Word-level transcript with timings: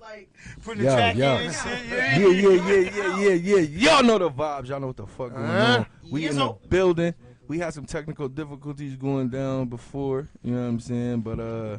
like 0.00 0.30
putting 0.64 0.82
the 0.84 0.88
Yeah, 0.90 0.94
track 0.96 1.16
yeah. 1.16 1.38
and 1.38 1.54
shit. 1.54 1.88
Yeah, 1.88 2.28
yeah, 2.28 2.48
yeah, 2.50 3.16
yeah, 3.16 3.34
yeah, 3.34 3.56
yeah. 3.58 3.92
Y'all 3.94 4.02
know 4.04 4.18
the 4.18 4.30
vibes. 4.30 4.68
Y'all 4.68 4.80
know 4.80 4.88
what 4.88 4.96
the 4.96 5.06
fuck 5.06 5.32
going 5.32 5.44
Uh-huh. 5.44 5.78
on. 5.78 5.86
We 6.10 6.22
Yes, 6.22 6.32
in 6.32 6.38
the 6.38 6.44
oh. 6.44 6.58
building. 6.68 7.14
We 7.48 7.58
had 7.58 7.72
some 7.72 7.86
technical 7.86 8.28
difficulties 8.28 8.96
going 8.96 9.28
down 9.30 9.66
before. 9.68 10.28
You 10.42 10.54
know 10.54 10.62
what 10.62 10.68
I'm 10.68 10.80
saying? 10.80 11.20
But 11.22 11.40
uh, 11.40 11.78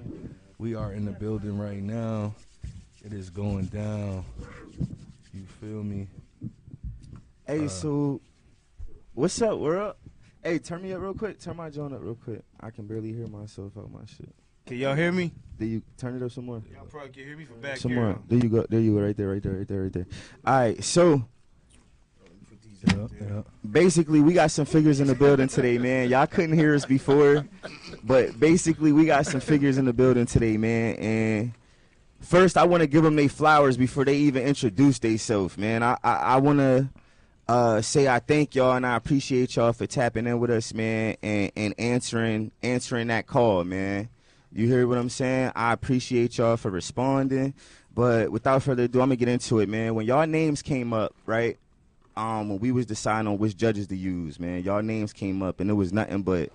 we 0.58 0.74
are 0.76 0.94
in 0.94 1.06
the 1.06 1.12
building 1.12 1.60
right 1.60 1.82
now. 1.82 2.34
It 3.06 3.14
is 3.14 3.30
going 3.30 3.66
down. 3.66 4.26
You 5.34 5.46
feel 5.62 5.84
me? 5.84 6.08
Hey, 7.46 7.66
Uh, 7.66 7.70
so 7.70 8.22
what's 9.14 9.40
up? 9.42 9.60
We're 9.60 9.80
up. 9.80 10.00
Hey, 10.44 10.58
turn 10.58 10.82
me 10.82 10.92
up 10.94 11.02
real 11.02 11.14
quick. 11.14 11.40
Turn 11.40 11.56
my 11.58 11.70
joint 11.70 11.94
up 11.94 12.02
real 12.02 12.16
quick. 12.16 12.42
I 12.60 12.72
can 12.72 12.88
barely 12.88 13.14
hear 13.14 13.28
myself 13.28 13.78
out 13.78 13.92
my 13.92 14.06
shit. 14.06 14.34
Can 14.70 14.78
y'all 14.78 14.94
hear 14.94 15.12
me? 15.12 15.32
Do 15.58 15.66
you 15.66 15.82
turn 15.98 16.16
it 16.16 16.22
up 16.22 16.32
some 16.32 16.46
more? 16.46 16.62
Y'all 16.72 16.86
probably 16.86 17.10
can 17.10 17.24
hear 17.24 17.36
me 17.36 17.44
from 17.44 17.60
back 17.60 17.78
Some 17.78 17.90
here. 17.90 18.02
more. 18.02 18.20
There 18.28 18.38
you 18.38 18.50
go. 18.50 18.68
There 18.70 18.80
you 18.80 18.94
go. 18.94 19.02
Right 19.02 19.18
there. 19.18 19.28
Right 19.30 19.42
there. 19.42 19.54
Right 19.54 19.68
there. 19.68 19.82
Right 19.82 19.92
there. 19.94 20.06
All 20.46 20.60
right. 20.60 20.84
So 20.84 21.26
Yeah, 22.86 23.08
yeah. 23.20 23.42
basically, 23.68 24.20
we 24.20 24.34
got 24.34 24.52
some 24.52 24.66
figures 24.66 25.00
in 25.00 25.08
the 25.08 25.16
building 25.16 25.48
today, 25.48 25.80
man. 25.80 26.08
Y'all 26.08 26.28
couldn't 26.28 26.56
hear 26.56 26.76
us 26.76 26.86
before, 26.86 27.48
but 28.04 28.40
basically, 28.40 28.92
we 28.92 29.08
got 29.08 29.26
some 29.26 29.40
figures 29.40 29.80
in 29.80 29.86
the 29.86 29.92
building 29.94 30.28
today, 30.28 30.56
man. 30.56 30.96
And 30.98 31.54
first, 32.20 32.56
I 32.56 32.64
want 32.66 32.82
to 32.82 32.88
give 32.88 33.02
them 33.02 33.16
their 33.16 33.28
flowers 33.28 33.76
before 33.76 34.06
they 34.06 34.18
even 34.18 34.44
introduce 34.44 35.00
themselves, 35.00 35.58
man. 35.58 35.82
I 35.82 35.98
I, 36.04 36.14
I 36.14 36.38
want 36.38 36.60
to 36.60 36.90
uh, 37.48 37.82
say 37.82 38.08
I 38.08 38.20
thank 38.20 38.54
y'all 38.54 38.74
and 38.76 38.86
I 38.86 38.96
appreciate 38.98 39.56
y'all 39.56 39.74
for 39.74 39.88
tapping 39.88 40.28
in 40.28 40.40
with 40.40 40.52
us, 40.52 40.76
man, 40.76 41.16
and, 41.24 41.52
and 41.56 41.74
answering 41.80 42.52
answering 42.62 43.08
that 43.08 43.26
call, 43.26 43.64
man. 43.64 44.10
You 44.52 44.68
hear 44.68 44.88
what 44.88 44.98
I'm 44.98 45.10
saying? 45.10 45.52
I 45.56 45.74
appreciate 45.74 46.38
y'all 46.38 46.58
for 46.58 46.72
responding. 46.72 47.54
But 47.94 48.32
without 48.32 48.64
further 48.64 48.84
ado, 48.84 49.02
I'm 49.02 49.10
gonna 49.10 49.16
get 49.16 49.28
into 49.28 49.60
it, 49.60 49.70
man. 49.70 49.96
When 49.96 50.06
y'all 50.06 50.26
names 50.26 50.62
came 50.62 50.94
up, 50.94 51.14
right? 51.26 51.58
Um, 52.16 52.50
when 52.50 52.60
we 52.60 52.72
was 52.72 52.86
deciding 52.86 53.28
on 53.28 53.38
which 53.38 53.56
judges 53.56 53.88
to 53.88 53.96
use, 53.96 54.40
man, 54.40 54.64
y'all 54.64 54.82
names 54.82 55.14
came 55.14 55.42
up 55.42 55.60
and 55.60 55.70
it 55.70 55.74
was 55.74 55.94
nothing 55.94 56.22
but 56.22 56.50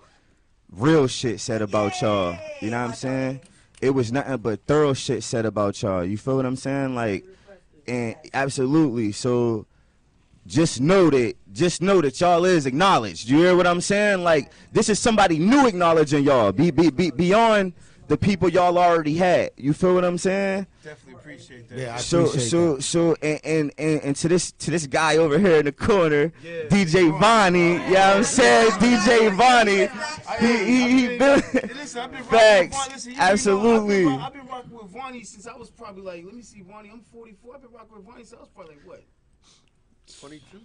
real 0.71 1.07
shit 1.07 1.41
said 1.41 1.63
about 1.63 2.01
y'all. 2.01 2.37
You 2.61 2.71
know 2.71 2.81
what 2.81 2.89
I'm 2.89 2.95
saying? 2.95 3.41
It 3.81 3.91
was 3.91 4.13
nothing 4.13 4.39
but 4.39 4.65
thorough 4.67 4.95
shit 4.95 5.23
said 5.23 5.47
about 5.47 5.81
y'all. 5.83 6.05
You 6.05 6.17
feel 6.17 6.37
what 6.37 6.47
I'm 6.47 6.57
saying? 6.57 6.95
Like, 6.95 7.25
and 7.87 8.17
absolutely. 8.33 9.13
So 9.13 9.67
just 10.47 10.81
know 10.81 11.11
that 11.11 11.35
just 11.53 11.81
know 11.81 12.01
that 12.01 12.21
y'all 12.21 12.45
is 12.45 12.67
acknowledged. 12.67 13.29
You 13.29 13.39
hear 13.39 13.57
what 13.57 13.67
I'm 13.67 13.81
saying? 13.81 14.23
Like 14.23 14.51
this 14.73 14.89
is 14.89 14.99
somebody 14.99 15.39
new 15.39 15.67
acknowledging 15.67 16.25
y'all. 16.25 16.53
Be 16.53 16.71
be, 16.71 16.91
be 16.91 17.11
beyond 17.11 17.73
the 18.09 18.17
people 18.17 18.49
y'all 18.49 18.77
already 18.79 19.15
had. 19.17 19.51
You 19.57 19.73
feel 19.73 19.95
what 19.95 20.05
I'm 20.05 20.19
saying? 20.19 20.67
Definitely 20.83 21.15
appreciate 21.15 21.69
that. 21.71 21.79
Yeah, 21.79 21.95
I 21.95 21.99
so 21.99 22.27
appreciate 22.27 22.49
so 22.51 22.79
so 22.79 23.17
and, 23.23 23.41
and 23.45 23.73
and 23.79 24.01
and 24.03 24.17
to 24.17 24.29
this 24.29 24.53
to 24.53 24.71
this 24.71 24.87
guy 24.87 25.17
over 25.17 25.39
here 25.39 25.57
in 25.57 25.65
the 25.65 25.73
corner, 25.73 26.33
Yeah. 26.43 26.65
DJ 26.69 27.19
Vonnie. 27.19 27.73
You 27.73 27.79
know 27.79 27.85
what 27.85 28.17
I'm 28.17 28.25
saying? 28.25 28.71
DJ 28.73 29.35
Vonnie. 29.35 29.89
He 30.41 30.65
he 30.65 31.09
he 31.09 31.19
been 31.19 31.43
Listen, 31.77 32.01
I've 32.03 32.11
been 32.13 32.21
rocking 32.21 32.21
with 32.21 32.29
Facts. 32.31 32.77
Vonnie. 32.77 32.93
Listen, 32.95 33.11
you 33.13 33.17
know, 33.19 33.25
Absolutely. 33.25 33.97
I've 34.07 34.11
been, 34.11 34.21
I've 34.21 34.33
been 34.35 34.47
rocking 34.47 34.71
with 34.77 34.91
Vonnie 34.91 35.23
since 35.25 35.47
I 35.47 35.57
was 35.57 35.71
probably 35.71 36.03
like, 36.03 36.25
let 36.25 36.35
me 36.35 36.43
see, 36.43 36.61
Vonnie, 36.63 36.91
I'm 36.93 37.01
44. 37.01 37.55
I've 37.55 37.63
been 37.63 37.71
rocking 37.73 37.97
with 37.97 38.05
Vonnie 38.07 38.25
since 38.25 38.35
I 38.35 38.41
was 38.41 38.49
probably 38.51 38.75
like, 38.75 38.87
what? 38.87 39.03
22. 40.21 40.59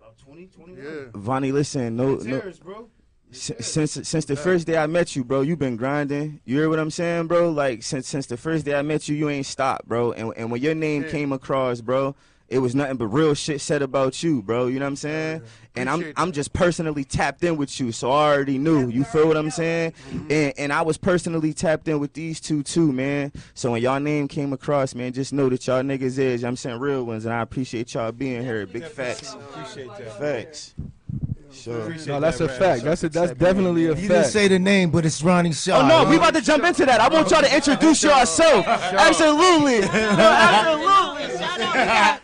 About 0.00 0.18
20, 0.18 0.46
21? 0.46 0.82
Yeah. 0.82 1.10
Vonnie, 1.14 1.52
listen, 1.52 1.96
no 1.96 2.14
no 2.16 2.22
yours, 2.24 2.58
bro. 2.58 2.88
Si- 3.32 3.54
since 3.60 3.92
since 4.06 4.24
the 4.26 4.36
first 4.36 4.66
day 4.66 4.76
I 4.76 4.86
met 4.86 5.16
you, 5.16 5.24
bro, 5.24 5.40
you've 5.40 5.58
been 5.58 5.76
grinding. 5.76 6.40
You 6.44 6.58
hear 6.58 6.68
what 6.68 6.78
I'm 6.78 6.90
saying, 6.90 7.26
bro? 7.28 7.50
Like 7.50 7.82
since 7.82 8.06
since 8.08 8.26
the 8.26 8.36
first 8.36 8.64
day 8.64 8.74
I 8.74 8.82
met 8.82 9.08
you, 9.08 9.16
you 9.16 9.28
ain't 9.28 9.46
stopped, 9.46 9.88
bro. 9.88 10.12
And 10.12 10.32
and 10.36 10.50
when 10.50 10.60
your 10.60 10.74
name 10.74 11.02
Yeah. 11.04 11.08
came 11.10 11.32
across, 11.32 11.80
bro, 11.80 12.14
it 12.48 12.58
was 12.58 12.74
nothing 12.74 12.98
but 12.98 13.06
real 13.06 13.32
shit 13.32 13.62
said 13.62 13.80
about 13.80 14.22
you, 14.22 14.42
bro. 14.42 14.66
You 14.66 14.78
know 14.78 14.84
what 14.84 14.88
I'm 14.90 14.96
saying? 14.96 15.42
And 15.74 15.88
I'm 15.88 16.12
I'm 16.18 16.32
just 16.32 16.52
personally 16.52 17.04
tapped 17.04 17.42
in 17.42 17.56
with 17.56 17.80
you, 17.80 17.90
so 17.92 18.10
I 18.10 18.34
already 18.34 18.58
knew. 18.58 18.88
You 18.88 19.04
feel 19.04 19.26
what 19.26 19.38
I'm 19.38 19.50
saying? 19.50 19.92
Mm-hmm. 20.10 20.30
And 20.32 20.52
and 20.58 20.72
I 20.72 20.82
was 20.82 20.98
personally 20.98 21.54
tapped 21.54 21.88
in 21.88 21.98
with 22.00 22.12
these 22.12 22.38
two 22.38 22.62
too, 22.62 22.92
man. 22.92 23.32
So 23.54 23.70
when 23.70 23.80
y'all 23.82 23.98
name 24.00 24.28
came 24.28 24.52
across, 24.52 24.94
man, 24.94 25.14
just 25.14 25.32
know 25.32 25.48
that 25.48 25.66
y'all 25.66 25.82
niggas 25.82 26.02
is, 26.02 26.18
you 26.18 26.24
know 26.26 26.34
what 26.34 26.48
I'm 26.48 26.56
saying, 26.56 26.78
real 26.80 27.04
ones, 27.04 27.24
and 27.24 27.32
I 27.32 27.40
appreciate 27.40 27.94
y'all 27.94 28.12
being 28.12 28.42
here. 28.44 28.66
Big 28.66 28.84
facts. 28.84 29.32
Appreciate 29.32 29.88
that. 29.96 30.18
Facts. 30.18 30.74
Sure. 31.52 31.82
Appreciate 31.82 32.08
No, 32.08 32.20
that's 32.20 32.38
that, 32.38 32.44
a 32.44 32.46
Brad. 32.48 32.58
fact. 32.58 32.84
That's 32.84 33.04
a, 33.04 33.08
that's 33.08 33.32
definitely 33.32 33.86
a 33.86 33.90
fact. 33.90 34.02
You 34.02 34.08
didn't 34.08 34.24
say 34.26 34.48
the 34.48 34.58
name, 34.58 34.90
but 34.90 35.04
it's 35.06 35.22
Ronnie 35.22 35.52
Shaw. 35.52 35.80
Oh 35.80 35.86
no, 35.86 36.04
huh? 36.04 36.10
we 36.10 36.16
about 36.16 36.34
to 36.34 36.40
jump 36.40 36.64
into 36.64 36.84
that. 36.86 37.00
I 37.00 37.08
want 37.08 37.30
y'all 37.30 37.42
to 37.42 37.54
introduce 37.54 38.02
yourself. 38.02 38.66
Absolutely. 38.66 39.80
No, 39.80 39.88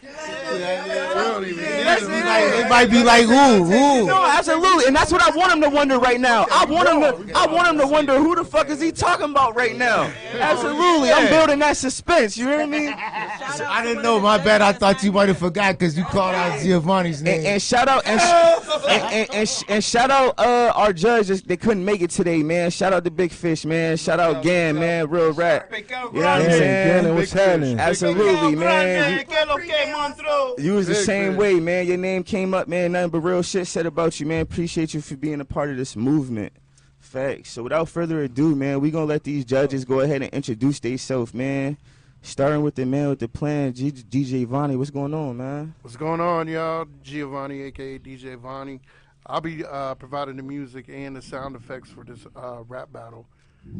absolutely. 0.89 1.51
It 1.51 2.25
might- 2.25 2.39
it 2.59 2.69
might 2.69 2.91
be 2.91 3.03
like 3.03 3.27
who, 3.27 3.65
who? 3.65 4.07
No, 4.07 4.25
absolutely. 4.27 4.87
And 4.87 4.97
that's 4.97 5.13
what 5.13 5.23
I 5.23 5.31
want 5.37 5.53
him 5.53 5.61
to 5.63 5.69
wonder 5.71 5.99
right 5.99 6.21
now. 6.21 6.47
I 6.51 6.65
want 6.65 6.89
him 6.89 7.01
to 7.29 7.37
I 7.37 7.47
want 7.47 7.69
him 7.69 7.79
to 7.79 7.87
wonder 7.87 8.19
who 8.19 8.35
the 8.35 8.45
fuck 8.45 8.69
is 8.69 8.81
he 8.81 8.93
talking 8.93 9.31
about 9.31 9.55
right 9.57 9.77
now. 9.77 10.11
Absolutely. 10.35 11.11
I'm 11.11 11.29
building 11.29 11.59
that 11.61 11.77
suspense. 11.77 12.37
You 12.37 12.49
hear 12.49 12.67
me? 12.67 12.89
I 12.89 13.83
didn't 13.85 14.03
know. 14.03 14.21
My 14.21 14.39
bad. 14.39 14.63
I 14.63 14.73
thought 14.73 15.03
you 15.03 15.13
might 15.13 15.29
have 15.29 15.39
forgot 15.39 15.79
because 15.79 15.97
you 15.97 16.05
called 16.05 16.35
out 16.35 16.61
Giovanni's 16.61 17.23
name. 17.23 17.39
And, 17.39 17.47
and 17.47 17.63
shout 17.63 17.89
out 17.89 18.07
and, 18.07 18.21
sh- 18.75 18.89
and, 18.89 19.03
and, 19.19 19.35
and, 19.35 19.65
and 19.69 19.85
shout 19.85 20.11
out 20.11 20.39
uh, 20.39 20.73
our 20.75 20.93
judges. 20.93 21.43
They 21.43 21.57
couldn't 21.57 21.85
make 21.85 22.01
it 22.01 22.11
today, 22.11 22.43
man. 22.43 22.71
Shout 22.71 22.93
out 22.93 23.05
to 23.05 23.11
Big 23.11 23.33
Fish, 23.33 23.65
man. 23.65 23.97
Shout 23.97 24.21
out 24.21 24.43
Gan, 24.43 24.77
man. 24.77 25.09
Real 25.09 25.33
rap. 25.33 25.71
You 25.73 25.85
know 25.89 26.07
what 26.11 26.27
I'm 26.27 26.43
Hey, 26.43 26.59
saying? 26.59 26.89
Gannon, 26.89 27.15
what's 27.17 27.33
happening? 27.33 27.79
Absolutely, 27.79 28.55
man. 28.55 29.27
man. 29.27 30.55
You 30.59 30.75
was 30.75 30.87
the 30.87 30.95
same 30.95 31.37
way, 31.37 31.61
man. 31.61 31.87
Your 31.87 31.97
name 31.97 32.23
came 32.25 32.55
up, 32.55 32.69
man. 32.69 32.93
Nothing 32.93 33.11
but 33.11 33.21
real 33.21 33.43
shit 33.43 33.67
said 33.67 33.87
about 33.87 34.19
you, 34.21 34.27
man. 34.27 34.41
Appreciate 34.43 34.95
you 34.95 35.01
for 35.01 35.17
being 35.17 35.41
a 35.41 35.45
part 35.45 35.71
of 35.71 35.77
this 35.77 35.97
movement. 35.97 36.53
Facts. 36.99 37.51
So 37.53 37.63
without 37.63 37.89
further 37.89 38.23
ado, 38.23 38.55
man, 38.55 38.81
we 38.81 38.91
gonna 38.91 39.07
let 39.07 39.25
these 39.25 39.45
judges 39.45 39.85
go 39.85 40.01
ahead 40.01 40.21
and 40.23 40.33
introduce 40.33 40.79
themselves, 40.81 41.33
man. 41.33 41.79
Starting 42.21 42.63
with 42.63 42.75
the 42.75 42.85
man 42.85 43.09
with 43.09 43.21
the 43.21 43.29
plan, 43.29 43.73
G- 43.73 43.93
DJ 43.93 44.45
Vonnie. 44.45 44.77
What's 44.77 44.91
going 44.91 45.15
on, 45.15 45.37
man? 45.37 45.75
What's 45.83 45.97
going 45.97 46.21
on, 46.21 46.49
y'all? 46.49 46.87
Giovanni, 47.03 47.63
aka 47.63 47.99
DJ 47.99 48.37
Vonnie. 48.37 48.81
I'll 49.29 49.41
be 49.41 49.65
uh, 49.65 49.95
providing 49.97 50.37
the 50.37 50.43
music 50.43 50.87
and 50.89 51.15
the 51.17 51.23
sound 51.23 51.55
effects 51.57 51.91
for 51.91 52.03
this 52.05 52.27
uh, 52.35 52.63
rap 52.67 52.93
battle. 52.93 53.27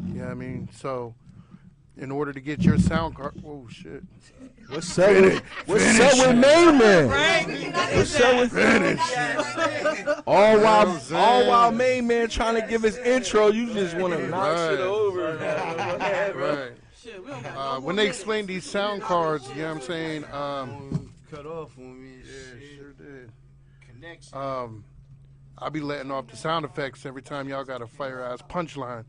You 0.07 0.15
know 0.15 0.25
what 0.25 0.31
I 0.31 0.35
mean? 0.35 0.69
So, 0.71 1.15
in 1.97 2.11
order 2.11 2.31
to 2.31 2.39
get 2.39 2.61
your 2.61 2.77
sound 2.77 3.15
card, 3.15 3.33
oh 3.45 3.67
shit, 3.69 4.03
What's 4.69 4.97
up 4.99 5.09
with, 5.09 5.41
what's 5.65 5.99
up 5.99 6.13
with 6.27 6.35
Mayman? 6.45 7.07
What's 7.95 8.19
up 8.19 8.39
with 8.39 10.23
All 10.27 10.59
while, 10.59 11.01
all 11.13 11.47
while 11.47 11.71
Main 11.71 12.05
Man 12.05 12.29
trying 12.29 12.61
to 12.61 12.67
give 12.67 12.83
his 12.83 12.97
intro, 12.97 13.47
you 13.47 13.73
just 13.73 13.95
want 13.97 14.13
to 14.13 14.27
knock 14.27 14.55
Right. 14.55 14.69
shit 14.69 14.79
over. 14.81 15.37
right? 16.35 16.73
Uh, 17.57 17.79
when 17.79 17.95
they 17.95 18.05
explain 18.07 18.45
these 18.45 18.65
sound 18.69 19.01
cards, 19.01 19.49
you 19.49 19.63
know 19.63 19.69
what 19.69 19.75
I'm 19.77 19.81
saying? 19.81 20.25
Um, 20.31 21.11
Cut 21.31 21.45
off 21.47 21.75
on 21.79 22.01
me. 22.03 22.17
yeah, 22.23 22.59
sure 22.77 22.91
did. 22.93 23.31
Connection. 23.87 24.37
Um, 24.37 24.83
I'll 25.61 25.69
be 25.69 25.81
letting 25.81 26.11
off 26.11 26.27
the 26.27 26.37
sound 26.37 26.65
effects 26.65 27.05
every 27.05 27.21
time 27.21 27.49
y'all 27.49 27.63
got 27.63 27.81
a 27.81 27.87
fire 27.87 28.21
ass 28.21 28.41
punchline. 28.49 29.05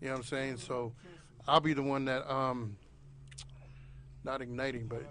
You 0.00 0.08
know 0.08 0.12
what 0.14 0.18
I'm 0.20 0.24
saying? 0.24 0.56
So 0.56 0.94
I'll 1.46 1.60
be 1.60 1.74
the 1.74 1.82
one 1.82 2.06
that 2.06 2.30
um 2.30 2.76
not 4.24 4.40
igniting, 4.40 4.86
but 4.86 5.02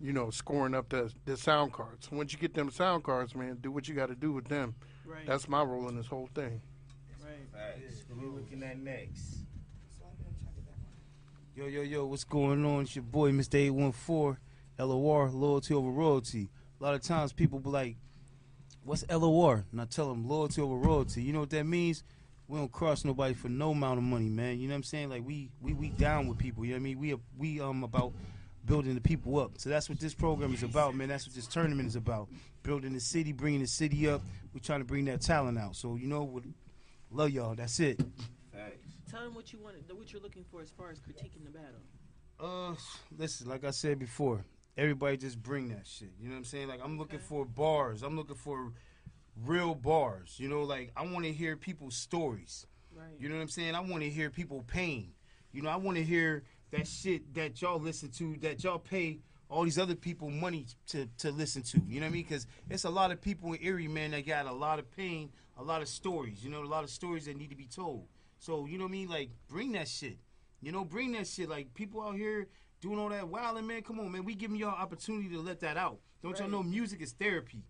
you 0.00 0.12
know, 0.12 0.30
scoring 0.30 0.74
up 0.74 0.88
the 0.88 1.12
the 1.24 1.36
sound 1.36 1.72
cards. 1.72 2.10
Once 2.10 2.32
you 2.32 2.38
get 2.38 2.54
them 2.54 2.70
sound 2.70 3.04
cards, 3.04 3.34
man, 3.34 3.58
do 3.60 3.70
what 3.70 3.88
you 3.88 3.94
got 3.94 4.08
to 4.08 4.14
do 4.14 4.32
with 4.32 4.48
them. 4.48 4.74
Right. 5.04 5.26
That's 5.26 5.48
my 5.48 5.62
role 5.62 5.88
in 5.88 5.96
this 5.96 6.06
whole 6.06 6.28
thing. 6.34 6.60
right. 7.54 7.76
we 8.20 8.40
looking 8.40 8.62
at 8.62 8.78
next? 8.78 9.38
Yo, 11.54 11.66
yo, 11.66 11.80
yo, 11.80 12.04
what's 12.04 12.24
going 12.24 12.66
on? 12.66 12.82
It's 12.82 12.94
your 12.94 13.02
boy, 13.02 13.32
Mr. 13.32 13.54
814, 13.54 14.36
LOR, 14.78 15.30
loyalty 15.30 15.72
over 15.72 15.90
royalty. 15.90 16.50
A 16.78 16.84
lot 16.84 16.94
of 16.94 17.00
times 17.00 17.32
people 17.32 17.58
be 17.60 17.70
like, 17.70 17.96
what's 18.86 19.04
LOR? 19.10 19.64
And 19.72 19.80
I 19.80 19.84
tell 19.84 20.08
them, 20.08 20.28
loyalty 20.28 20.62
over 20.62 20.76
royalty. 20.76 21.22
You 21.22 21.32
know 21.32 21.40
what 21.40 21.50
that 21.50 21.64
means? 21.64 22.04
We 22.48 22.58
don't 22.58 22.70
cross 22.70 23.04
nobody 23.04 23.34
for 23.34 23.48
no 23.48 23.72
amount 23.72 23.98
of 23.98 24.04
money, 24.04 24.28
man. 24.28 24.60
You 24.60 24.68
know 24.68 24.74
what 24.74 24.78
I'm 24.78 24.82
saying? 24.84 25.10
Like, 25.10 25.26
we 25.26 25.50
we, 25.60 25.72
we 25.72 25.88
down 25.90 26.28
with 26.28 26.38
people. 26.38 26.64
You 26.64 26.72
know 26.72 26.76
what 26.76 26.80
I 26.80 26.84
mean? 26.84 26.98
We 26.98 27.12
are, 27.12 27.18
we 27.36 27.60
um 27.60 27.82
about 27.82 28.12
building 28.64 28.94
the 28.94 29.00
people 29.00 29.38
up. 29.38 29.52
So 29.58 29.68
that's 29.68 29.88
what 29.88 29.98
this 30.00 30.14
program 30.14 30.54
is 30.54 30.62
about, 30.62 30.94
man. 30.94 31.08
That's 31.08 31.26
what 31.26 31.34
this 31.34 31.46
tournament 31.46 31.88
is 31.88 31.96
about. 31.96 32.28
Building 32.62 32.92
the 32.92 33.00
city, 33.00 33.32
bringing 33.32 33.60
the 33.60 33.66
city 33.66 34.08
up. 34.08 34.22
We're 34.52 34.60
trying 34.60 34.80
to 34.80 34.84
bring 34.84 35.04
that 35.06 35.20
talent 35.20 35.58
out. 35.58 35.76
So, 35.76 35.96
you 35.96 36.06
know, 36.08 36.24
what- 36.24 36.44
love 37.10 37.30
y'all. 37.30 37.54
That's 37.54 37.78
it. 37.80 37.98
Thanks. 38.52 38.76
Tell 39.10 39.22
them 39.22 39.34
what 39.34 39.52
you 39.52 39.60
want, 39.60 39.76
what 39.94 40.12
you're 40.12 40.22
looking 40.22 40.44
for 40.50 40.60
as 40.60 40.70
far 40.70 40.90
as 40.90 40.98
critiquing 40.98 41.44
the 41.44 41.50
battle. 41.50 41.80
Uh, 42.38 42.74
listen, 43.16 43.48
like 43.48 43.64
I 43.64 43.70
said 43.70 43.98
before, 43.98 44.44
everybody 44.76 45.16
just 45.16 45.42
bring 45.42 45.68
that 45.68 45.86
shit. 45.86 46.10
You 46.20 46.28
know 46.28 46.34
what 46.34 46.38
I'm 46.38 46.44
saying? 46.44 46.68
Like 46.68 46.80
I'm 46.82 46.98
looking 46.98 47.18
for 47.18 47.44
bars. 47.44 48.02
I'm 48.02 48.16
looking 48.16 48.36
for 48.36 48.72
real 49.44 49.74
bars. 49.74 50.36
You 50.38 50.48
know, 50.48 50.62
like 50.62 50.92
I 50.96 51.04
want 51.06 51.24
to 51.24 51.32
hear 51.32 51.56
people's 51.56 51.96
stories. 51.96 52.66
Right. 52.94 53.06
You 53.18 53.28
know 53.28 53.36
what 53.36 53.42
I'm 53.42 53.48
saying? 53.48 53.74
I 53.74 53.80
want 53.80 54.02
to 54.02 54.10
hear 54.10 54.30
people 54.30 54.64
pain. 54.66 55.12
You 55.52 55.62
know, 55.62 55.70
I 55.70 55.76
want 55.76 55.96
to 55.96 56.04
hear 56.04 56.44
that 56.70 56.86
shit 56.86 57.34
that 57.34 57.60
y'all 57.62 57.80
listen 57.80 58.10
to, 58.10 58.36
that 58.42 58.62
y'all 58.64 58.78
pay 58.78 59.20
all 59.48 59.62
these 59.64 59.78
other 59.78 59.94
people 59.94 60.30
money 60.30 60.66
to 60.88 61.08
to 61.18 61.30
listen 61.30 61.62
to. 61.62 61.80
You 61.86 62.00
know 62.00 62.06
what 62.06 62.10
I 62.10 62.12
mean? 62.12 62.22
Because 62.22 62.46
it's 62.68 62.84
a 62.84 62.90
lot 62.90 63.10
of 63.10 63.20
people 63.20 63.52
in 63.52 63.62
Erie, 63.62 63.88
man, 63.88 64.10
that 64.12 64.26
got 64.26 64.46
a 64.46 64.52
lot 64.52 64.78
of 64.78 64.90
pain, 64.96 65.30
a 65.56 65.62
lot 65.62 65.82
of 65.82 65.88
stories. 65.88 66.42
You 66.42 66.50
know, 66.50 66.62
a 66.62 66.64
lot 66.64 66.84
of 66.84 66.90
stories 66.90 67.26
that 67.26 67.36
need 67.36 67.50
to 67.50 67.56
be 67.56 67.66
told. 67.66 68.06
So 68.38 68.66
you 68.66 68.78
know 68.78 68.84
what 68.84 68.90
I 68.90 68.92
mean? 68.92 69.08
Like 69.08 69.30
bring 69.48 69.72
that 69.72 69.88
shit. 69.88 70.18
You 70.60 70.72
know, 70.72 70.84
bring 70.84 71.12
that 71.12 71.26
shit. 71.26 71.48
Like 71.48 71.74
people 71.74 72.02
out 72.02 72.16
here 72.16 72.48
doing 72.80 72.98
all 72.98 73.08
that 73.08 73.28
wilding, 73.28 73.66
man. 73.66 73.82
Come 73.82 74.00
on, 74.00 74.12
man. 74.12 74.24
We 74.24 74.34
giving 74.34 74.56
y'all 74.56 74.74
opportunity 74.74 75.28
to 75.30 75.40
let 75.40 75.60
that 75.60 75.76
out. 75.76 75.98
Don't 76.22 76.38
y'all 76.38 76.48
know 76.48 76.62
music 76.62 77.00
is 77.00 77.12
therapy. 77.12 77.62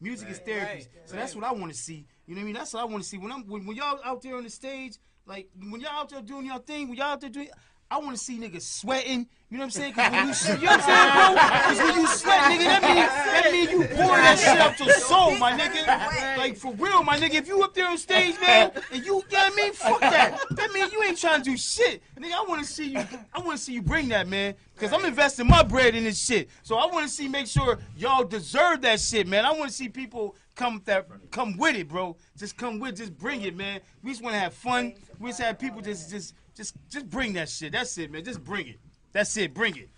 Music 0.00 0.28
is 0.28 0.38
therapy. 0.38 0.78
Right. 0.78 0.88
So 1.06 1.16
that's 1.16 1.34
what 1.34 1.44
I 1.44 1.52
want 1.52 1.72
to 1.72 1.78
see. 1.78 2.06
You 2.26 2.34
know 2.34 2.40
what 2.40 2.42
I 2.42 2.44
mean? 2.44 2.54
That's 2.54 2.72
what 2.72 2.82
I 2.82 2.84
want 2.84 3.02
to 3.02 3.08
see. 3.08 3.18
When 3.18 3.32
I'm 3.32 3.46
when, 3.46 3.66
when 3.66 3.76
y'all 3.76 3.98
out 4.04 4.22
there 4.22 4.36
on 4.36 4.44
the 4.44 4.50
stage, 4.50 4.98
like 5.26 5.48
when 5.70 5.80
y'all 5.80 5.90
out 5.90 6.08
there 6.08 6.22
doing 6.22 6.46
y'all 6.46 6.58
thing, 6.58 6.88
when 6.88 6.96
y'all 6.96 7.08
out 7.08 7.20
there 7.20 7.30
doing 7.30 7.48
I 7.90 7.96
want 7.98 8.10
to 8.10 8.22
see 8.22 8.38
niggas 8.38 8.62
sweating. 8.62 9.26
You 9.50 9.56
know 9.56 9.62
what 9.62 9.64
I'm 9.64 9.70
saying? 9.70 9.94
Cause 9.94 10.12
when 10.12 10.28
you, 10.28 10.60
you 10.60 10.66
know 10.66 10.72
what 10.72 10.80
I'm 10.82 11.74
saying, 11.74 11.78
bro? 11.78 11.86
When 11.86 12.00
you 12.00 12.06
sweat, 12.06 12.40
nigga, 12.42 12.64
that 12.64 12.82
mean 12.82 12.96
that 12.96 13.50
mean 13.50 13.70
you 13.70 13.96
pour 13.96 14.16
that 14.16 14.38
shit 14.38 14.60
out 14.60 14.78
your 14.78 14.90
soul, 15.00 15.38
my 15.38 15.52
nigga. 15.52 16.36
Like 16.36 16.56
for 16.56 16.74
real, 16.74 17.02
my 17.02 17.18
nigga. 17.18 17.34
If 17.34 17.48
you 17.48 17.62
up 17.62 17.72
there 17.72 17.88
on 17.88 17.96
stage, 17.96 18.38
man, 18.42 18.72
and 18.92 19.04
you, 19.06 19.12
know 19.12 19.18
what 19.30 19.52
I 19.52 19.56
mean? 19.56 19.72
Fuck 19.72 20.00
that. 20.00 20.38
That 20.50 20.72
mean 20.72 20.90
you 20.92 21.02
ain't 21.02 21.16
trying 21.16 21.42
to 21.42 21.50
do 21.50 21.56
shit, 21.56 22.02
nigga. 22.20 22.32
I 22.34 22.44
want 22.46 22.62
to 22.62 22.68
see 22.70 22.90
you. 22.90 22.98
I 23.32 23.40
want 23.40 23.56
to 23.56 23.64
see 23.64 23.72
you 23.72 23.80
bring 23.80 24.08
that, 24.08 24.28
man. 24.28 24.54
Cause 24.76 24.92
I'm 24.92 25.04
investing 25.06 25.46
my 25.46 25.62
bread 25.62 25.94
in 25.94 26.04
this 26.04 26.22
shit. 26.22 26.50
So 26.62 26.76
I 26.76 26.86
want 26.86 27.08
to 27.08 27.12
see, 27.12 27.26
make 27.26 27.46
sure 27.46 27.78
y'all 27.96 28.22
deserve 28.22 28.82
that 28.82 29.00
shit, 29.00 29.26
man. 29.26 29.46
I 29.46 29.52
want 29.52 29.70
to 29.70 29.74
see 29.74 29.88
people 29.88 30.36
come 30.54 30.82
that 30.84 31.08
come 31.30 31.56
with 31.56 31.74
it, 31.74 31.88
bro. 31.88 32.16
Just 32.36 32.56
come 32.58 32.78
with, 32.78 32.96
just 32.96 33.16
bring 33.16 33.42
it, 33.42 33.56
man. 33.56 33.80
We 34.02 34.10
just 34.10 34.22
want 34.22 34.34
to 34.34 34.40
have 34.40 34.52
fun. 34.52 34.94
We 35.18 35.30
just 35.30 35.40
have 35.40 35.58
people 35.58 35.80
just, 35.80 36.10
just, 36.10 36.34
just, 36.58 36.74
just 36.90 37.08
bring 37.08 37.32
that 37.34 37.48
shit. 37.48 37.72
That's 37.72 37.96
it, 37.96 38.10
man. 38.10 38.22
Just 38.24 38.44
bring 38.44 38.66
it. 38.68 38.78
That's 39.12 39.34
it. 39.38 39.54
Bring 39.54 39.76
it. 39.76 39.88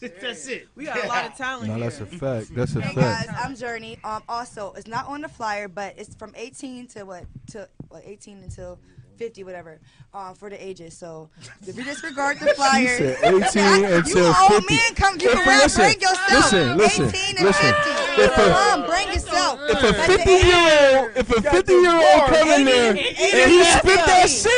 That's 0.22 0.48
it. 0.48 0.66
We 0.74 0.86
got 0.86 1.04
a 1.04 1.08
lot 1.08 1.26
of 1.26 1.36
talent 1.36 1.68
No, 1.68 1.74
here. 1.74 1.84
that's 1.84 2.00
a 2.00 2.06
fact. 2.06 2.54
That's 2.54 2.74
a 2.74 2.80
Hey 2.80 2.94
fact. 2.94 3.26
guys, 3.28 3.36
I'm 3.44 3.54
Journey. 3.54 3.98
Um, 4.02 4.22
also, 4.28 4.72
it's 4.78 4.86
not 4.88 5.06
on 5.08 5.20
the 5.20 5.28
flyer, 5.28 5.68
but 5.68 5.94
it's 5.98 6.14
from 6.14 6.32
18 6.36 6.86
to 6.88 7.04
what? 7.04 7.24
To 7.50 7.68
what? 7.88 8.02
18 8.06 8.38
until 8.42 8.78
50, 9.18 9.44
whatever. 9.44 9.78
Um, 10.14 10.34
for 10.36 10.48
the 10.48 10.56
ages. 10.66 10.96
So 10.96 11.28
if 11.66 11.76
you 11.76 11.84
disregard 11.84 12.38
the 12.40 12.54
flyer, 12.54 12.96
said 12.96 13.18
18 13.22 13.34
you 13.34 13.86
until 13.96 14.26
an 14.28 14.34
old 14.40 14.64
50. 14.64 14.74
man, 14.74 14.94
come 14.94 15.20
you 15.20 15.28
If- 15.28 15.34
can 15.34 15.46
rap, 15.48 15.62
listen, 15.64 15.82
bring 15.82 16.00
yourself. 16.00 16.30
listen, 16.32 16.76
listen, 16.78 17.04
18 17.08 17.36
and 17.36 17.46
listen. 17.46 17.74
50. 17.74 18.22
If 18.22 18.32
a- 18.32 18.52
come, 18.52 18.86
bring 18.86 19.08
yourself. 19.08 19.60
If 19.68 19.82
a 19.82 19.92
50 20.16 20.30
year 20.30 20.98
old, 20.98 21.10
if 21.16 21.30
a 21.36 21.42
50 21.42 21.72
year 21.72 21.92
old 21.92 22.24
come 22.30 22.48
in 22.48 22.64
there 22.64 22.90
and 22.90 22.98
he 22.98 23.64
spit 23.64 24.00
that 24.06 24.30
shit, 24.30 24.51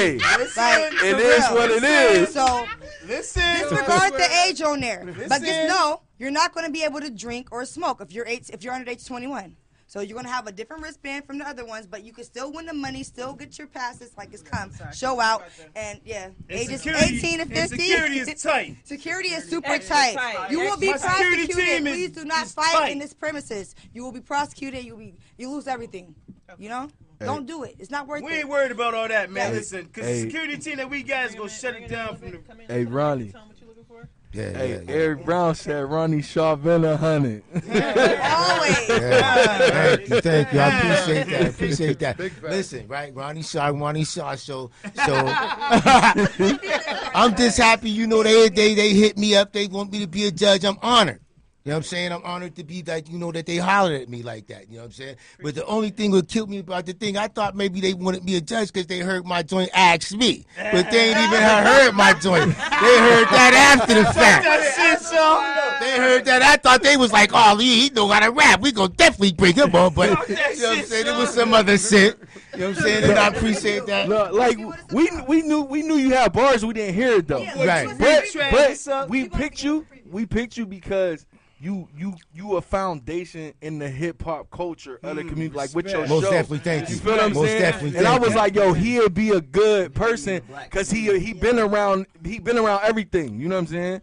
18 0.00 0.20
and 0.22 0.22
50. 0.22 0.60
hey, 0.60 0.82
like, 0.84 0.92
it 0.92 0.98
for 1.14 1.20
is 1.20 1.38
real. 1.48 1.54
what 1.54 1.70
it 1.70 1.84
is. 1.84 2.32
So 2.34 2.66
Listen. 3.06 3.42
disregard 3.60 4.12
the 4.14 4.28
age 4.46 4.60
on 4.62 4.80
there. 4.80 5.04
But 5.04 5.16
Listen. 5.16 5.44
just 5.44 5.68
know 5.68 6.02
you're 6.18 6.30
not 6.30 6.52
going 6.54 6.66
to 6.66 6.72
be 6.72 6.84
able 6.84 7.00
to 7.00 7.10
drink 7.10 7.48
or 7.50 7.64
smoke 7.64 8.00
if 8.00 8.12
you're 8.12 8.26
eight, 8.26 8.50
if 8.50 8.62
you're 8.62 8.74
under 8.74 8.90
age 8.90 9.04
21. 9.06 9.56
So 9.86 9.98
you're 9.98 10.14
going 10.14 10.26
to 10.26 10.30
have 10.30 10.46
a 10.46 10.52
different 10.52 10.84
wristband 10.84 11.24
from 11.26 11.38
the 11.38 11.48
other 11.48 11.64
ones, 11.64 11.84
but 11.88 12.04
you 12.04 12.12
can 12.12 12.22
still 12.22 12.52
win 12.52 12.64
the 12.66 12.72
money, 12.72 13.02
still 13.02 13.32
get 13.34 13.58
your 13.58 13.66
passes 13.66 14.12
like 14.16 14.32
it's 14.32 14.40
come, 14.40 14.70
show 14.94 15.18
out, 15.20 15.42
and 15.74 16.00
yeah, 16.04 16.26
And 16.26 16.34
ages 16.48 16.82
security- 16.82 17.16
18 17.16 17.34
to 17.38 17.42
and 17.42 17.52
50. 17.52 17.76
security 17.76 18.18
is 18.20 18.34
tight. 18.42 18.76
Security 18.84 19.30
is 19.30 19.48
super 19.48 19.66
Extra 19.72 19.96
tight. 19.96 20.14
tight. 20.14 20.50
You 20.52 20.60
will 20.60 20.76
be 20.76 20.92
My 20.92 20.96
prosecuted. 20.98 21.56
team 21.56 21.86
is- 21.88 21.92
Please 21.96 22.10
do 22.12 22.24
not 22.24 22.44
is 22.46 22.52
fight 22.52 22.72
tight. 22.72 22.92
in 22.92 23.00
this 23.00 23.12
premises. 23.12 23.74
You 23.92 24.04
will 24.04 24.12
be 24.12 24.20
prosecuted. 24.20 24.84
You 24.84 24.92
will 24.92 25.00
be 25.00 25.14
you 25.38 25.50
lose 25.50 25.66
everything. 25.66 26.14
You 26.56 26.68
know, 26.68 26.88
don't 27.26 27.46
do 27.46 27.64
it. 27.64 27.76
It's 27.78 27.90
not 27.90 28.06
worth 28.06 28.22
We 28.22 28.28
it. 28.28 28.32
We 28.32 28.38
ain't 28.40 28.48
worried 28.48 28.72
about 28.72 28.94
all 28.94 29.08
that, 29.08 29.30
man. 29.30 29.50
Hey, 29.50 29.58
Listen, 29.58 29.84
because 29.84 30.04
hey. 30.06 30.14
the 30.14 30.20
security 30.30 30.56
team 30.58 30.76
that 30.78 30.88
we 30.90 31.02
got 31.02 31.26
is 31.26 31.34
going 31.34 31.48
to 31.48 31.54
shut 31.54 31.74
it 31.74 31.88
down 31.88 32.16
from 32.16 32.30
the. 32.32 32.40
Hey, 32.68 32.84
Ronnie. 32.84 33.30
Tell 33.30 33.42
'em 33.42 33.48
what 33.48 33.60
you 33.60 33.66
looking 33.66 33.84
for. 33.84 34.08
Yeah, 34.32 34.50
Hey, 34.56 34.70
yeah, 34.74 34.80
yeah. 34.86 34.92
Eric 34.94 35.24
Brown 35.24 35.54
said 35.56 35.90
Ronnie 35.90 36.22
Shaw 36.22 36.54
been 36.54 36.84
a 36.84 36.96
hundred. 36.96 37.42
Always. 37.52 38.88
Yeah. 38.88 39.96
Thank 39.96 40.08
you, 40.08 40.20
thank 40.20 40.52
you. 40.52 40.60
I 40.60 40.68
appreciate 40.78 41.28
that. 41.30 41.42
I 41.42 41.46
appreciate 41.46 41.98
that. 41.98 42.42
Listen, 42.42 42.86
right, 42.86 43.12
Ronnie 43.14 43.42
Shaw, 43.42 43.66
Ronnie 43.68 44.04
Shaw 44.04 44.36
show. 44.36 44.70
So 45.04 45.14
I'm 47.14 47.34
just 47.34 47.58
happy, 47.58 47.90
you 47.90 48.06
know, 48.06 48.22
they 48.22 48.48
they 48.48 48.74
they 48.74 48.94
hit 48.94 49.18
me 49.18 49.34
up. 49.36 49.52
They 49.52 49.66
want 49.66 49.90
me 49.92 49.98
to 50.00 50.06
be 50.06 50.26
a 50.26 50.30
judge. 50.30 50.64
I'm 50.64 50.78
honored. 50.80 51.20
You 51.64 51.72
know 51.72 51.74
what 51.74 51.76
I'm 51.80 51.82
saying? 51.82 52.12
I'm 52.12 52.22
honored 52.24 52.56
to 52.56 52.64
be 52.64 52.82
like, 52.82 53.10
you 53.10 53.18
know, 53.18 53.30
that 53.32 53.44
they 53.44 53.58
hollered 53.58 54.00
at 54.00 54.08
me 54.08 54.22
like 54.22 54.46
that. 54.46 54.70
You 54.70 54.76
know 54.76 54.80
what 54.80 54.86
I'm 54.86 54.92
saying? 54.92 55.16
But 55.42 55.54
the 55.54 55.66
only 55.66 55.90
thing 55.90 56.10
that 56.12 56.26
killed 56.26 56.48
me 56.48 56.60
about 56.60 56.86
the 56.86 56.94
thing, 56.94 57.18
I 57.18 57.28
thought 57.28 57.54
maybe 57.54 57.82
they 57.82 57.92
wanted 57.92 58.24
me 58.24 58.36
a 58.36 58.40
judge 58.40 58.72
because 58.72 58.86
they 58.86 59.00
heard 59.00 59.26
my 59.26 59.42
joint 59.42 59.68
ask 59.74 60.12
me. 60.12 60.46
But 60.56 60.90
they 60.90 61.10
ain't 61.10 61.18
even 61.18 61.42
heard 61.42 61.92
my 61.92 62.14
joint. 62.14 62.46
They 62.46 62.98
heard 62.98 63.28
that 63.28 63.76
after 63.78 63.92
the 63.92 64.04
fact. 64.04 64.44
That's 64.44 65.02
it, 65.02 65.06
so. 65.06 65.76
They 65.80 65.98
heard 65.98 66.24
that. 66.24 66.40
I 66.40 66.56
thought 66.56 66.82
they 66.82 66.96
was 66.96 67.12
like, 67.12 67.30
oh, 67.34 67.58
he, 67.58 67.82
he 67.82 67.90
know 67.90 68.08
how 68.08 68.20
to 68.20 68.30
rap. 68.32 68.62
We 68.62 68.72
gonna 68.72 68.88
definitely 68.88 69.34
bring 69.34 69.54
him 69.54 69.74
on. 69.74 69.92
But 69.92 70.08
you 70.30 70.34
know 70.36 70.42
what 70.70 70.78
I'm 70.78 70.84
saying? 70.84 71.06
It 71.08 71.16
was 71.18 71.34
some 71.34 71.52
other 71.52 71.76
shit. 71.76 72.18
You 72.54 72.60
know 72.60 72.68
what 72.68 72.78
I'm 72.78 72.82
saying? 72.82 73.04
And 73.04 73.18
I 73.18 73.28
appreciate 73.28 73.84
that. 73.86 74.08
Look, 74.08 74.32
like 74.32 74.58
we 74.92 75.10
we 75.28 75.42
knew 75.42 75.60
we 75.60 75.82
knew 75.82 75.96
you 75.96 76.10
had 76.10 76.32
bars. 76.32 76.64
We 76.64 76.72
didn't 76.72 76.94
hear 76.94 77.18
it 77.18 77.28
though. 77.28 77.38
Yeah, 77.38 77.64
Right. 77.66 77.98
But 77.98 78.24
but 78.50 79.10
we 79.10 79.28
picked 79.28 79.62
you. 79.62 79.86
We 80.10 80.26
picked 80.26 80.56
you 80.56 80.66
because 80.66 81.24
you 81.60 81.88
you 81.96 82.14
you 82.32 82.56
a 82.56 82.62
foundation 82.62 83.52
in 83.60 83.78
the 83.78 83.88
hip 83.88 84.22
hop 84.22 84.50
culture 84.50 84.98
of 85.02 85.16
the 85.16 85.22
hmm, 85.22 85.28
community. 85.28 85.56
Like 85.56 85.74
with 85.74 85.86
your 85.86 86.06
show. 86.06 86.14
Most 86.14 86.24
show. 86.24 86.30
definitely, 86.30 86.58
thank 86.58 86.88
you. 86.88 86.94
You 86.94 87.00
feel 87.00 87.12
what 87.12 87.22
I'm 87.22 87.34
Most 87.34 87.46
saying? 87.46 87.60
definitely, 87.60 87.98
and 87.98 88.06
I 88.06 88.10
thank 88.12 88.22
was 88.22 88.30
you. 88.30 88.36
like, 88.36 88.54
yo, 88.54 88.72
he'll 88.72 89.08
be 89.10 89.30
a 89.30 89.40
good 89.40 89.94
person 89.94 90.42
because 90.64 90.90
he 90.90 91.18
he 91.18 91.34
been 91.34 91.58
around 91.58 92.06
he 92.24 92.38
been 92.38 92.58
around 92.58 92.82
everything. 92.84 93.38
You 93.38 93.48
know 93.48 93.56
what 93.56 93.62
I'm 93.62 93.66
saying? 93.66 94.00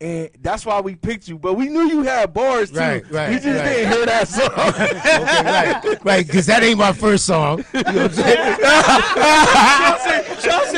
And 0.00 0.30
that's 0.40 0.64
why 0.64 0.80
we 0.80 0.94
picked 0.94 1.26
you. 1.26 1.38
But 1.38 1.54
we 1.54 1.68
knew 1.68 1.88
you 1.88 2.04
had 2.04 2.32
bars 2.32 2.70
too. 2.70 2.78
Right, 2.78 3.10
right, 3.10 3.30
We 3.30 3.34
just 3.36 3.46
right. 3.46 3.64
didn't 3.64 3.92
hear 3.92 4.06
that 4.06 4.28
song. 4.28 4.48
Okay, 4.68 4.92
right, 5.42 6.04
right, 6.04 6.26
because 6.26 6.46
that 6.46 6.62
ain't 6.62 6.78
my 6.78 6.92
first 6.92 7.26
song. 7.26 7.64
You 7.74 7.82
know 7.82 7.92
what 7.92 7.96
I'm 7.96 8.12
saying? 8.12 8.58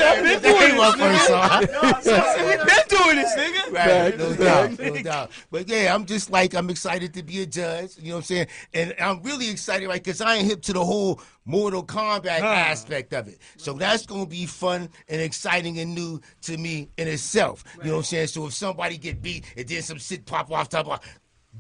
Chelsea, 0.01 0.19
I've 0.19 0.25
been 0.25 0.43
That 0.43 0.59
doing 0.59 0.71
ain't 0.71 0.77
my 0.77 0.93
first 0.97 1.27
song. 1.27 2.03
Chelsea, 2.05 2.43
we 2.43 2.57
been 2.57 2.89
doing 2.89 3.17
this, 3.17 3.35
nigga. 3.37 3.73
Right, 3.73 4.19
no 4.19 4.35
Facts. 4.35 4.77
doubt, 4.77 4.95
no 4.95 5.03
doubt. 5.03 5.31
But 5.51 5.69
yeah, 5.69 5.95
I'm 5.95 6.07
just 6.07 6.31
like 6.31 6.55
I'm 6.55 6.71
excited 6.71 7.15
to 7.15 7.23
be 7.23 7.43
a 7.43 7.47
judge. 7.47 7.97
You 7.99 8.11
know 8.11 8.17
what 8.17 8.19
I'm 8.19 8.25
saying? 8.25 8.47
And 8.75 8.95
I'm 9.01 9.23
really 9.23 9.51
excited, 9.51 9.89
right? 9.89 10.03
Because 10.03 10.21
I 10.21 10.37
ain't 10.37 10.47
hip 10.47 10.63
to 10.63 10.73
the 10.73 10.85
whole 10.85 11.21
Mortal 11.45 11.85
Kombat 11.85 12.41
aspect 12.41 13.13
of 13.13 13.29
it. 13.29 13.39
So 13.57 13.73
that's 13.75 14.07
gonna 14.07 14.27
be 14.27 14.47
fun 14.47 14.89
and 15.09 15.21
exciting 15.21 15.79
and 15.79 15.95
new 15.95 16.21
to 16.43 16.57
me 16.57 16.89
in 16.97 17.09
itself. 17.09 17.65
You 17.79 17.85
know 17.85 17.93
what 17.93 17.99
I'm 17.99 18.05
saying? 18.05 18.27
So 18.29 18.47
if 18.47 18.55
somebody 18.55 18.99
get 18.99 19.23
beat 19.23 19.45
and 19.57 19.67
then 19.67 19.83
some 19.83 19.99
shit 19.99 20.27
pop 20.27 20.51
off 20.53 20.69
top 20.69 20.89
of 20.89 21.01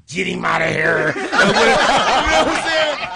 get 0.06 0.26
him 0.26 0.44
out 0.44 0.62
of 0.62 0.68
here. 0.68 1.12
you 1.16 1.23
know 1.23 1.28
what 1.28 2.49
I'm 2.49 2.68
saying? 2.68 3.09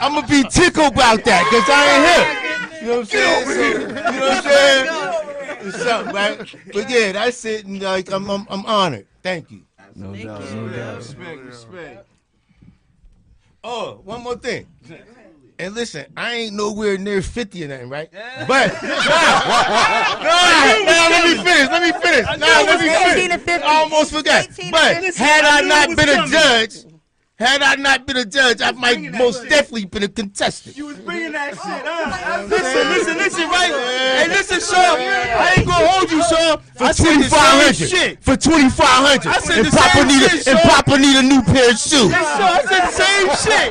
I'm 0.00 0.14
gonna 0.14 0.28
be 0.28 0.44
tickled 0.48 0.92
about 0.92 1.24
that 1.24 1.42
because 1.50 1.68
I 1.68 1.82
ain't 1.90 2.34
hip. 2.34 2.37
You 2.80 2.86
know 2.86 2.92
what 2.92 3.00
I'm 3.00 3.04
saying? 3.06 3.46
So, 3.46 3.52
you 3.52 3.88
know 3.88 3.94
what 3.94 4.32
I'm 4.32 4.42
saying? 4.42 5.68
It's 5.68 5.82
something, 5.82 6.14
right? 6.14 6.56
But 6.72 6.90
yeah, 6.90 7.12
that's 7.12 7.44
it. 7.44 7.66
And 7.66 7.82
like, 7.82 8.10
I'm, 8.12 8.28
I'm, 8.30 8.46
I'm 8.48 8.64
honored. 8.66 9.06
Thank 9.22 9.50
you. 9.50 9.62
No 9.94 10.14
doubt, 10.14 10.40
no 10.52 10.68
doubt. 10.68 10.96
Respect, 10.96 11.40
respect. 11.44 12.06
Oh, 13.64 14.00
one 14.04 14.22
more 14.22 14.36
thing. 14.36 14.66
And 15.58 15.74
listen, 15.74 16.06
I 16.16 16.34
ain't 16.34 16.54
nowhere 16.54 16.96
near 16.98 17.20
50 17.20 17.64
or 17.64 17.68
nothing, 17.68 17.88
right? 17.88 18.08
Yeah. 18.12 18.44
But, 18.46 18.68
nah, 18.82 18.88
nah, 20.22 20.84
nah, 20.86 21.08
let 21.10 21.24
me 21.26 21.42
finish. 21.42 21.68
Let 21.68 21.82
me 21.82 22.00
finish. 22.00 22.26
Nah, 22.38 22.46
let 22.46 22.80
me 22.80 23.38
finish. 23.44 23.62
I 23.66 23.74
almost 23.82 24.12
forgot. 24.12 24.46
But 24.70 25.02
had 25.16 25.44
I 25.44 25.58
I 25.58 25.60
not 25.62 25.96
been 25.96 26.08
a 26.08 26.28
judge, 26.28 26.84
had 27.38 27.62
I 27.62 27.76
not 27.76 28.04
been 28.04 28.16
a 28.16 28.24
judge, 28.24 28.60
I 28.60 28.72
might 28.72 28.98
most 29.14 29.48
definitely 29.48 29.84
been 29.84 30.02
a 30.02 30.08
contestant. 30.08 30.76
You 30.76 30.86
was 30.86 30.96
bringing 30.98 31.30
that 31.32 31.50
shit, 31.54 31.60
huh? 31.62 32.42
Listen, 32.50 32.88
listen, 32.90 33.16
listen, 33.16 33.46
right? 33.48 33.70
Hey, 33.70 34.26
listen, 34.26 34.58
Shaw. 34.58 34.98
I 34.98 35.54
ain't 35.58 35.66
gonna 35.66 35.86
hold 35.86 36.10
you, 36.10 36.18
Shaw. 36.26 36.56
For 36.74 36.84
I 36.84 36.90
said 36.90 37.14
the 37.22 37.30
same 37.30 37.88
shit. 37.88 38.24
For 38.24 38.36
twenty 38.36 38.68
five 38.68 39.06
hundred. 39.06 39.30
I 39.30 39.38
said 39.38 39.58
and 39.58 39.66
the 39.66 39.70
Papa 39.70 39.98
same 40.02 40.08
need 40.08 40.22
a, 40.26 40.28
shit, 40.30 40.48
and 40.50 40.58
Shaw. 40.58 40.68
Papa 40.82 40.98
need 40.98 41.14
a 41.14 41.22
new 41.22 41.42
pair 41.46 41.70
of 41.70 41.78
shoes. 41.78 42.10
Hey, 42.10 42.26
Shaw, 42.26 42.58
I 42.58 42.62
said 42.66 42.82
the 42.82 42.90
same 42.98 43.30
shit. 43.38 43.70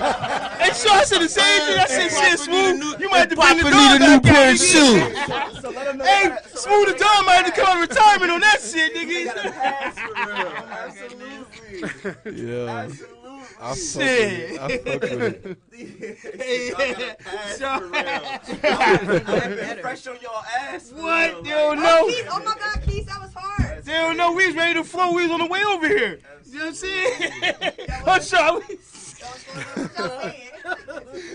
Hey, 0.64 0.72
Shaw, 0.72 0.96
I 0.96 1.04
said 1.04 1.20
the 1.20 1.28
same 1.28 1.60
shit. 1.68 1.78
I 1.78 1.88
said 1.92 2.08
shit, 2.08 2.40
Smooth. 2.40 3.02
You 3.04 3.10
might 3.12 3.28
have 3.28 3.30
to 3.30 3.36
bring 3.36 3.58
the 3.60 3.68
Papa 3.68 3.76
need 3.76 3.92
a 3.96 4.00
dog 4.00 4.08
new 4.08 4.20
back 4.24 4.32
pair 4.32 4.48
out. 4.48 4.56
of 4.56 4.64
shoes. 4.64 5.04
Hey, 6.08 6.32
Smooth 6.56 6.88
the 6.88 6.96
dog 6.98 7.26
might 7.26 7.44
have 7.44 7.52
to 7.52 7.52
come 7.52 7.68
on 7.68 7.82
retirement 7.82 8.32
on 8.32 8.40
that 8.40 8.62
shit, 8.64 8.96
nigga. 8.96 9.28
Absolutely. 10.88 12.48
Yeah. 12.48 12.88
I 13.60 13.70
fuck 13.70 13.78
Shit. 13.78 14.52
with 14.52 14.52
it. 14.52 14.60
I 14.60 14.78
fuck 14.78 15.02
with 15.02 15.58
it. 15.74 16.38
Fresh 19.82 20.08
on 20.08 20.18
your 20.22 20.32
ass. 20.60 20.92
What? 20.94 21.44
They 21.44 21.50
don't 21.50 21.80
Oh, 21.80 21.82
know. 21.82 22.08
Keith, 22.08 22.28
oh 22.32 22.40
my 22.44 22.54
God, 22.60 22.82
Keith, 22.86 23.08
that 23.08 23.20
was 23.22 23.34
hard. 23.34 23.84
They 23.84 23.94
don't 23.94 24.16
know. 24.18 24.32
We 24.34 24.46
was 24.48 24.56
ready 24.56 24.74
to 24.76 24.84
flow. 24.84 25.12
We 25.14 25.24
was 25.24 25.32
on 25.32 25.40
the 25.40 25.48
way 25.48 25.64
over 25.64 25.88
here. 25.88 26.20
You 26.46 26.60
know 26.60 26.66
what 26.66 26.70
I'm 26.70 26.76
saying? 26.76 27.32
Oh, 28.06 28.20
Shaw. 28.20 28.60
That 28.60 28.70
was 29.36 29.44
hard. 29.96 30.36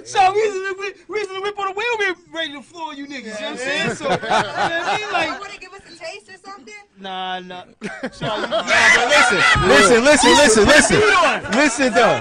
So 0.04 0.32
reason 0.32 0.60
to, 0.62 0.94
reason 1.08 1.34
to 1.36 1.40
whip 1.40 1.58
on 1.58 1.66
the 1.68 1.72
wheel, 1.72 1.98
we 1.98 2.14
ready 2.32 2.52
to 2.52 2.62
floor 2.62 2.94
you 2.94 3.06
niggas. 3.06 3.24
You 3.24 3.24
know 3.24 3.30
what 3.32 3.42
I'm 3.42 3.56
saying? 3.58 3.94
So, 3.96 4.04
you 4.04 4.10
know 4.10 4.16
what 4.16 4.32
I 4.32 4.98
mean? 4.98 5.00
You 5.06 5.12
Like, 5.12 5.40
want 5.40 5.52
to 5.52 5.58
give 5.60 5.72
us 5.72 5.80
a 5.86 5.98
taste 5.98 6.28
or 6.30 6.38
something? 6.50 6.74
nah, 6.98 7.40
nah. 7.40 7.64
So, 8.12 8.26
you, 8.26 8.42
Listen, 9.68 10.04
listen, 10.04 10.30
listen, 10.34 10.64
listen. 10.66 11.00
Listen 11.52 11.92
though. 11.94 12.20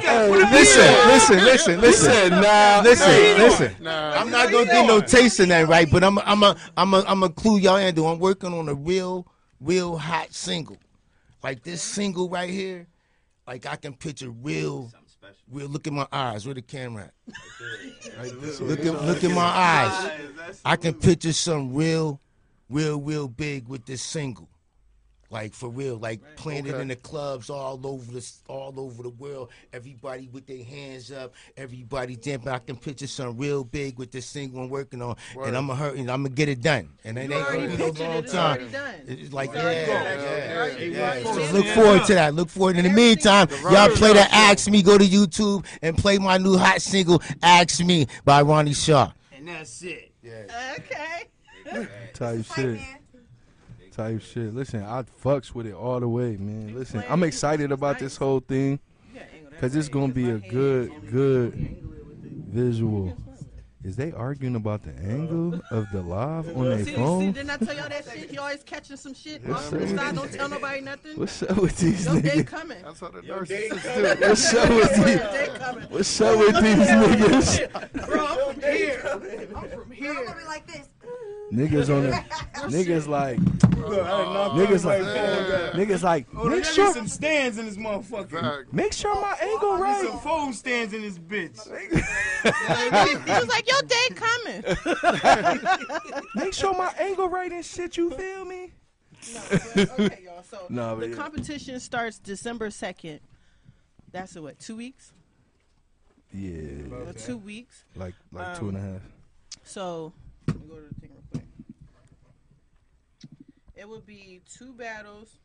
Listen, 0.52 1.08
listen, 1.08 1.40
listen, 1.40 1.82
listen. 1.82 2.30
nah, 2.42 2.82
Listen, 2.84 3.38
listen. 3.38 3.76
Nah, 3.84 4.12
I'm 4.20 4.30
not 4.32 4.52
gonna 4.52 4.66
get 4.66 4.86
no 4.86 5.02
taste 5.02 5.40
in 5.40 5.50
that, 5.50 5.68
right? 5.68 5.90
But 5.92 6.04
I'm 6.04 6.18
I'm 6.20 6.44
a 6.44 6.56
I'm 6.78 6.94
a 6.94 7.04
I'm 7.08 7.24
a 7.24 7.30
clue 7.30 7.58
y'all 7.60 7.78
into. 7.78 8.06
I'm 8.06 8.20
working 8.20 8.54
on 8.54 8.68
a 8.70 8.74
real 8.74 9.28
real 9.60 9.98
hot 9.98 10.34
single, 10.34 10.78
like 11.44 11.64
this 11.64 11.82
single 11.82 12.30
right 12.30 12.50
here. 12.50 12.88
Like 13.48 13.66
I 13.66 13.76
can 13.76 13.94
picture 13.94 14.30
real, 14.30 14.92
real. 15.52 15.68
Look 15.68 15.88
at 15.88 15.94
my 15.94 16.08
eyes. 16.12 16.46
Where 16.46 16.56
the 16.56 16.62
camera 16.62 17.06
at? 17.06 18.32
Look 18.62 18.80
at 18.80 19.06
look 19.06 19.24
at 19.24 19.32
my 19.32 19.42
eyes. 19.42 20.12
I 20.66 20.76
can 20.76 20.94
picture 20.94 21.34
some 21.34 21.74
real, 21.74 22.20
real, 22.70 23.00
real 23.00 23.28
big 23.28 23.68
with 23.68 23.86
this 23.86 24.02
single. 24.02 24.50
Like 25.32 25.54
for 25.54 25.70
real, 25.70 25.96
like 25.96 26.20
playing 26.36 26.66
it 26.68 26.76
in 26.76 26.90
the 26.90 26.96
clubs 26.98 27.50
all 27.50 27.80
over 27.88 28.12
the 28.12 28.32
all 28.50 28.78
over 28.78 29.02
the 29.02 29.10
world. 29.12 29.50
Everybody 29.72 30.28
with 30.28 30.46
their 30.46 30.62
hands 30.62 31.10
up, 31.10 31.34
everybody 31.56 32.18
dancing. 32.18 32.50
I 32.50 32.60
can 32.60 32.76
picture 32.76 33.08
something 33.08 33.38
real 33.38 33.64
big 33.64 33.98
with 33.98 34.12
this 34.12 34.26
single 34.26 34.62
I'm 34.62 34.70
working 34.70 35.02
on, 35.02 35.16
and 35.42 35.56
I'm 35.56 35.68
gonna 35.68 35.76
hurt, 35.80 35.96
and 35.96 36.12
I'm 36.12 36.24
gonna 36.24 36.36
get 36.36 36.50
it 36.50 36.62
done. 36.62 36.90
And 37.06 37.18
it 37.18 37.32
ain't 37.32 37.32
gonna 37.32 37.60
be 37.62 37.78
no 37.78 37.86
pictured 37.92 38.02
it, 38.04 38.10
long 38.10 38.24
time. 38.26 38.60
already. 38.76 39.22
It's 39.22 39.32
like 39.32 39.52
It's 39.52 39.60
already 39.64 39.92
yeah, 39.92 40.54
done. 40.54 40.92
yeah, 40.92 41.22
yeah. 41.24 41.24
So 41.24 41.54
look 41.58 41.66
forward 41.68 42.06
to 42.08 42.14
that. 42.16 42.34
Look 42.36 42.50
forward. 42.50 42.76
In 42.76 42.84
the 42.84 42.90
meantime, 42.92 43.48
y'all 43.72 43.88
play 43.90 44.12
the 44.12 44.28
"Ask 44.34 44.70
Me." 44.70 44.82
Go 44.82 44.98
to 44.98 45.06
YouTube 45.06 45.66
and 45.82 45.98
play 45.98 46.18
my 46.18 46.38
new 46.40 46.58
hot 46.58 46.82
single 46.82 47.22
"Ask 47.42 47.80
Me" 47.86 48.06
by 48.26 48.42
Ronnie 48.42 48.74
Shaw. 48.74 49.14
and 49.32 49.48
that's 49.48 49.82
it. 49.84 50.12
Yeah. 50.22 50.76
Okay. 50.78 51.88
type 52.14 52.44
shit. 52.54 52.66
man. 52.76 52.98
Type 54.02 54.22
shit. 54.22 54.54
Listen, 54.56 54.84
I 54.84 55.04
fucks 55.24 55.54
with 55.54 55.68
it 55.68 55.74
all 55.76 56.00
the 56.00 56.08
way, 56.08 56.36
man. 56.38 56.74
Listen, 56.76 57.04
I'm 57.08 57.22
excited 57.24 57.72
about 57.72 58.00
this 58.00 58.18
whole 58.18 58.40
thing 58.40 58.80
Yeah, 59.14 59.22
angle 59.32 59.52
that 59.52 59.62
because 59.62 59.76
it's 59.76 59.90
gonna 59.90 60.12
be 60.12 60.32
a 60.32 60.40
good, 60.40 60.90
good 61.12 61.54
angle 61.54 61.94
it 61.94 62.06
with 62.08 62.26
it. 62.26 62.32
visual. 62.48 63.16
Is 63.84 63.96
they 63.96 64.12
arguing 64.12 64.56
about 64.56 64.84
the 64.84 64.92
angle 65.04 65.60
of 65.72 65.88
the 65.92 66.02
live 66.02 66.56
on 66.56 66.70
their 66.70 66.80
See, 66.80 66.86
see, 66.86 66.94
phone? 66.96 67.32
didn't 67.32 67.50
I 67.50 67.58
tell 67.58 67.76
y'all 67.76 67.90
that 67.90 68.06
shit? 68.12 68.30
He 68.30 68.38
always 68.38 68.62
catching 68.64 68.96
some 68.98 69.14
shit 69.16 69.42
Yes, 69.44 69.56
off 69.58 69.70
to 69.70 69.78
the 69.80 69.88
sir. 69.88 69.98
side. 69.98 70.16
Don't 70.16 70.32
tell 70.32 70.50
nobody 70.50 70.82
nothing. 70.82 71.18
What's 71.20 71.42
up 71.44 71.58
with 71.58 71.78
these 71.78 72.06
Your 72.06 72.22
day 72.22 72.30
niggas? 72.30 72.48
coming. 72.48 72.78
that's 72.84 73.00
how 73.00 73.08
the 73.10 73.22
narcissists 73.22 74.20
do. 74.20 74.28
What's 74.28 74.54
up 74.54 74.70
with 74.70 75.04
these? 75.06 75.90
What's 75.90 76.22
up 76.22 76.38
with 76.40 76.64
these 76.64 76.88
niggas? 76.88 78.08
Bro, 78.08 78.26
I'm 78.28 78.54
from 78.54 78.62
here. 78.62 79.02
I'm 79.56 79.70
from 79.70 79.90
We're 79.90 79.96
here. 79.96 80.14
gonna 80.26 80.38
be 80.40 80.46
like 80.46 80.68
this. 80.68 80.88
Niggas 81.52 81.94
on 81.94 82.04
the 82.04 82.16
oh, 82.56 82.68
niggas 82.70 83.08
like 83.08 83.38
niggas 83.40 84.86
like 84.86 85.02
niggas 85.74 86.04
like 86.04 86.28
Oh, 86.36 86.48
make 86.48 86.64
gotta 86.64 86.74
sure 86.74 86.94
some 86.94 87.08
stands 87.08 87.58
in 87.58 87.66
this 87.66 87.76
motherfucker. 87.78 88.40
Fact. 88.42 88.74
make 88.74 88.94
sure 88.94 89.14
my 89.16 89.36
oh, 89.42 89.46
angle 89.54 89.74
Need 89.86 89.98
some 90.08 90.14
right. 90.14 90.24
foam 90.24 90.54
stands 90.54 90.94
in 90.94 91.02
this 91.02 91.18
bitch. 91.18 91.68
He 92.42 93.32
was 93.32 93.48
like, 93.48 93.68
your 93.70 93.82
day 93.84 94.08
coming. 94.16 94.64
Make 96.36 96.54
sure 96.54 96.74
my 96.74 96.92
angle 97.00 97.30
right 97.30 97.52
and 97.52 97.64
shit. 97.64 97.98
You 97.98 98.10
feel 98.12 98.46
me? 98.46 98.72
No, 99.34 99.42
but- 99.52 100.00
okay, 100.00 100.22
y'all. 100.24 100.44
So 100.50 100.58
Nah, 100.70 100.96
but 100.96 101.02
the 101.02 101.10
yeah. 101.10 101.16
competition 101.16 101.80
starts 101.80 102.18
December 102.18 102.72
second. 102.72 103.20
That's 104.12 104.36
in 104.36 104.42
what 104.44 104.58
two 104.60 104.76
weeks? 104.76 105.14
Yeah, 106.34 106.92
Or 107.06 107.14
two 107.14 107.38
weeks. 107.38 107.84
like 107.96 108.16
like 108.32 108.58
two 108.58 108.70
and 108.70 108.78
a 108.78 108.80
um, 108.82 108.94
half. 108.94 109.02
So 109.64 110.14
let 110.48 110.56
me 110.60 110.68
go 110.68 110.76
to 110.76 110.82
the 110.88 110.96
thing 111.00 111.10
real 111.12 111.24
quick. 111.32 111.44
It 113.82 113.90
would 113.90 114.06
be 114.06 114.42
two 114.48 114.74
battles, 114.74 115.40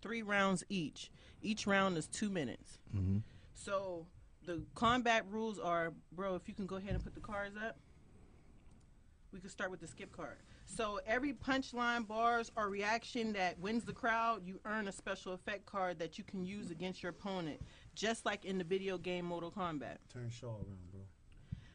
three 0.00 0.22
rounds 0.22 0.64
each. 0.70 1.10
Each 1.42 1.66
round 1.66 1.98
is 1.98 2.06
two 2.06 2.30
minutes. 2.30 2.78
Mhm. 2.94 3.22
So 3.52 4.06
the 4.44 4.64
combat 4.74 5.26
rules 5.30 5.58
are, 5.58 5.92
bro. 6.10 6.36
If 6.36 6.48
you 6.48 6.54
can 6.54 6.64
go 6.66 6.76
ahead 6.76 6.94
and 6.94 7.04
put 7.04 7.14
the 7.14 7.20
cards 7.20 7.54
up, 7.54 7.78
we 9.30 9.40
could 9.40 9.50
start 9.50 9.70
with 9.70 9.80
the 9.80 9.86
skip 9.86 10.10
card. 10.10 10.38
So 10.64 11.00
every 11.04 11.34
punchline, 11.34 12.06
bars, 12.06 12.50
or 12.56 12.70
reaction 12.70 13.34
that 13.34 13.58
wins 13.58 13.84
the 13.84 13.92
crowd, 13.92 14.46
you 14.46 14.58
earn 14.64 14.88
a 14.88 14.92
special 14.92 15.34
effect 15.34 15.66
card 15.66 15.98
that 15.98 16.16
you 16.16 16.24
can 16.24 16.46
use 16.46 16.70
against 16.70 17.02
your 17.02 17.10
opponent, 17.10 17.60
just 17.94 18.24
like 18.24 18.46
in 18.46 18.56
the 18.56 18.64
video 18.64 18.96
game 18.96 19.26
Mortal 19.26 19.52
Kombat. 19.52 19.98
Turn 20.08 20.30
Shaw 20.30 20.54
around, 20.56 20.90
bro. 20.90 21.02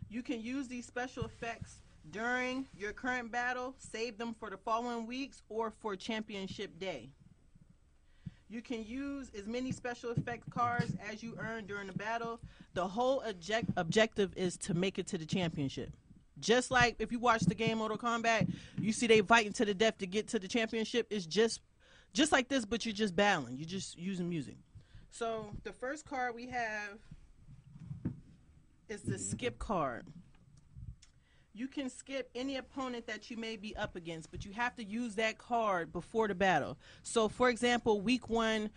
You 0.09 0.23
can 0.23 0.41
use 0.41 0.67
these 0.67 0.87
special 0.87 1.25
effects 1.25 1.82
during 2.11 2.67
your 2.77 2.93
current 2.93 3.31
battle, 3.31 3.75
save 3.77 4.17
them 4.17 4.35
for 4.39 4.49
the 4.49 4.57
following 4.57 5.05
weeks, 5.07 5.41
or 5.49 5.71
for 5.71 5.95
championship 5.95 6.79
day. 6.79 7.09
You 8.49 8.61
can 8.61 8.83
use 8.83 9.31
as 9.37 9.47
many 9.47 9.71
special 9.71 10.11
effect 10.11 10.49
cards 10.49 10.93
as 11.09 11.23
you 11.23 11.35
earn 11.39 11.65
during 11.65 11.87
the 11.87 11.93
battle. 11.93 12.39
The 12.75 12.87
whole 12.87 13.23
object- 13.25 13.71
objective 13.77 14.31
is 14.35 14.57
to 14.57 14.73
make 14.73 14.99
it 14.99 15.07
to 15.07 15.17
the 15.17 15.25
championship. 15.25 15.91
Just 16.39 16.69
like 16.71 16.95
if 16.99 17.11
you 17.11 17.19
watch 17.19 17.41
the 17.41 17.55
game 17.55 17.79
Mortal 17.79 17.97
Kombat, 17.97 18.51
you 18.79 18.91
see 18.91 19.07
they 19.07 19.21
fighting 19.21 19.53
to 19.53 19.65
the 19.65 19.73
death 19.73 19.97
to 19.99 20.07
get 20.07 20.27
to 20.29 20.39
the 20.39 20.47
championship. 20.47 21.07
It's 21.09 21.25
just 21.25 21.61
just 22.13 22.31
like 22.31 22.47
this, 22.47 22.63
but 22.63 22.85
you're 22.85 22.93
just 22.93 23.15
battling. 23.15 23.57
You're 23.57 23.67
just 23.67 23.97
using 23.97 24.29
music. 24.29 24.55
So 25.09 25.49
the 25.63 25.71
first 25.73 26.05
card 26.05 26.35
we 26.35 26.47
have 26.47 26.99
is 28.87 29.01
the 29.01 29.17
skip 29.17 29.57
card. 29.57 30.05
You 31.55 31.67
can 31.67 31.89
skip 31.89 32.29
any 32.33 32.57
opponent 32.57 33.05
that 33.07 33.29
you 33.29 33.37
may 33.37 33.57
be 33.57 33.75
up 33.75 33.95
against, 33.95 34.31
but 34.31 34.43
you 34.43 34.51
have 34.53 34.75
to 34.77 34.83
use 34.83 35.15
that 35.15 35.37
card 35.37 35.93
before 35.93 36.27
the 36.27 36.33
battle. 36.33 36.79
So, 37.03 37.29
for 37.29 37.49
example, 37.49 38.01
week 38.01 38.27
one, 38.27 38.71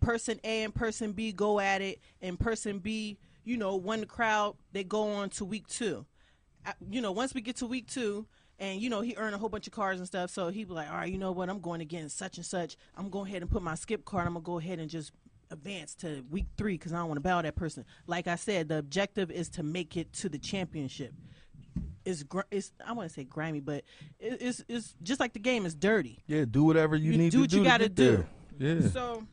person 0.00 0.40
A 0.42 0.64
and 0.64 0.74
person 0.74 1.12
B 1.12 1.30
go 1.30 1.60
at 1.60 1.80
it, 1.80 2.00
and 2.20 2.38
person 2.38 2.80
B, 2.80 3.18
you 3.44 3.56
know, 3.56 3.76
won 3.76 4.00
the 4.00 4.06
crowd, 4.06 4.56
they 4.72 4.82
go 4.82 5.12
on 5.12 5.30
to 5.30 5.44
week 5.44 5.68
two. 5.68 6.06
Uh, 6.66 6.72
You 6.90 7.00
know, 7.00 7.12
once 7.12 7.34
we 7.34 7.40
get 7.40 7.56
to 7.56 7.66
week 7.66 7.86
two, 7.86 8.26
and 8.58 8.80
you 8.80 8.90
know, 8.90 9.00
he 9.00 9.14
earned 9.16 9.36
a 9.36 9.38
whole 9.38 9.48
bunch 9.48 9.68
of 9.68 9.72
cards 9.72 10.00
and 10.00 10.06
stuff, 10.06 10.30
so 10.30 10.48
he'd 10.48 10.66
be 10.66 10.74
like, 10.74 10.90
all 10.90 10.96
right, 10.96 11.12
you 11.12 11.18
know 11.18 11.30
what, 11.30 11.48
I'm 11.48 11.60
going 11.60 11.80
against 11.80 12.18
such 12.18 12.36
and 12.36 12.44
such. 12.44 12.76
I'm 12.96 13.10
going 13.10 13.28
ahead 13.28 13.42
and 13.42 13.50
put 13.50 13.62
my 13.62 13.76
skip 13.76 14.04
card, 14.04 14.26
I'm 14.26 14.32
going 14.32 14.42
to 14.42 14.46
go 14.46 14.58
ahead 14.58 14.80
and 14.80 14.90
just 14.90 15.12
advance 15.50 15.94
to 15.94 16.24
week 16.30 16.46
three 16.56 16.74
because 16.74 16.92
I 16.92 16.96
don't 16.98 17.06
want 17.06 17.18
to 17.18 17.22
battle 17.22 17.42
that 17.42 17.54
person. 17.54 17.84
Like 18.06 18.26
I 18.26 18.34
said, 18.34 18.68
the 18.68 18.78
objective 18.78 19.30
is 19.30 19.48
to 19.50 19.62
make 19.62 19.96
it 19.96 20.12
to 20.14 20.28
the 20.28 20.38
championship. 20.38 21.14
It's, 22.08 22.22
gr- 22.22 22.40
it's 22.50 22.72
I 22.86 22.92
want 22.92 23.06
to 23.08 23.14
say 23.14 23.24
grimy, 23.24 23.60
but 23.60 23.84
it, 24.18 24.38
it's 24.40 24.64
it's 24.66 24.94
just 25.02 25.20
like 25.20 25.34
the 25.34 25.38
game 25.38 25.66
is 25.66 25.74
dirty. 25.74 26.22
Yeah, 26.26 26.46
do 26.50 26.64
whatever 26.64 26.96
you, 26.96 27.12
You 27.12 27.18
need 27.18 27.32
do 27.32 27.38
to 27.38 27.40
what 27.42 27.50
do. 27.50 27.58
you 27.58 27.64
gotta 27.64 27.88
do. 27.90 28.24
there. 28.58 28.76
Yeah. 28.80 28.88
So 28.88 29.24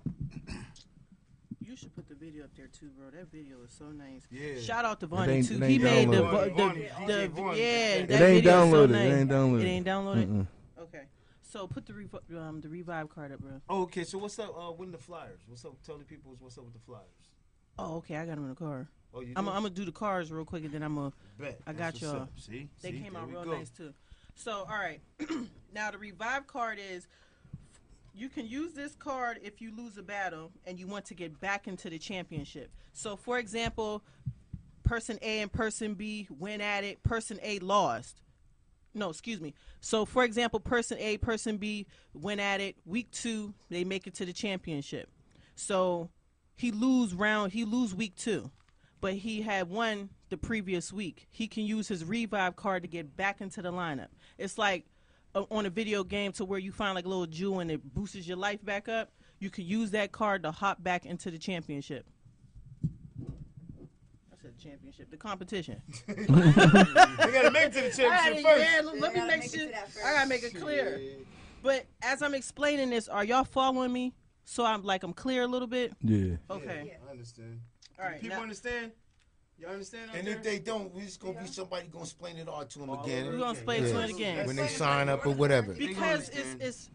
you 1.62 1.76
should 1.76 1.96
put 1.96 2.08
the 2.08 2.16
video 2.16 2.44
up 2.44 2.52
there 2.56 2.68
too, 2.68 2.90
bro. 2.98 3.10
That 3.12 3.32
video 3.32 3.58
is 3.64 3.72
so 3.72 3.86
nice. 3.86 4.24
Yeah. 4.30 4.60
Shout 4.62 4.86
out 4.86 5.00
to 5.00 5.06
ain't- 5.06 5.10
Vonnie 5.12 5.44
too. 5.44 5.56
it 5.64 5.70
He 5.70 5.76
ain't 5.76 5.84
made 5.84 6.12
the, 6.12 6.18
downloaded. 6.24 6.32
vo- 6.32 6.68
Vonnie, 6.68 6.82
the, 6.82 6.88
DJ 6.90 7.08
the, 7.08 7.28
Vonnie. 7.30 7.60
yeah. 7.60 7.66
It 7.66 8.08
That 8.10 8.22
it 8.22 8.26
ain't 8.26 8.44
video 8.44 8.64
is 8.66 8.72
so 8.72 8.88
downloaded. 8.88 8.90
nice. 8.92 9.12
It 9.14 9.16
ain't 9.20 9.30
downloaded. 9.32 9.62
It 9.62 9.68
ain't 9.68 9.86
downloaded. 9.88 10.28
Mm-mm. 10.28 10.48
Okay. 10.80 11.02
So 11.42 11.68
put 11.68 11.86
the 11.86 11.94
rev- 11.94 12.38
um 12.38 12.60
the 12.62 12.68
revive 12.70 13.10
card 13.10 13.32
up, 13.32 13.40
bro. 13.40 13.62
Oh, 13.70 13.84
okay, 13.84 14.04
so 14.04 14.18
what's 14.18 14.38
up 14.40 14.54
uh, 14.58 14.72
with 14.74 14.92
the 14.92 14.98
flyers? 14.98 15.40
What's 15.48 15.64
up? 15.64 15.74
Tell 15.86 15.98
the 15.98 16.04
people 16.04 16.36
what's 16.40 16.58
up 16.58 16.66
with 16.66 16.74
the 16.74 16.80
flyers. 16.80 17.06
Oh, 17.80 17.96
okay. 17.98 18.18
I 18.18 18.26
got 18.26 18.36
them 18.36 18.44
in 18.44 18.50
the 18.50 18.56
car. 18.56 18.90
Oh, 19.16 19.22
you 19.22 19.34
I'm 19.36 19.46
gonna 19.46 19.70
do 19.70 19.86
the 19.86 19.92
cards 19.92 20.32
real 20.32 20.44
quick, 20.46 20.66
and 20.66 20.74
then 20.74 20.84
I'm 20.84 20.96
gonna. 20.96 21.14
Bet. 21.40 21.60
I 21.66 21.74
got 21.74 22.00
y'all. 22.02 22.28
See, 22.38 22.68
They 22.82 22.92
See? 22.92 23.00
came 23.00 23.14
There 23.14 23.22
out 23.22 23.30
real 23.32 23.44
go. 23.46 23.58
nice 23.58 23.70
too. 23.70 23.94
So, 24.36 24.52
all 24.70 24.78
right. 24.78 25.00
now 25.74 25.92
the 25.92 25.98
revive 25.98 26.46
card 26.48 26.78
is 26.80 27.08
you 28.14 28.28
can 28.28 28.46
use 28.46 28.74
this 28.74 28.96
card 28.96 29.40
if 29.42 29.62
you 29.62 29.74
lose 29.76 29.98
a 29.98 30.04
battle 30.04 30.52
and 30.66 30.78
you 30.78 30.88
want 30.88 31.06
to 31.06 31.14
get 31.14 31.40
back 31.40 31.68
into 31.68 31.90
the 31.90 31.98
championship. 31.98 32.70
So, 32.92 33.16
for 33.16 33.40
example, 33.40 34.04
person 34.84 35.18
A 35.22 35.40
and 35.42 35.52
person 35.52 35.94
B 35.94 36.28
went 36.30 36.62
at 36.62 36.84
it. 36.84 37.02
Person 37.04 37.40
A 37.42 37.60
lost. 37.60 38.22
No, 38.94 39.10
excuse 39.10 39.42
me. 39.42 39.54
So, 39.82 40.06
for 40.06 40.24
example, 40.24 40.60
person 40.60 40.98
A, 41.00 41.18
person 41.18 41.58
B 41.58 41.86
went 42.14 42.40
at 42.40 42.62
it. 42.62 42.78
Week 42.86 43.12
two, 43.12 43.54
they 43.70 43.84
make 43.84 44.08
it 44.08 44.14
to 44.16 44.26
the 44.26 44.32
championship. 44.32 45.10
So 45.56 46.10
he 46.56 46.72
lose 46.72 47.14
round. 47.14 47.52
He 47.52 47.66
lose 47.66 47.94
week 47.94 48.16
two, 48.16 48.50
but 49.02 49.14
he 49.14 49.42
had 49.42 49.70
won 49.70 50.10
the 50.30 50.38
previous 50.38 50.92
week. 50.92 51.28
He 51.32 51.48
can 51.48 51.64
use 51.64 51.88
his 51.88 52.04
revive 52.04 52.56
card 52.56 52.84
to 52.84 52.88
get 52.88 53.16
back 53.16 53.42
into 53.42 53.62
the 53.62 53.72
lineup. 53.72 54.08
It's 54.38 54.58
like 54.58 54.86
uh, 55.34 55.44
on 55.52 55.66
a 55.66 55.70
video 55.70 56.04
game 56.04 56.32
to 56.34 56.46
where 56.46 56.60
you 56.60 56.72
find 56.72 56.96
like 56.96 57.06
a 57.06 57.10
little 57.10 57.28
jewel 57.28 57.60
and 57.60 57.70
it 57.70 57.94
boosts 57.94 58.28
your 58.28 58.38
life 58.38 58.64
back 58.64 58.88
up. 58.90 59.12
You 59.40 59.50
can 59.50 59.66
use 59.66 59.92
that 59.92 60.12
card 60.12 60.44
to 60.44 60.52
hop 60.52 60.82
back 60.82 61.06
into 61.06 61.30
the 61.30 61.38
championship. 61.38 62.06
I 64.32 64.38
said 64.42 64.58
championship, 64.58 65.12
the 65.12 65.18
competition. 65.18 65.82
We 66.08 66.16
gotta 66.26 67.52
make 67.52 67.66
it 67.66 67.74
to 67.74 67.82
the 67.82 67.92
championship 67.96 68.46
Alright, 68.46 68.46
first. 68.46 68.72
yeah, 68.72 68.82
let, 68.84 69.00
let 69.00 69.14
me 69.14 69.22
make 69.22 69.40
make 69.42 69.52
sure. 69.52 69.66
to 69.66 69.72
that 69.72 69.92
first. 69.92 70.06
I 70.06 70.14
gotta 70.14 70.30
make 70.30 70.44
it 70.44 70.56
clear. 70.56 71.02
But 71.62 71.86
as 72.02 72.22
I'm 72.22 72.34
explaining 72.34 72.92
this, 72.92 73.08
are 73.08 73.26
y'all 73.26 73.44
following 73.44 73.92
me? 73.92 74.14
So 74.46 74.64
I'm 74.64 74.84
like 74.84 75.04
I'm 75.04 75.14
clear 75.14 75.42
a 75.42 75.48
little 75.48 75.68
bit. 75.68 75.94
Yeah. 76.02 76.36
Okay. 76.50 76.98
I 77.06 77.12
understand. 77.12 77.60
All 78.00 78.06
right. 78.06 78.20
People 78.22 78.38
now- 78.38 78.44
understand? 78.44 78.92
You 79.58 79.68
understand? 79.68 80.12
And 80.14 80.28
there? 80.28 80.36
if 80.36 80.44
they 80.44 80.60
don't, 80.60 80.94
we 80.94 81.04
just 81.04 81.20
gonna 81.22 81.40
be 81.40 81.48
somebody 81.48 81.88
gonna 81.88 82.04
explain 82.04 82.36
it 82.38 82.48
all 82.50 82.66
to 82.66 82.80
them 82.80 82.90
All 82.90 83.04
again. 83.04 83.26
We're 83.28 83.38
gonna 83.38 83.52
explain 83.52 83.84
Yeah. 83.86 83.92
to 83.94 84.00
it 84.02 84.10
again. 84.10 84.48
when 84.48 84.56
they 84.58 84.68
sign 84.68 85.08
up 85.08 85.26
or 85.26 85.32
whatever. 85.32 85.74
because 85.74 86.28
it's 86.30 86.56
it's 86.60 86.90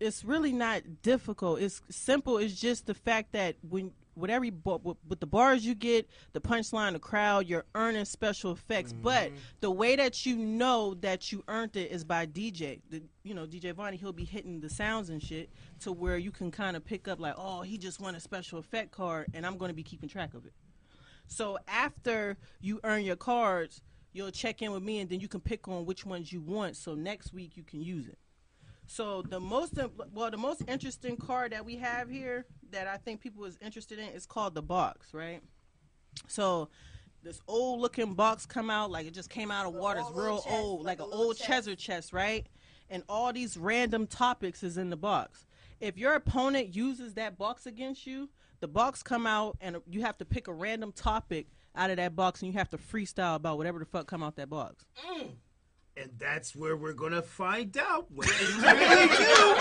it's 0.00 0.24
really 0.24 0.52
not 0.52 0.82
difficult. 1.02 1.60
It's 1.60 1.80
simple. 1.88 2.38
It's 2.38 2.60
just 2.60 2.86
the 2.86 2.94
fact 2.94 3.32
that 3.32 3.56
when 3.62 3.92
whatever 4.16 4.44
you, 4.44 4.52
bu- 4.52 4.80
with, 4.82 4.96
with 5.08 5.20
the 5.20 5.26
bars 5.26 5.64
you 5.64 5.74
get, 5.74 6.08
the 6.32 6.40
punchline, 6.40 6.92
the 6.92 6.98
crowd, 6.98 7.46
you're 7.46 7.66
earning 7.74 8.04
special 8.04 8.52
effects. 8.52 8.92
Mm-hmm. 8.92 9.02
But 9.02 9.32
the 9.60 9.70
way 9.70 9.96
that 9.96 10.26
you 10.26 10.36
know 10.36 10.94
that 11.00 11.30
you 11.30 11.44
earned 11.48 11.76
it 11.76 11.90
is 11.92 12.02
by 12.04 12.26
DJ. 12.26 12.80
The, 12.90 13.02
you 13.22 13.34
know, 13.34 13.46
DJ 13.46 13.74
Vonnie, 13.74 13.96
he'll 13.96 14.12
be 14.12 14.24
hitting 14.24 14.60
the 14.60 14.70
sounds 14.70 15.10
and 15.10 15.22
shit 15.22 15.50
to 15.80 15.92
where 15.92 16.16
you 16.16 16.30
can 16.30 16.50
kind 16.50 16.76
of 16.76 16.84
pick 16.84 17.06
up 17.08 17.20
like, 17.20 17.34
oh, 17.36 17.62
he 17.62 17.78
just 17.78 18.00
won 18.00 18.14
a 18.14 18.20
special 18.20 18.58
effect 18.58 18.90
card, 18.90 19.28
and 19.34 19.46
I'm 19.46 19.58
going 19.58 19.68
to 19.68 19.74
be 19.74 19.82
keeping 19.82 20.08
track 20.08 20.34
of 20.34 20.46
it. 20.46 20.52
So 21.28 21.58
after 21.68 22.36
you 22.60 22.80
earn 22.84 23.02
your 23.02 23.16
cards, 23.16 23.82
you'll 24.12 24.30
check 24.30 24.62
in 24.62 24.72
with 24.72 24.82
me, 24.82 25.00
and 25.00 25.10
then 25.10 25.20
you 25.20 25.28
can 25.28 25.40
pick 25.40 25.68
on 25.68 25.84
which 25.84 26.06
ones 26.06 26.32
you 26.32 26.40
want. 26.40 26.76
So 26.76 26.94
next 26.94 27.32
week 27.32 27.56
you 27.56 27.62
can 27.62 27.82
use 27.82 28.08
it. 28.08 28.18
So 28.86 29.22
the 29.22 29.40
most 29.40 29.74
well, 30.12 30.30
the 30.30 30.36
most 30.36 30.62
interesting 30.68 31.16
card 31.16 31.52
that 31.52 31.64
we 31.64 31.76
have 31.76 32.08
here 32.08 32.46
that 32.70 32.86
I 32.86 32.96
think 32.96 33.20
people 33.20 33.44
is 33.44 33.58
interested 33.60 33.98
in 33.98 34.08
is 34.08 34.26
called 34.26 34.54
the 34.54 34.62
box, 34.62 35.12
right? 35.12 35.42
So 36.28 36.68
this 37.22 37.40
old 37.48 37.80
looking 37.80 38.14
box 38.14 38.46
come 38.46 38.70
out 38.70 38.90
like 38.90 39.06
it 39.06 39.14
just 39.14 39.30
came 39.30 39.50
out 39.50 39.66
of 39.66 39.74
water. 39.74 40.00
It's 40.00 40.10
real 40.12 40.36
chest, 40.36 40.48
old, 40.50 40.84
like 40.84 41.00
like 41.00 41.08
an 41.08 41.12
old 41.12 41.36
chest. 41.36 41.48
treasure 41.48 41.74
chest, 41.74 42.12
right? 42.12 42.46
And 42.88 43.02
all 43.08 43.32
these 43.32 43.56
random 43.56 44.06
topics 44.06 44.62
is 44.62 44.78
in 44.78 44.90
the 44.90 44.96
box. 44.96 45.46
If 45.80 45.98
your 45.98 46.14
opponent 46.14 46.74
uses 46.74 47.14
that 47.14 47.36
box 47.36 47.66
against 47.66 48.06
you, 48.06 48.30
the 48.60 48.68
box 48.68 49.02
come 49.02 49.26
out 49.26 49.56
and 49.60 49.76
you 49.88 50.02
have 50.02 50.16
to 50.18 50.24
pick 50.24 50.48
a 50.48 50.52
random 50.52 50.92
topic 50.92 51.48
out 51.74 51.90
of 51.90 51.96
that 51.96 52.16
box 52.16 52.40
and 52.42 52.52
you 52.52 52.58
have 52.58 52.70
to 52.70 52.78
freestyle 52.78 53.34
about 53.34 53.58
whatever 53.58 53.78
the 53.78 53.84
fuck 53.84 54.06
come 54.06 54.22
out 54.22 54.36
that 54.36 54.48
box. 54.48 54.86
And 55.98 56.10
that's 56.18 56.54
where 56.54 56.76
we're 56.76 56.92
gonna 56.92 57.22
find 57.22 57.74
out 57.78 58.10
what 58.10 58.28
you 58.38 58.46
really 58.60 59.08
do. 59.08 59.56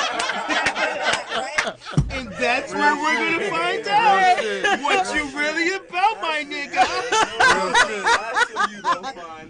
and 2.10 2.30
that's 2.34 2.74
where 2.74 2.94
we're 2.94 3.38
gonna 3.38 3.50
find 3.50 3.88
out 3.88 4.44
what 4.84 5.16
you 5.16 5.38
really 5.38 5.76
about, 5.76 6.22
my 6.22 6.44
nigga. 6.46 6.84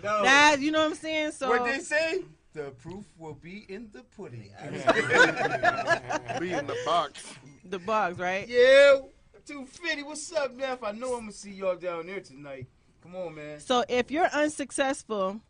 That 0.01 0.57
you 0.59 0.69
know 0.71 0.81
what 0.81 0.91
I'm 0.91 0.95
saying? 0.95 1.31
So 1.31 1.49
what 1.49 1.65
they 1.65 1.79
say? 1.79 2.21
The 2.53 2.69
proof 2.71 3.03
will 3.17 3.33
be 3.33 3.65
in 3.67 3.89
the 3.91 4.03
pudding. 4.03 4.51
Be 6.39 6.53
in 6.53 6.67
the 6.67 6.77
box. 6.85 7.33
the 7.65 7.79
box, 7.79 8.17
right? 8.17 8.47
yeah, 8.47 8.99
250. 9.45 10.03
What's 10.03 10.31
up, 10.31 10.55
Neff? 10.55 10.81
I 10.83 10.91
know 10.91 11.15
I'm 11.15 11.21
gonna 11.21 11.31
see 11.33 11.51
y'all 11.51 11.75
down 11.75 12.05
there 12.07 12.21
tonight. 12.21 12.67
Come 13.01 13.15
on, 13.15 13.35
man. 13.35 13.59
So 13.59 13.83
if 13.89 14.09
you're 14.09 14.27
unsuccessful, 14.27 15.41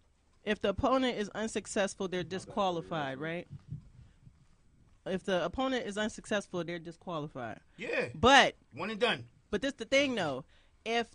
if 0.46 0.62
the 0.62 0.70
opponent 0.70 1.18
is 1.18 1.30
unsuccessful, 1.30 2.08
they're 2.08 2.24
disqualified, 2.24 3.20
right? 3.20 3.48
If 5.06 5.24
the 5.24 5.44
opponent 5.44 5.86
is 5.86 5.98
unsuccessful, 5.98 6.64
they're 6.64 6.80
disqualified. 6.80 7.60
Yeah, 7.78 8.08
But 8.16 8.56
one 8.74 8.90
and 8.90 9.00
done. 9.00 9.26
but 9.52 9.62
this 9.62 9.74
the 9.74 9.86
thing 9.86 10.16
though, 10.16 10.46
if 10.84 11.08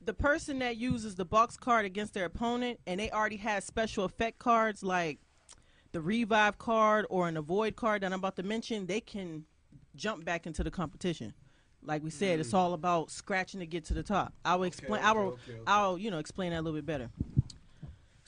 the 0.00 0.14
person 0.14 0.60
that 0.60 0.76
uses 0.76 1.16
the 1.16 1.24
box 1.24 1.56
card 1.56 1.84
against 1.84 2.14
their 2.14 2.24
opponent 2.24 2.80
and 2.86 2.98
they 3.00 3.10
already 3.10 3.36
have 3.36 3.64
special 3.64 4.04
effect 4.04 4.38
cards 4.38 4.82
like 4.82 5.18
the 5.92 6.00
revive 6.00 6.58
card 6.58 7.06
or 7.08 7.28
an 7.28 7.36
avoid 7.36 7.76
card 7.76 8.02
that 8.02 8.12
I'm 8.12 8.18
about 8.18 8.36
to 8.36 8.42
mention, 8.42 8.86
they 8.86 9.00
can 9.00 9.44
jump 9.94 10.24
back 10.24 10.46
into 10.46 10.62
the 10.62 10.70
competition. 10.70 11.32
Like 11.82 12.02
we 12.02 12.10
said, 12.10 12.40
it's 12.40 12.50
mm. 12.50 12.58
all 12.58 12.74
about 12.74 13.10
scratching 13.10 13.60
to 13.60 13.66
get 13.66 13.84
to 13.86 13.94
the 13.94 14.02
top. 14.02 14.32
I 14.44 14.56
will 14.56 14.64
explain. 14.64 15.02
I 15.02 15.12
will. 15.12 15.20
okay, 15.20 15.30
okay, 15.30 15.52
okay. 15.52 15.62
I'll 15.66 15.96
you 15.96 16.10
know 16.10 16.18
explain 16.18 16.50
that 16.50 16.60
a 16.60 16.62
little 16.62 16.78
bit 16.78 16.86
better. 16.86 17.10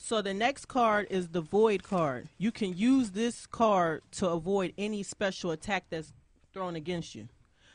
So 0.01 0.21
the 0.21 0.33
next 0.33 0.65
card 0.65 1.07
is 1.09 1.27
the 1.27 1.41
void 1.41 1.83
card. 1.83 2.29
You 2.37 2.53
can 2.53 2.75
use 2.75 3.11
this 3.11 3.45
card 3.45 4.01
to 4.13 4.29
avoid 4.29 4.73
any 4.77 5.03
special 5.03 5.51
attack 5.51 5.85
that's 5.89 6.13
thrown 6.53 6.77
against 6.77 7.13
you. 7.13 7.27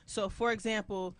So 0.06 0.30
for 0.30 0.50
example, 0.50 1.14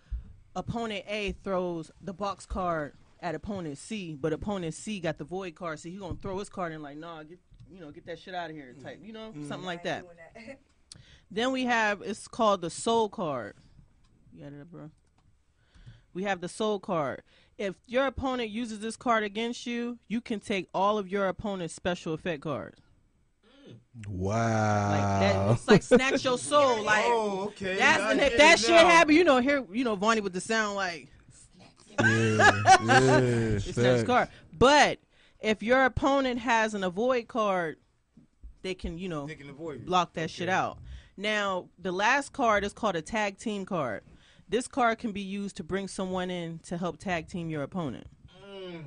opponent 0.56 1.04
A 1.06 1.32
throws 1.44 1.90
the 2.00 2.14
box 2.14 2.46
card 2.46 2.94
at 3.20 3.34
opponent 3.34 3.76
C, 3.76 4.16
but 4.18 4.32
opponent 4.32 4.72
C 4.72 4.98
got 4.98 5.18
the 5.18 5.24
void 5.24 5.54
card, 5.54 5.78
so 5.78 5.90
he's 5.90 5.98
gonna 5.98 6.16
throw 6.20 6.38
his 6.38 6.48
card 6.48 6.72
in 6.72 6.82
like, 6.82 6.96
nah, 6.96 7.22
get 7.22 7.38
you 7.70 7.80
know, 7.80 7.90
get 7.90 8.06
that 8.06 8.18
shit 8.18 8.34
out 8.34 8.48
of 8.50 8.56
here, 8.56 8.74
type, 8.82 9.00
you 9.02 9.12
know, 9.12 9.30
mm-hmm. 9.30 9.46
something 9.46 9.66
like 9.66 9.84
that. 9.84 10.04
Then 11.30 11.50
we 11.50 11.64
have 11.64 12.00
it's 12.02 12.28
called 12.28 12.60
the 12.60 12.70
soul 12.70 13.08
card. 13.08 13.54
You 14.32 14.44
got 14.44 14.52
it, 14.52 14.70
bro. 14.70 14.90
We 16.12 16.22
have 16.22 16.40
the 16.40 16.48
soul 16.48 16.78
card. 16.78 17.22
If 17.56 17.76
your 17.86 18.06
opponent 18.06 18.50
uses 18.50 18.80
this 18.80 18.96
card 18.96 19.22
against 19.22 19.66
you, 19.66 19.98
you 20.08 20.20
can 20.20 20.40
take 20.40 20.68
all 20.74 20.98
of 20.98 21.08
your 21.08 21.28
opponent's 21.28 21.74
special 21.74 22.12
effect 22.12 22.42
cards. 22.42 22.80
Wow. 24.08 24.90
Like 24.90 25.20
that, 25.20 25.50
it's 25.52 25.68
like 25.68 25.82
snatch 25.82 26.24
your 26.24 26.38
soul. 26.38 26.78
Oh, 26.78 26.82
like 26.82 27.04
oh, 27.06 27.44
okay. 27.46 27.76
that's 27.76 28.02
and 28.02 28.20
if 28.20 28.36
that 28.36 28.54
it 28.54 28.60
shit 28.60 28.70
now. 28.70 28.86
happen, 28.86 29.14
you 29.14 29.22
know, 29.22 29.38
here, 29.38 29.64
you 29.72 29.84
know, 29.84 29.94
Vonnie 29.94 30.20
with 30.20 30.32
the 30.32 30.40
sound 30.40 30.74
like 30.74 31.08
yeah, 32.00 32.06
yeah, 32.84 33.18
it's 33.20 33.76
next 33.76 34.04
card. 34.04 34.28
But 34.58 34.98
if 35.40 35.62
your 35.62 35.84
opponent 35.84 36.40
has 36.40 36.74
an 36.74 36.82
avoid 36.82 37.28
card, 37.28 37.76
they 38.62 38.74
can, 38.74 38.98
you 38.98 39.08
know, 39.08 39.26
They 39.26 39.34
can 39.34 39.50
avoid 39.50 39.86
block 39.86 40.14
that 40.14 40.30
shit 40.30 40.48
out. 40.48 40.78
Now, 41.16 41.68
the 41.78 41.92
last 41.92 42.32
card 42.32 42.64
is 42.64 42.72
called 42.72 42.96
a 42.96 43.02
tag 43.02 43.38
team 43.38 43.64
card. 43.64 44.02
This 44.48 44.68
card 44.68 44.98
can 44.98 45.12
be 45.12 45.20
used 45.20 45.56
to 45.56 45.64
bring 45.64 45.88
someone 45.88 46.30
in 46.30 46.58
to 46.60 46.76
help 46.76 46.98
tag 46.98 47.28
team 47.28 47.48
your 47.48 47.62
opponent. 47.62 48.06
Mm. 48.46 48.84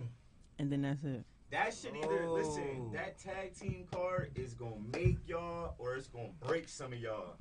And 0.59 0.71
then 0.71 0.83
that's 0.83 1.03
it. 1.03 1.25
That 1.51 1.73
should 1.73 1.95
either 1.95 2.29
listen. 2.29 2.89
Oh. 2.89 2.93
That 2.93 3.17
tag 3.17 3.55
team 3.57 3.85
card 3.91 4.31
is 4.35 4.53
gonna 4.53 4.75
make 4.93 5.17
y'all, 5.27 5.75
or 5.77 5.95
it's 5.95 6.07
gonna 6.07 6.29
break 6.45 6.67
some 6.67 6.93
of 6.93 6.99
y'all. 6.99 7.35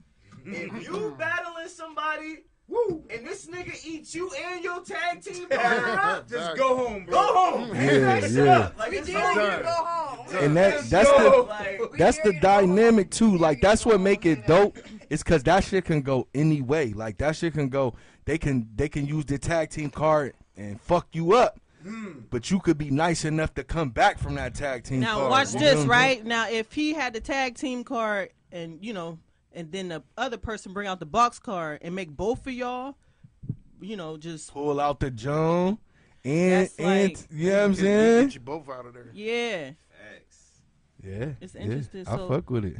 if 0.45 0.87
you 0.87 1.15
battling 1.19 1.69
somebody, 1.69 2.45
woo, 2.69 3.05
and 3.11 3.27
this 3.27 3.47
nigga 3.47 3.85
eats 3.87 4.15
you 4.15 4.31
and 4.35 4.63
your 4.65 4.81
tag 4.83 5.23
team 5.23 5.49
partner 5.51 5.99
up, 6.01 6.29
Just 6.29 6.57
go 6.57 6.77
home, 6.77 7.05
bro. 7.05 7.15
go 7.15 7.35
home. 7.35 7.69
Yeah, 7.75 8.21
That 8.21 8.31
yeah. 8.31 8.59
up. 8.59 8.79
Like, 8.79 8.91
We 8.91 8.99
it's 8.99 9.07
did 9.07 9.17
over. 9.17 9.41
you 9.57 9.63
go 9.63 9.69
home. 9.71 10.27
And 10.45 10.57
that 10.57 10.75
Let's 10.77 10.91
that's 10.91 11.11
go. 11.11 11.43
the 11.45 11.49
Like, 11.49 11.81
that's 11.99 12.19
the 12.23 12.33
dynamic 12.41 13.11
too. 13.11 13.37
Like 13.39 13.61
that's 13.61 13.87
what 13.87 14.01
make 14.01 14.27
it 14.27 14.47
dope. 14.47 14.79
It's 15.11 15.23
cause 15.23 15.43
that 15.45 15.63
shit 15.65 15.85
can 15.85 16.03
go 16.03 16.27
any 16.35 16.61
way. 16.63 16.93
Like 16.93 17.19
that 17.19 17.37
shit 17.37 17.53
can 17.55 17.69
go. 17.69 17.95
They 18.25 18.39
can 18.39 18.69
they 18.75 18.89
can 18.89 19.07
use 19.07 19.25
the 19.27 19.39
tag 19.39 19.71
team 19.71 19.91
card 19.91 20.35
and 20.57 20.81
fuck 20.81 21.07
you 21.13 21.35
up. 21.35 21.61
Hmm. 21.85 22.21
But 22.31 22.51
you 22.51 22.59
could 22.59 22.77
be 22.79 22.91
nice 22.91 23.25
enough 23.25 23.55
to 23.55 23.63
come 23.63 23.91
back 23.91 24.19
from 24.19 24.35
that 24.35 24.55
tag 24.57 24.83
team 24.83 24.99
Now 25.01 25.19
card. 25.19 25.31
watch 25.31 25.55
You 25.55 25.61
this, 25.61 25.85
right? 25.87 26.25
Now 26.25 26.49
if 26.49 26.73
he 26.73 26.93
had 26.95 27.13
the 27.13 27.21
tag 27.21 27.55
team 27.55 27.85
card 27.85 28.31
and 28.51 28.85
you 28.85 28.93
know, 28.93 29.21
and 29.57 29.73
then 29.73 29.89
the 29.89 30.03
other 30.17 30.37
person 30.37 30.73
bring 30.73 30.87
out 30.87 31.01
the 31.01 31.07
box 31.07 31.39
car 31.41 31.79
and 31.83 31.95
make 31.95 32.11
both 32.11 32.47
of 32.47 32.53
y'all, 32.53 32.97
you 33.81 33.97
know, 33.97 34.17
just 34.17 34.53
Pull 34.53 34.79
out 34.79 35.01
the 35.01 35.11
Joan 35.11 35.79
and 36.25 36.53
That's 36.67 36.77
and 36.79 36.87
like- 37.15 37.19
you 37.33 37.51
know 37.51 37.57
what 37.57 37.65
I'm 37.65 37.71
Get, 37.73 37.81
saying? 37.81 38.27
get 38.27 38.35
you 38.35 38.41
both 38.41 38.69
out 38.69 38.87
of 38.87 38.95
there. 38.95 39.11
yeah. 39.13 39.71
Yeah, 41.03 41.33
It's 41.41 41.55
yeah. 41.55 41.61
interesting, 41.61 42.07
I 42.09 42.17
so- 42.17 42.29
fuck 42.29 42.51
with 42.51 42.65
it. 42.65 42.77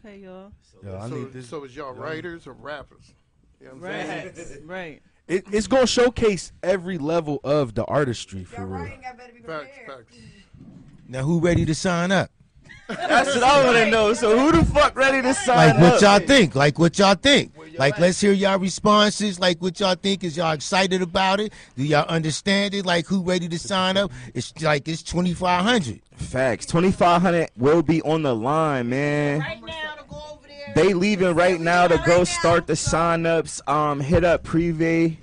Okay, 0.00 0.18
y'all. 0.18 0.50
Yo, 0.82 0.98
I 0.98 1.08
So, 1.08 1.14
need 1.14 1.32
this. 1.32 1.48
so 1.48 1.62
is 1.64 1.76
y'all 1.76 1.92
writers 1.92 2.46
or 2.46 2.52
rappers? 2.54 3.14
You 3.60 3.66
know 3.68 3.74
what 3.74 3.90
I'm 3.92 4.06
saying? 4.08 4.34
Right. 4.34 4.60
right. 4.64 5.02
It, 5.28 5.44
it's 5.52 5.66
gonna 5.66 5.86
showcase 5.86 6.52
every 6.62 6.98
level 6.98 7.40
of 7.44 7.74
the 7.74 7.84
artistry 7.84 8.44
for 8.44 8.56
Y'all 8.62 8.64
real. 8.66 8.80
writing, 8.80 9.02
I 9.08 9.12
better 9.14 9.32
be 9.34 9.40
Facts, 9.40 9.68
prepared. 9.76 10.06
facts. 10.06 10.16
Now, 11.06 11.22
who 11.22 11.38
ready 11.38 11.64
to 11.66 11.74
sign 11.74 12.10
up? 12.12 12.30
That's 12.88 13.34
what 13.34 13.42
I 13.42 13.64
want 13.64 13.76
to 13.78 13.90
know. 13.90 14.12
So 14.12 14.38
who 14.38 14.52
the 14.52 14.64
fuck 14.66 14.96
ready 14.96 15.22
to 15.22 15.32
sign 15.34 15.70
up? 15.70 15.76
Like 15.76 15.82
what 15.82 15.94
up? 15.94 16.20
y'all 16.20 16.26
think? 16.26 16.54
Like 16.54 16.78
what 16.78 16.98
y'all 16.98 17.14
think? 17.14 17.52
Like 17.78 17.98
let's 17.98 18.20
hear 18.20 18.32
y'all 18.32 18.58
responses. 18.58 19.40
Like 19.40 19.60
what 19.62 19.80
y'all 19.80 19.94
think? 19.94 20.22
Is 20.22 20.36
y'all 20.36 20.52
excited 20.52 21.00
about 21.02 21.40
it? 21.40 21.52
Do 21.76 21.84
y'all 21.84 22.06
understand 22.08 22.74
it? 22.74 22.84
Like 22.84 23.06
who 23.06 23.22
ready 23.22 23.48
to 23.48 23.58
sign 23.58 23.96
up? 23.96 24.12
It's 24.34 24.60
like 24.62 24.86
it's 24.86 25.02
twenty 25.02 25.32
five 25.34 25.64
hundred. 25.64 26.00
Facts. 26.14 26.66
Twenty 26.66 26.92
five 26.92 27.22
hundred 27.22 27.50
will 27.56 27.82
be 27.82 28.02
on 28.02 28.22
the 28.22 28.34
line, 28.34 28.90
man. 28.90 29.40
Right 29.40 29.60
now 29.64 29.94
to 29.94 30.04
go 30.08 30.22
over 30.32 30.46
there. 30.46 30.72
They 30.74 30.92
leaving 30.94 31.34
right 31.34 31.60
now 31.60 31.88
to 31.88 31.96
go 32.06 32.24
start 32.24 32.66
the 32.66 32.76
sign 32.76 33.24
ups. 33.26 33.62
Um, 33.66 34.00
hit 34.00 34.24
up 34.24 34.44
Privé 34.44 35.16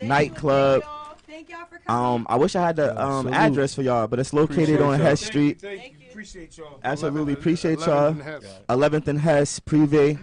Thank 0.00 0.08
nightclub. 0.08 0.82
Y'all. 0.82 1.16
Thank 1.26 1.50
y'all 1.50 1.66
for 1.66 1.78
coming. 1.78 2.14
Um, 2.14 2.26
I 2.28 2.36
wish 2.36 2.56
I 2.56 2.62
had 2.66 2.76
the 2.76 3.00
um 3.00 3.26
Salute. 3.26 3.34
address 3.34 3.74
for 3.74 3.82
y'all, 3.82 4.06
but 4.08 4.18
it's 4.18 4.32
located 4.32 4.54
Appreciate 4.60 4.80
on 4.80 4.98
y'all. 4.98 5.06
Hess 5.06 5.20
Street. 5.20 5.60
Thank 5.60 5.92
you. 5.92 5.97
Thank 6.24 6.34
you. 6.34 6.42
Appreciate 6.42 6.58
y'all. 6.58 6.80
Absolutely 6.84 7.34
11th 7.34 7.38
appreciate 7.38 7.78
11th 7.78 8.42
y'all. 8.68 8.78
11th 8.78 9.08
and 9.08 9.20
Hess 9.20 9.60
Privé. 9.60 10.18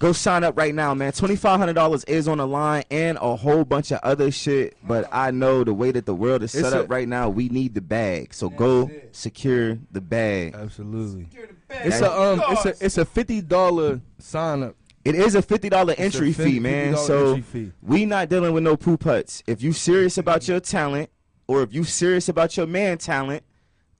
Go 0.00 0.12
sign 0.12 0.42
up 0.42 0.56
right 0.58 0.74
now, 0.74 0.92
man. 0.92 1.12
Twenty 1.12 1.36
five 1.36 1.58
hundred 1.60 1.74
dollars 1.74 2.02
is 2.04 2.26
on 2.26 2.38
the 2.38 2.46
line, 2.46 2.82
and 2.90 3.16
a 3.22 3.36
whole 3.36 3.64
bunch 3.64 3.92
of 3.92 4.00
other 4.02 4.30
shit. 4.32 4.76
But 4.82 5.08
I 5.12 5.30
know 5.30 5.62
the 5.62 5.72
way 5.72 5.92
that 5.92 6.04
the 6.04 6.14
world 6.14 6.42
is 6.42 6.52
It's 6.54 6.68
set 6.68 6.76
a- 6.76 6.82
up 6.82 6.90
right 6.90 7.06
now, 7.08 7.28
we 7.28 7.48
need 7.48 7.74
the 7.74 7.80
bag. 7.80 8.34
So 8.34 8.48
go 8.50 8.88
it. 8.88 9.14
secure 9.14 9.78
the 9.92 10.00
bag. 10.00 10.54
Absolutely. 10.56 11.24
Secure 11.30 11.46
the 11.46 11.54
bag. 11.68 11.86
It's 11.86 12.00
a 12.00 12.12
um, 12.20 12.42
it's 12.48 12.64
a 12.66 12.84
it's 12.84 12.98
a 12.98 13.04
fifty 13.04 13.40
dollar 13.40 14.00
sign 14.18 14.64
up 14.64 14.74
It 15.04 15.14
is 15.14 15.36
a 15.36 15.42
fifty 15.42 15.68
dollar 15.68 15.94
entry 15.96 16.30
It's 16.30 16.40
a 16.40 16.44
fee, 16.44 16.58
$50 16.58 16.60
man. 16.62 16.96
So 16.96 17.34
entry 17.34 17.42
fee. 17.42 17.72
we 17.80 18.04
not 18.04 18.28
dealing 18.28 18.52
with 18.52 18.64
no 18.64 18.76
poo 18.76 18.96
putts. 18.96 19.44
If 19.46 19.62
you 19.62 19.72
serious 19.72 20.18
about 20.18 20.48
your 20.48 20.58
talent, 20.58 21.08
or 21.46 21.62
if 21.62 21.72
you 21.72 21.84
serious 21.84 22.28
about 22.28 22.56
your 22.56 22.66
man 22.66 22.98
talent, 22.98 23.44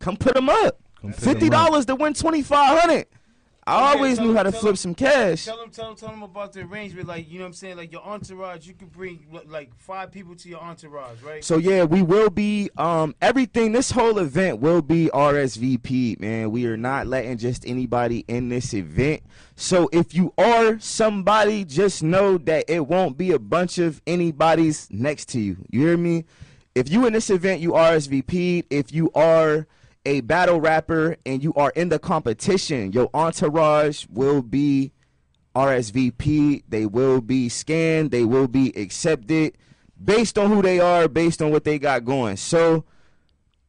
come 0.04 0.16
put 0.16 0.34
them 0.34 0.48
up. 0.50 0.78
Come 1.00 1.12
Fifty 1.12 1.48
dollars 1.48 1.86
to 1.86 1.94
win 1.96 2.12
twenty 2.14 2.42
five 2.42 2.78
hundred. 2.78 3.06
I 3.66 3.78
Yeah, 3.80 3.96
always 3.96 4.18
tell 4.18 4.26
knew 4.26 4.34
how 4.34 4.42
to 4.42 4.52
flip 4.52 4.62
them- 4.72 4.76
some 4.76 4.94
cash. 4.94 5.46
Tell 5.46 5.56
them, 5.56 5.70
tell 5.70 5.86
them, 5.86 5.96
tell 5.96 6.10
them 6.10 6.22
about 6.22 6.52
the 6.52 6.60
arrangement. 6.60 7.08
Like, 7.08 7.30
you 7.30 7.38
know 7.38 7.44
what 7.44 7.48
I'm 7.48 7.52
saying? 7.54 7.78
Like, 7.78 7.92
your 7.92 8.02
entourage, 8.04 8.66
you 8.66 8.74
could 8.74 8.92
bring, 8.92 9.24
like, 9.46 9.70
five 9.78 10.12
people 10.12 10.34
to 10.36 10.48
your 10.50 10.60
entourage, 10.60 11.22
right? 11.22 11.42
So 11.42 11.56
yeah, 11.56 11.84
we 11.84 12.02
will 12.02 12.28
be 12.28 12.68
um 12.76 13.14
everything. 13.22 13.72
This 13.72 13.90
whole 13.90 14.18
event 14.18 14.60
will 14.60 14.82
be 14.82 15.08
RSVP, 15.14 16.20
man. 16.20 16.50
We 16.50 16.66
are 16.66 16.76
not 16.76 17.06
letting 17.06 17.38
just 17.38 17.66
anybody 17.66 18.26
in 18.28 18.50
this 18.50 18.74
event. 18.74 19.22
So 19.56 19.88
if 19.92 20.14
you 20.14 20.34
are 20.36 20.78
somebody, 20.78 21.64
just 21.64 22.02
know 22.02 22.36
that 22.38 22.66
it 22.68 22.86
won't 22.86 23.16
be 23.16 23.30
a 23.32 23.38
bunch 23.38 23.78
of 23.78 24.02
anybody's 24.06 24.88
next 24.90 25.30
to 25.30 25.40
you. 25.40 25.56
You 25.70 25.86
hear 25.86 25.96
me? 25.96 26.26
If 26.74 26.90
you 26.90 27.06
in 27.06 27.14
this 27.14 27.30
event, 27.30 27.62
you 27.62 27.70
RSVP'd. 27.70 28.66
If 28.68 28.92
you 28.92 29.10
are 29.14 29.66
a 30.04 30.20
battle 30.20 30.60
rapper 30.60 31.16
and 31.24 31.42
you 31.42 31.52
are 31.54 31.70
in 31.70 31.88
the 31.88 31.98
competition, 31.98 32.92
your 32.92 33.08
entourage 33.14 34.06
will 34.10 34.42
be 34.42 34.92
RSVP. 35.54 36.64
They 36.68 36.86
will 36.86 37.20
be 37.20 37.48
scanned. 37.48 38.10
They 38.10 38.24
will 38.24 38.48
be 38.48 38.70
accepted 38.76 39.56
based 40.02 40.38
on 40.38 40.50
who 40.50 40.62
they 40.62 40.80
are, 40.80 41.08
based 41.08 41.40
on 41.40 41.50
what 41.50 41.64
they 41.64 41.78
got 41.78 42.04
going. 42.04 42.36
So 42.36 42.84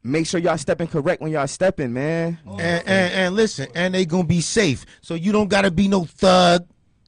make 0.02 0.26
sure 0.26 0.40
y'all 0.40 0.58
stepping 0.58 0.88
correct 0.88 1.22
when 1.22 1.32
y'all 1.32 1.46
stepping, 1.46 1.92
man. 1.92 2.38
And, 2.46 2.60
and 2.60 3.12
and 3.14 3.34
listen, 3.36 3.68
and 3.74 3.94
they 3.94 4.04
gonna 4.04 4.24
be 4.24 4.40
safe. 4.40 4.84
So 5.00 5.14
you 5.14 5.32
don't 5.32 5.48
gotta 5.48 5.70
be 5.70 5.88
no 5.88 6.04
thug. 6.04 6.66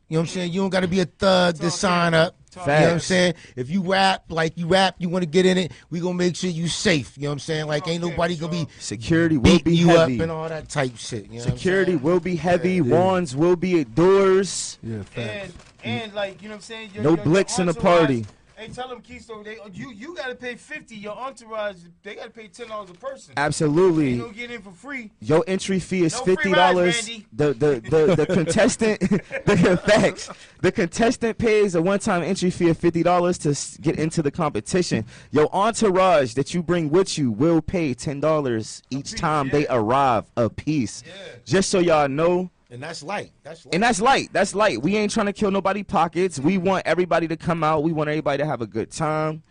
You 0.08 0.14
know 0.14 0.20
what 0.20 0.22
I'm 0.22 0.26
saying? 0.28 0.52
You 0.52 0.60
don't 0.62 0.70
gotta 0.70 0.88
be 0.88 1.00
a 1.00 1.04
thug 1.04 1.56
to 1.56 1.70
sign 1.70 2.14
up. 2.14 2.37
You 2.66 2.66
know 2.72 2.80
what 2.86 2.92
I'm 2.94 3.00
saying? 3.00 3.34
If 3.56 3.70
you 3.70 3.82
rap 3.82 4.24
like 4.28 4.56
you 4.56 4.66
rap, 4.66 4.96
you 4.98 5.08
want 5.08 5.22
to 5.22 5.26
get 5.28 5.46
in 5.46 5.58
it, 5.58 5.72
we 5.90 6.00
gonna 6.00 6.14
make 6.14 6.36
sure 6.36 6.50
you 6.50 6.68
safe. 6.68 7.16
You 7.16 7.24
know 7.24 7.28
what 7.30 7.32
I'm 7.34 7.38
saying? 7.40 7.66
Like 7.66 7.86
ain't 7.88 8.02
nobody 8.02 8.36
gonna 8.36 8.52
be 8.52 8.68
Security 8.78 9.36
will 9.36 9.42
beating 9.44 9.64
be 9.64 9.76
you 9.76 9.88
heavy. 9.88 10.16
up 10.16 10.20
and 10.22 10.30
all 10.32 10.48
that 10.48 10.68
type 10.68 10.96
shit. 10.96 11.24
You 11.26 11.38
know 11.38 11.44
what 11.44 11.50
I'm 11.52 11.56
Security 11.58 11.96
will 11.96 12.20
be 12.20 12.36
heavy. 12.36 12.80
Wands 12.80 13.34
will 13.36 13.56
be 13.56 13.80
at 13.80 13.94
doors. 13.94 14.78
Yeah, 14.82 14.94
and, 14.96 15.06
facts. 15.08 15.52
and, 15.84 16.12
like, 16.14 16.42
you 16.42 16.48
know 16.48 16.54
what 16.54 16.56
I'm 16.58 16.62
saying? 16.62 16.90
Your, 16.94 17.02
No 17.04 17.10
your- 17.10 17.16
your 17.18 17.24
blitz 17.24 17.58
in 17.58 17.66
the 17.66 17.72
entourage- 17.74 17.98
party. 17.98 18.26
Hey, 18.58 18.66
tell 18.66 18.88
them, 18.88 19.00
Keystone, 19.00 19.44
they, 19.44 19.56
you, 19.72 19.92
you 19.92 20.16
got 20.16 20.30
to 20.30 20.34
pay 20.34 20.56
50 20.56 20.96
Your 20.96 21.16
entourage, 21.16 21.76
they 22.02 22.16
got 22.16 22.24
to 22.24 22.30
pay 22.30 22.48
$10 22.48 22.90
a 22.90 22.94
person. 22.94 23.34
You 23.36 23.42
Absolutely. 23.42 24.18
don't 24.18 24.34
get 24.34 24.50
in 24.50 24.62
for 24.62 24.72
free. 24.72 25.12
Your 25.20 25.44
entry 25.46 25.78
fee 25.78 26.02
is 26.02 26.14
No 26.14 26.24
fifty 26.24 26.50
dollars. 26.50 27.06
The 27.32 27.54
the 27.54 27.80
the 27.88 28.16
the 28.16 28.26
contestant 28.34 28.98
the 29.00 29.80
facts. 29.86 30.28
The 30.60 30.72
contestant 30.72 31.38
pays 31.38 31.76
a 31.76 31.82
one 31.82 32.00
time 32.00 32.24
entry 32.24 32.50
fee 32.50 32.68
of 32.68 32.78
fifty 32.78 33.04
dollars 33.04 33.38
to 33.38 33.80
get 33.80 33.96
into 33.96 34.22
the 34.22 34.32
competition. 34.32 35.04
Your 35.30 35.48
entourage 35.54 36.34
that 36.34 36.52
you 36.52 36.60
bring 36.60 36.90
with 36.90 37.16
you 37.16 37.30
will 37.30 37.62
pay 37.62 37.94
ten 37.94 38.18
dollars 38.18 38.82
each 38.90 39.12
piece, 39.12 39.20
time 39.20 39.46
yeah. 39.46 39.52
they 39.52 39.66
arrive 39.68 40.24
a 40.36 40.50
piece. 40.50 41.04
Yeah. 41.06 41.12
Just 41.44 41.70
so 41.70 41.78
y'all 41.78 42.08
know. 42.08 42.50
And 42.70 42.82
that's 42.82 43.02
light. 43.02 43.32
That's 43.42 43.64
light. 43.64 43.74
And 43.74 43.82
that's 43.82 44.00
light. 44.00 44.28
That's 44.32 44.54
light. 44.54 44.82
We 44.82 44.96
ain't 44.96 45.10
trying 45.10 45.26
to 45.26 45.32
kill 45.32 45.50
nobody 45.50 45.82
pockets. 45.82 46.38
We 46.38 46.58
want 46.58 46.86
everybody 46.86 47.26
to 47.28 47.36
come 47.36 47.64
out. 47.64 47.82
We 47.82 47.92
want 47.92 48.10
everybody 48.10 48.38
to 48.38 48.46
have 48.46 48.60
a 48.60 48.66
good 48.66 48.90
time. 48.90 49.42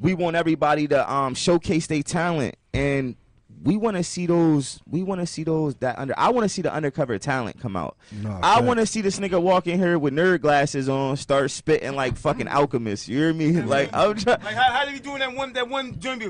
We 0.00 0.14
want 0.14 0.36
everybody 0.36 0.88
to 0.88 1.12
um 1.12 1.34
showcase 1.34 1.86
their 1.86 2.02
talent 2.02 2.56
and 2.72 3.16
we 3.64 3.76
want 3.76 3.96
to 3.96 4.04
see 4.04 4.26
those 4.26 4.80
we 4.88 5.02
want 5.02 5.20
to 5.20 5.26
see 5.26 5.42
those 5.42 5.74
that 5.76 5.98
under 5.98 6.14
I 6.16 6.30
want 6.30 6.44
to 6.44 6.48
see 6.48 6.62
the 6.62 6.72
undercover 6.72 7.18
talent 7.18 7.60
come 7.60 7.76
out. 7.76 7.96
Nah, 8.12 8.38
I 8.42 8.60
want 8.60 8.78
to 8.78 8.86
see 8.86 9.00
this 9.00 9.18
nigga 9.18 9.40
walk 9.40 9.66
in 9.66 9.78
here 9.78 9.98
with 9.98 10.14
nerd 10.14 10.40
glasses 10.40 10.88
on, 10.88 11.16
start 11.16 11.50
spitting 11.50 11.94
like 11.96 12.16
fucking 12.16 12.46
alchemist. 12.46 13.08
You 13.08 13.18
hear 13.18 13.32
me? 13.32 13.60
Like 13.68 13.90
I'm 13.92 14.14
trying 14.14 14.40
Like, 14.42 14.54
how, 14.54 14.72
how 14.72 14.84
did 14.84 14.94
he 14.94 15.00
doing 15.00 15.18
that 15.18 15.34
one, 15.34 15.52
that 15.54 15.68
one 15.68 15.98
joint? 15.98 16.22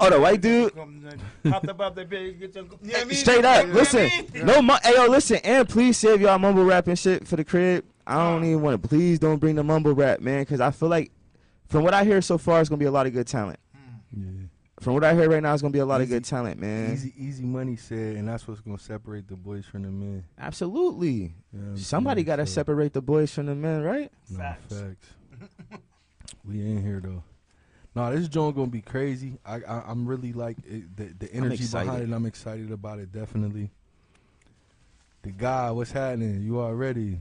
Oh, 0.00 0.10
the 0.10 0.20
white 0.20 0.40
dude? 0.40 0.72
Hopped 1.46 1.68
up 1.68 1.80
out 1.80 1.94
that 1.96 2.08
bed, 2.08 2.38
get 2.38 2.54
your- 2.54 2.64
you 2.64 2.70
know 2.70 2.76
what 2.92 3.00
I 3.00 3.04
mean? 3.04 3.14
Straight 3.14 3.44
up. 3.44 3.66
You 3.66 3.72
know 3.72 3.78
what 3.78 3.94
I 3.94 4.00
Listen. 4.32 4.46
No 4.46 4.62
mu- 4.62 4.74
hey 4.82 4.94
yo, 4.94 5.06
listen, 5.06 5.36
and 5.44 5.68
please 5.68 5.96
save 5.98 6.20
y'all 6.20 6.38
mumble 6.38 6.64
rapping 6.64 6.94
shit 6.96 7.26
for 7.26 7.36
the 7.36 7.44
crib. 7.44 7.84
I 8.06 8.14
don't 8.30 8.44
even 8.44 8.62
want 8.62 8.80
to 8.82 8.88
please 8.88 9.18
don't 9.18 9.38
bring 9.38 9.54
the 9.56 9.64
mumble 9.64 9.92
rap, 9.94 10.20
man, 10.20 10.44
cuz 10.46 10.60
I 10.60 10.70
feel 10.70 10.88
like 10.88 11.10
from 11.66 11.82
what 11.84 11.92
I 11.94 12.04
hear 12.04 12.20
so 12.22 12.38
far 12.38 12.60
it's 12.60 12.68
going 12.70 12.78
to 12.78 12.82
be 12.82 12.86
a 12.88 12.90
lot 12.90 13.06
of 13.06 13.12
good 13.12 13.26
talent. 13.26 13.58
Hmm. 13.74 14.20
Yeah. 14.22 14.44
From 14.80 14.94
what 14.94 15.02
I 15.04 15.12
hear 15.12 15.28
right 15.28 15.42
now 15.42 15.52
it's 15.52 15.60
going 15.60 15.72
to 15.72 15.76
be 15.76 15.80
a 15.80 15.84
lot 15.86 16.00
of 16.00 16.08
good 16.08 16.24
talent, 16.24 16.60
man. 16.60 16.92
Easy, 16.92 17.12
easy 17.18 17.44
money 17.44 17.74
said, 17.76 18.16
and 18.16 18.28
that's 18.28 18.46
what's 18.46 18.60
gonna 18.60 18.78
separate 18.78 19.26
the 19.28 19.34
boys 19.34 19.66
from 19.66 19.82
the 19.82 19.90
men. 19.90 20.24
Absolutely. 20.38 21.10
You 21.10 21.30
know 21.52 21.60
what 21.64 21.68
I'm 21.70 21.76
Somebody 21.78 22.22
got 22.22 22.36
to 22.36 22.46
So, 22.46 22.52
separate 22.52 22.92
the 22.92 23.02
boys 23.02 23.32
from 23.34 23.46
the 23.46 23.54
men, 23.56 23.82
right? 23.82 24.10
no, 24.30 24.38
Facts. 24.38 24.72
facts. 24.74 25.08
we 26.44 26.62
ain't 26.62 26.82
here 26.84 27.00
though. 27.02 27.22
No, 27.98 28.14
this 28.14 28.28
joint 28.28 28.54
gonna 28.54 28.68
be 28.68 28.80
crazy. 28.80 29.40
I, 29.44 29.56
I 29.56 29.82
I'm 29.88 30.06
really 30.06 30.32
like 30.32 30.56
it, 30.64 30.96
the 30.96 31.26
the 31.26 31.34
energy 31.34 31.66
behind 31.66 32.08
it. 32.08 32.14
I'm 32.14 32.26
excited 32.26 32.70
about 32.70 33.00
it. 33.00 33.10
Definitely. 33.10 33.70
The 35.22 35.30
guy, 35.30 35.72
what's 35.72 35.90
happening? 35.90 36.40
You 36.42 36.60
already? 36.60 37.18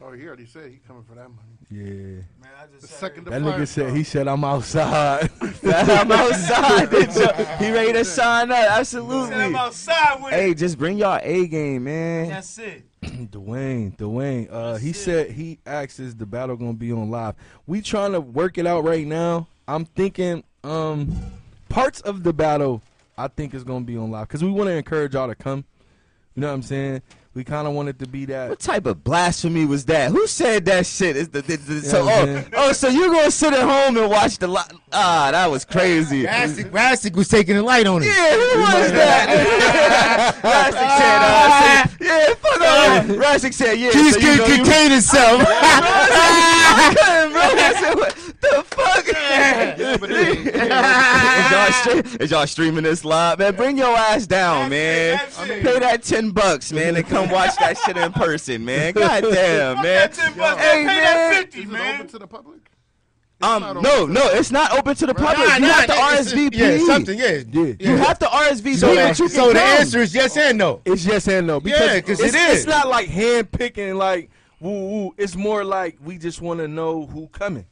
Oh, 0.00 0.12
he 0.12 0.26
already 0.26 0.46
said 0.46 0.70
he 0.70 0.78
coming 0.88 1.02
for 1.02 1.16
that 1.16 1.28
money. 1.28 1.58
Yeah. 1.70 2.22
Man, 2.40 2.50
I 2.58 2.66
just 2.72 2.88
said 2.88 2.98
second 2.98 3.24
That 3.26 3.42
nigga 3.42 3.68
said 3.68 3.94
he 3.94 4.04
said 4.04 4.26
I'm 4.26 4.42
outside. 4.42 5.28
I'm 5.62 6.10
outside. 6.10 6.88
he 7.58 7.70
ready 7.70 7.92
to 7.92 8.04
sign 8.04 8.50
up. 8.50 8.56
Said 8.56 8.68
I'm 8.68 8.80
Absolutely. 8.80 9.54
outside 9.54 10.22
with 10.22 10.32
Hey, 10.32 10.52
it. 10.52 10.54
just 10.54 10.78
bring 10.78 10.96
y'all 10.96 11.20
A 11.22 11.46
game, 11.46 11.84
man. 11.84 12.30
That's 12.30 12.58
it. 12.58 12.84
Dwayne, 13.02 13.94
Dwayne. 13.98 14.48
Uh, 14.50 14.76
he 14.76 14.90
it. 14.90 14.96
said 14.96 15.32
he 15.32 15.58
asked 15.66 16.00
is 16.00 16.14
the 16.14 16.24
battle 16.24 16.56
gonna 16.56 16.72
be 16.72 16.90
on 16.90 17.10
live. 17.10 17.34
We 17.66 17.82
trying 17.82 18.12
to 18.12 18.20
work 18.22 18.56
it 18.56 18.66
out 18.66 18.82
right 18.82 19.06
now. 19.06 19.48
I'm 19.68 19.84
thinking 19.84 20.44
um 20.64 21.14
parts 21.68 22.00
of 22.00 22.22
the 22.22 22.32
battle 22.32 22.82
I 23.18 23.28
think 23.28 23.54
is 23.54 23.64
gonna 23.64 23.84
be 23.84 23.96
on 23.96 24.10
live 24.10 24.28
because 24.28 24.42
we 24.44 24.50
want 24.50 24.68
to 24.68 24.74
encourage 24.74 25.14
y'all 25.14 25.28
to 25.28 25.34
come. 25.34 25.64
You 26.34 26.42
know 26.42 26.48
what 26.48 26.54
I'm 26.54 26.62
saying? 26.62 27.02
We 27.36 27.44
kind 27.44 27.68
of 27.68 27.74
wanted 27.74 27.98
to 27.98 28.06
be 28.08 28.24
that. 28.24 28.48
What 28.48 28.60
type 28.60 28.86
of 28.86 29.04
blasphemy 29.04 29.66
was 29.66 29.84
that? 29.84 30.10
Who 30.10 30.26
said 30.26 30.64
that 30.64 30.86
shit? 30.86 31.16
Is 31.18 31.28
the, 31.28 31.42
the, 31.42 31.56
the- 31.56 31.82
so, 31.82 32.06
Yeah, 32.06 32.20
oh, 32.22 32.26
man. 32.26 32.46
oh, 32.56 32.72
so 32.72 32.88
you 32.88 33.12
gonna 33.12 33.30
sit 33.30 33.52
at 33.52 33.60
home 33.60 33.94
and 33.98 34.10
watch 34.10 34.38
the 34.38 34.48
li- 34.48 34.62
Ah, 34.90 35.28
that 35.32 35.50
was 35.50 35.66
crazy. 35.66 36.20
Yeah, 36.20 36.46
Rastic, 36.46 36.70
Rastic 36.70 37.14
was 37.14 37.28
taking 37.28 37.56
the 37.56 37.62
light 37.62 37.86
on 37.86 38.00
it. 38.02 38.06
Yeah, 38.06 38.32
who 38.32 38.60
was 38.60 38.90
that? 38.92 40.38
Rastic 40.42 40.80
said, 42.00 42.06
uh, 42.06 42.06
yeah, 42.18 42.32
fuck 42.36 42.60
off. 42.62 43.04
Rastic 43.34 43.52
said, 43.52 43.74
yeah. 43.78 43.90
Keys 43.90 44.14
so 44.14 44.20
you 44.20 44.26
can 44.26 44.38
know 44.38 44.46
you- 44.46 44.56
contain 44.56 44.90
himself. 44.92 45.40
bro. 45.42 45.52
I 45.52 45.54
said, 47.78 47.94
what 47.96 48.14
the 48.40 48.64
fuck? 48.66 49.06
Yeah, 49.08 49.96
but 49.98 50.10
it- 50.10 50.46
is, 50.56 50.70
y'all 51.90 52.00
is 52.22 52.30
y'all 52.30 52.46
streaming 52.46 52.84
this 52.84 53.04
live, 53.04 53.40
man? 53.40 53.54
Bring 53.56 53.76
your 53.76 53.94
ass 53.94 54.26
down, 54.26 54.70
man. 54.70 55.18
Pay 55.36 55.78
that 55.80 56.02
ten 56.02 56.30
bucks, 56.30 56.72
man, 56.72 56.96
and 56.96 57.06
come 57.06 57.25
watch 57.30 57.56
that 57.58 57.76
shit 57.84 57.96
in 57.96 58.12
person, 58.12 58.64
man. 58.64 58.92
God 58.94 59.20
damn, 59.32 59.76
man. 59.76 59.82
That 59.84 60.12
10 60.14 60.34
bucks, 60.38 60.60
Hey, 60.60 60.84
pay 60.84 61.00
that 61.00 61.34
50, 61.42 61.58
is 61.58 61.64
it 61.64 61.70
man. 61.70 61.94
open 61.96 62.06
to 62.08 62.18
the 62.18 62.26
public? 62.26 62.60
Um, 63.42 63.82
no, 63.82 64.06
no, 64.06 64.28
it's 64.30 64.50
not 64.50 64.72
open 64.72 64.94
to 64.96 65.06
the 65.06 65.12
public. 65.14 65.36
Nah, 65.46 65.54
you 65.56 65.60
nah, 65.60 65.66
have 65.74 65.86
to 65.86 65.92
it's- 65.92 66.32
RSVP. 66.32 66.54
Yeah, 66.54 66.86
something. 66.86 67.18
Yeah, 67.18 67.42
Yeah. 67.50 67.74
You 67.78 67.96
have 67.98 68.18
to 68.20 68.26
RSVP, 68.26 68.76
So, 68.76 68.94
but 68.94 69.18
you 69.18 69.26
can 69.26 69.34
so 69.34 69.48
the 69.48 69.54
come. 69.58 69.68
answer 69.78 69.98
is 70.00 70.14
yes 70.14 70.36
and 70.38 70.56
no. 70.56 70.80
It's 70.86 71.04
yes 71.04 71.28
and 71.28 71.46
no. 71.46 71.60
Because 71.60 71.80
Yeah, 71.80 72.00
'cause 72.00 72.20
it's, 72.20 72.34
it 72.34 72.40
is. 72.50 72.58
It's 72.60 72.66
not 72.66 72.88
like 72.88 73.08
hand 73.08 73.52
picking, 73.52 73.96
like 73.96 74.30
woo 74.58 74.70
woo. 74.88 75.14
It's 75.18 75.36
more 75.36 75.64
like 75.64 75.98
we 76.02 76.16
just 76.16 76.40
want 76.40 76.60
to 76.60 76.68
know 76.68 77.04
who 77.04 77.28
coming. 77.28 77.66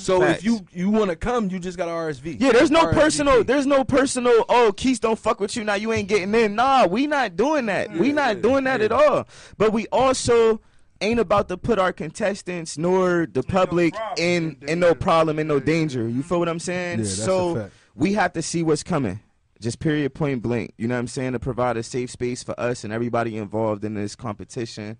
So 0.00 0.20
Facts. 0.20 0.38
if 0.38 0.44
you 0.44 0.66
you 0.72 0.90
want 0.90 1.10
to 1.10 1.16
come, 1.16 1.50
you 1.50 1.58
just 1.58 1.76
got 1.76 1.84
to 1.86 1.90
RSV. 1.92 2.40
Yeah, 2.40 2.52
there's 2.52 2.70
no 2.70 2.86
RSVP. 2.86 2.92
personal. 2.92 3.44
There's 3.44 3.66
no 3.66 3.84
personal. 3.84 4.44
Oh, 4.48 4.72
Keys 4.76 4.98
don't 4.98 5.18
fuck 5.18 5.40
with 5.40 5.56
you 5.56 5.64
now. 5.64 5.74
You 5.74 5.92
ain't 5.92 6.08
getting 6.08 6.34
in. 6.34 6.54
Nah, 6.54 6.86
we 6.86 7.06
not 7.06 7.36
doing 7.36 7.66
that. 7.66 7.92
we 7.92 8.12
not 8.12 8.40
doing 8.42 8.64
that 8.64 8.80
at 8.80 8.92
all. 8.92 9.28
But 9.58 9.72
we 9.72 9.86
also 9.88 10.60
ain't 11.02 11.20
about 11.20 11.48
to 11.48 11.56
put 11.56 11.78
our 11.78 11.92
contestants 11.92 12.76
nor 12.76 13.26
the 13.30 13.42
public 13.42 13.94
problem. 13.94 14.14
in 14.18 14.56
in 14.66 14.80
no 14.80 14.94
problem 14.94 15.38
in 15.38 15.46
no 15.46 15.60
danger. 15.60 16.08
You 16.08 16.22
feel 16.22 16.38
what 16.38 16.48
I'm 16.48 16.58
saying? 16.58 16.98
Yeah, 16.98 17.04
that's 17.04 17.18
a 17.18 17.22
so 17.22 17.54
fact. 17.56 17.72
we 17.94 18.14
have 18.14 18.32
to 18.34 18.42
see 18.42 18.62
what's 18.62 18.82
coming. 18.82 19.20
Just 19.60 19.78
period, 19.78 20.14
point 20.14 20.40
blank. 20.40 20.72
You 20.78 20.88
know 20.88 20.94
what 20.94 21.00
I'm 21.00 21.06
saying? 21.08 21.32
To 21.32 21.38
provide 21.38 21.76
a 21.76 21.82
safe 21.82 22.10
space 22.10 22.42
for 22.42 22.58
us 22.58 22.82
and 22.84 22.92
everybody 22.94 23.36
involved 23.36 23.84
in 23.84 23.92
this 23.92 24.16
competition, 24.16 24.96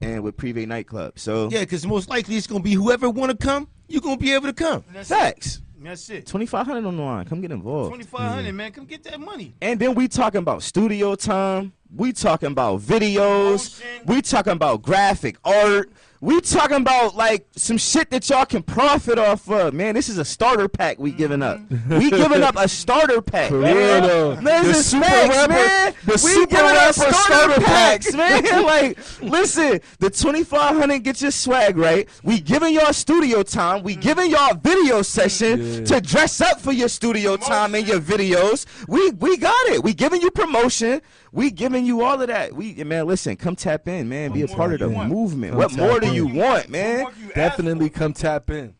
and 0.00 0.22
with 0.22 0.36
Privé 0.36 0.66
nightclub. 0.66 1.18
So 1.18 1.48
Yeah, 1.50 1.60
because 1.60 1.86
most 1.86 2.08
likely 2.08 2.36
it's 2.36 2.46
gonna 2.46 2.62
be 2.62 2.74
whoever 2.74 3.08
want 3.10 3.30
to 3.30 3.36
come, 3.36 3.68
you 3.88 4.00
gonna 4.00 4.16
be 4.16 4.32
able 4.32 4.46
to 4.46 4.52
come. 4.52 4.84
That's 4.92 5.08
facts. 5.08 5.56
it. 5.56 5.62
That's 5.84 6.10
it. 6.10 6.26
Twenty 6.26 6.46
five 6.46 6.66
hundred 6.66 6.86
on 6.86 6.96
the 6.96 7.02
line. 7.02 7.26
Come 7.26 7.40
get 7.40 7.52
involved. 7.52 7.92
2500 7.92 8.52
man. 8.52 8.72
Come 8.72 8.86
get 8.86 9.04
that 9.04 9.20
money. 9.20 9.54
And 9.60 9.78
then 9.78 9.94
we 9.94 10.08
talking 10.08 10.38
about 10.38 10.62
studio 10.62 11.14
time. 11.14 11.72
We 11.94 12.12
talking 12.12 12.50
about 12.50 12.80
videos. 12.80 13.80
Motion. 13.80 14.06
We 14.06 14.22
talking 14.22 14.52
about 14.52 14.82
graphic 14.82 15.36
art. 15.44 15.90
We 16.26 16.40
talking 16.40 16.78
about 16.78 17.14
like 17.14 17.46
some 17.54 17.78
shit 17.78 18.10
that 18.10 18.28
y'all 18.28 18.46
can 18.46 18.64
profit 18.64 19.16
off 19.16 19.48
of, 19.48 19.72
man. 19.72 19.94
This 19.94 20.08
is 20.08 20.18
a 20.18 20.24
starter 20.24 20.66
pack 20.66 20.98
we 20.98 21.12
giving 21.12 21.40
up. 21.40 21.60
Mm-hmm. 21.60 21.98
we 21.98 22.10
giving 22.10 22.42
up 22.42 22.56
a 22.58 22.66
starter 22.82 23.22
pack. 23.22 23.50
For 23.50 23.60
man. 23.60 23.76
real, 23.76 24.00
though. 24.00 24.34
The 24.34 24.74
super 24.74 25.06
rapper- 25.06 25.52
man. 25.52 25.94
the 26.04 26.12
we 26.12 26.18
super 26.18 26.46
giving 26.46 26.76
up 26.76 26.94
starter, 26.96 27.14
starter 27.14 27.60
packs, 27.60 28.10
packs. 28.10 28.42
man. 28.42 28.62
like, 28.64 28.98
listen, 29.22 29.80
the 30.00 30.10
twenty 30.10 30.42
five 30.42 30.74
hundred 30.74 31.04
get 31.04 31.22
your 31.22 31.30
swag 31.30 31.76
right. 31.76 32.08
We 32.24 32.40
giving 32.40 32.74
y'all 32.74 32.92
studio 32.92 33.44
time. 33.44 33.84
We 33.84 33.92
mm-hmm. 33.92 34.00
giving 34.00 34.30
y'all 34.32 34.56
video 34.56 35.02
session 35.02 35.60
Yeah. 35.60 35.84
to 35.84 36.00
dress 36.00 36.40
up 36.40 36.60
for 36.60 36.72
your 36.72 36.88
studio 36.88 37.36
time 37.36 37.76
and 37.76 37.86
your 37.86 38.00
videos. 38.00 38.66
We 38.88 39.12
we 39.12 39.36
got 39.36 39.66
it. 39.66 39.84
We 39.84 39.94
giving 39.94 40.20
you 40.20 40.32
promotion. 40.32 41.02
We 41.32 41.50
giving 41.50 41.84
you 41.84 42.02
all 42.02 42.20
of 42.20 42.28
that. 42.28 42.52
We 42.54 42.74
man, 42.84 43.06
listen, 43.06 43.36
come 43.36 43.56
tap 43.56 43.88
in, 43.88 44.08
man. 44.08 44.32
Be 44.32 44.42
a 44.42 44.48
part 44.48 44.72
of 44.72 44.78
the 44.80 44.88
want? 44.88 45.08
movement. 45.10 45.52
Come 45.52 45.58
what 45.60 45.76
more 45.76 46.00
do 46.00 46.06
in. 46.08 46.14
you 46.14 46.26
want, 46.26 46.68
man? 46.70 47.06
You 47.20 47.32
Definitely 47.34 47.90
come 47.90 48.12
tap 48.12 48.48
in. 48.50 48.74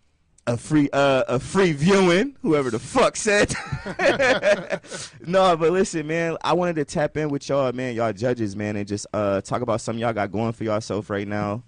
a 0.47 0.57
free 0.57 0.89
uh 0.93 1.25
a 1.29 1.41
free 1.41 1.73
viewing 1.73 2.37
whoever 2.43 2.71
the 2.71 2.79
fuck 2.79 3.17
said 3.17 3.53
no 5.27 5.57
but 5.57 5.73
listen 5.73 6.07
man 6.07 6.37
i 6.43 6.53
wanted 6.53 6.77
to 6.77 6.85
tap 6.85 7.17
in 7.17 7.29
with 7.31 7.49
y'all 7.49 7.73
man 7.73 7.97
y'all 7.97 8.13
judges 8.13 8.55
man 8.55 8.77
and 8.77 8.87
just 8.87 9.09
uh 9.13 9.41
talk 9.41 9.61
about 9.63 9.81
something 9.81 10.01
y'all 10.01 10.13
got 10.13 10.31
going 10.31 10.53
for 10.53 10.63
yourself 10.63 11.11
right 11.11 11.27
now 11.27 11.65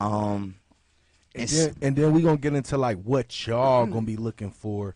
um 0.00 0.54
And 1.34 1.42
and 1.42 1.48
then, 1.50 1.74
and 1.82 1.96
then 1.96 2.12
we 2.12 2.22
gonna 2.22 2.38
get 2.38 2.54
into 2.54 2.78
like 2.78 2.98
what 3.02 3.46
y'all 3.46 3.84
gonna 3.86 4.06
be 4.06 4.16
looking 4.16 4.50
for 4.50 4.94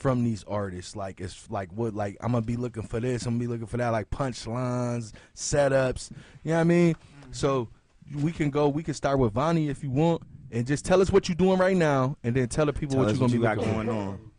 from 0.00 0.24
these 0.24 0.44
artists. 0.48 0.96
Like 0.96 1.20
it's 1.20 1.48
like 1.50 1.70
what 1.72 1.94
like 1.94 2.16
I'm 2.20 2.32
gonna 2.32 2.42
be 2.44 2.56
looking 2.56 2.82
for 2.82 2.98
this. 3.00 3.26
I'm 3.26 3.34
gonna 3.34 3.40
be 3.40 3.46
looking 3.46 3.66
for 3.66 3.76
that. 3.76 3.90
Like 3.90 4.10
punchlines, 4.10 5.12
setups. 5.36 6.10
You 6.42 6.50
know 6.50 6.54
what 6.56 6.60
I 6.60 6.64
mean? 6.64 6.96
So 7.30 7.68
we 8.16 8.32
can 8.32 8.50
go. 8.50 8.68
We 8.68 8.82
can 8.82 8.94
start 8.94 9.18
with 9.18 9.32
Vonnie 9.34 9.68
if 9.68 9.84
you 9.84 9.90
want, 9.90 10.22
and 10.50 10.66
just 10.66 10.84
tell 10.84 11.00
us 11.00 11.10
what 11.12 11.28
you're 11.28 11.36
doing 11.36 11.58
right 11.58 11.76
now, 11.76 12.16
and 12.24 12.34
then 12.34 12.48
tell 12.48 12.66
the 12.66 12.72
people 12.72 12.96
tell 12.96 13.04
what 13.04 13.10
you're 13.10 13.18
gonna 13.20 13.32
you 13.32 13.38
be 13.38 13.42
got 13.44 13.58
looking 13.58 13.72
going 13.74 13.86
for. 13.86 13.92
on 13.92 14.30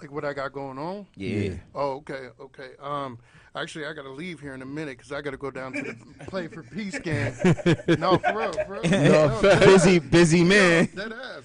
Like 0.00 0.12
what 0.12 0.24
I 0.24 0.32
got 0.32 0.52
going 0.52 0.78
on. 0.78 1.06
yeah, 1.16 1.54
Oh, 1.74 1.96
okay, 1.96 2.28
okay. 2.40 2.70
Um, 2.80 3.18
actually, 3.54 3.86
I 3.86 3.92
got 3.92 4.02
to 4.02 4.10
leave 4.10 4.40
here 4.40 4.54
in 4.54 4.62
a 4.62 4.66
minute 4.66 4.96
because 4.98 5.12
I 5.12 5.20
got 5.20 5.30
to 5.32 5.36
go 5.36 5.50
down 5.50 5.72
to 5.74 5.82
the 5.82 5.96
Play 6.26 6.46
for 6.48 6.62
Peace 6.62 6.98
game. 6.98 7.32
no, 7.98 8.18
for 8.18 8.38
real, 8.38 8.52
for 8.52 8.80
real. 8.80 8.82
No, 8.90 9.38
dead 9.42 9.60
busy 9.66 9.98
busy 9.98 10.44
man 10.44 10.84
ass, 10.84 10.94
dead 10.94 11.12
ass. 11.12 11.42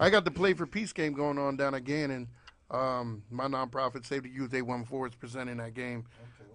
I 0.00 0.10
got 0.10 0.24
the 0.24 0.30
Play 0.30 0.54
for 0.54 0.66
Peace 0.66 0.92
game 0.92 1.12
going 1.12 1.38
on 1.38 1.56
down 1.56 1.74
again, 1.74 2.08
Gannon. 2.08 2.28
Um, 2.72 3.22
my 3.30 3.46
nonprofit 3.46 4.06
Save 4.06 4.22
the 4.22 4.30
Youth 4.30 4.54
814 4.54 5.12
is 5.12 5.14
presenting 5.16 5.58
that 5.58 5.74
game. 5.74 6.06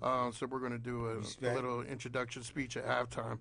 Uh, 0.01 0.31
so 0.31 0.45
we're 0.47 0.59
going 0.59 0.71
to 0.71 0.77
do 0.77 1.07
a, 1.07 1.47
a 1.47 1.53
little 1.53 1.81
introduction 1.83 2.43
speech 2.43 2.75
at 2.75 2.85
halftime 2.85 3.39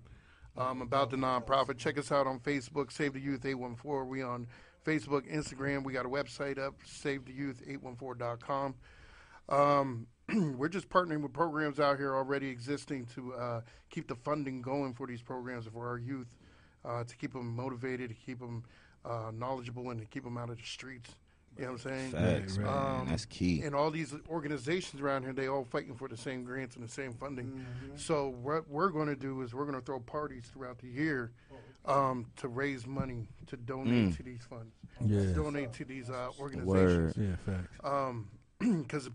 um, 0.57 0.81
about 0.81 1.09
the 1.09 1.17
nonprofit. 1.17 1.77
Check 1.77 1.97
us 1.97 2.11
out 2.11 2.27
on 2.27 2.39
Facebook, 2.39 2.91
Save 2.91 3.13
the 3.13 3.19
Youth 3.19 3.45
814. 3.45 4.07
We 4.07 4.21
on 4.21 4.47
Facebook, 4.85 5.31
Instagram. 5.31 5.83
We 5.83 5.93
got 5.93 6.05
a 6.05 6.09
website 6.09 6.57
up, 6.57 6.75
SaveTheYouth814.com. 6.83 8.75
Um, 9.49 10.07
we're 10.57 10.69
just 10.69 10.89
partnering 10.89 11.21
with 11.21 11.33
programs 11.33 11.79
out 11.79 11.97
here 11.97 12.15
already 12.15 12.49
existing 12.49 13.05
to 13.15 13.33
uh, 13.33 13.61
keep 13.89 14.07
the 14.07 14.15
funding 14.15 14.61
going 14.61 14.93
for 14.93 15.07
these 15.07 15.21
programs 15.21 15.65
for 15.67 15.87
our 15.87 15.97
youth, 15.97 16.35
uh, 16.85 17.03
to 17.03 17.15
keep 17.15 17.33
them 17.33 17.55
motivated, 17.55 18.09
to 18.09 18.15
keep 18.15 18.39
them 18.39 18.63
uh, 19.05 19.31
knowledgeable, 19.33 19.89
and 19.89 19.99
to 19.99 20.05
keep 20.05 20.23
them 20.23 20.37
out 20.37 20.49
of 20.49 20.57
the 20.57 20.63
streets. 20.63 21.15
You 21.57 21.65
know 21.65 21.71
what 21.73 21.85
I'm 21.85 21.89
saying? 21.89 22.11
facts 22.11 22.57
man 22.57 22.67
Um, 22.67 23.07
that's 23.09 23.25
key 23.25 23.61
And 23.63 23.73
all 23.73 23.89
these 23.91 24.13
organizations 24.29 25.01
around 25.01 25.23
here, 25.23 25.33
they 25.33 25.47
all 25.47 25.63
fighting 25.65 25.95
for 25.95 26.07
the 26.07 26.17
same 26.17 26.43
grants 26.43 26.75
and 26.75 26.83
the 26.87 26.91
same 26.91 27.13
funding. 27.13 27.65
So 27.95 28.29
what 28.43 28.69
we're 28.69 28.89
going 28.89 29.07
to 29.07 29.15
do 29.15 29.41
is 29.41 29.53
we're 29.53 29.65
going 29.65 29.79
to 29.79 29.85
throw 29.85 29.99
parties 29.99 30.45
throughout 30.53 30.79
the 30.79 30.87
year 30.87 31.31
um, 31.85 32.25
to 32.37 32.47
raise 32.47 32.85
money 32.85 33.27
to 33.47 33.57
donate 33.57 34.15
to 34.17 34.23
these 34.23 34.41
funds, 34.49 34.73
Yeah. 35.01 35.21
to 35.21 35.33
donate 35.33 35.73
to 35.73 35.85
these 35.85 36.09
uh, 36.09 36.29
organizations. 36.39 37.17
word 37.17 37.37
Yeah, 37.45 37.53
facts. 37.53 37.77
Um, 37.83 38.27
because 38.59 39.09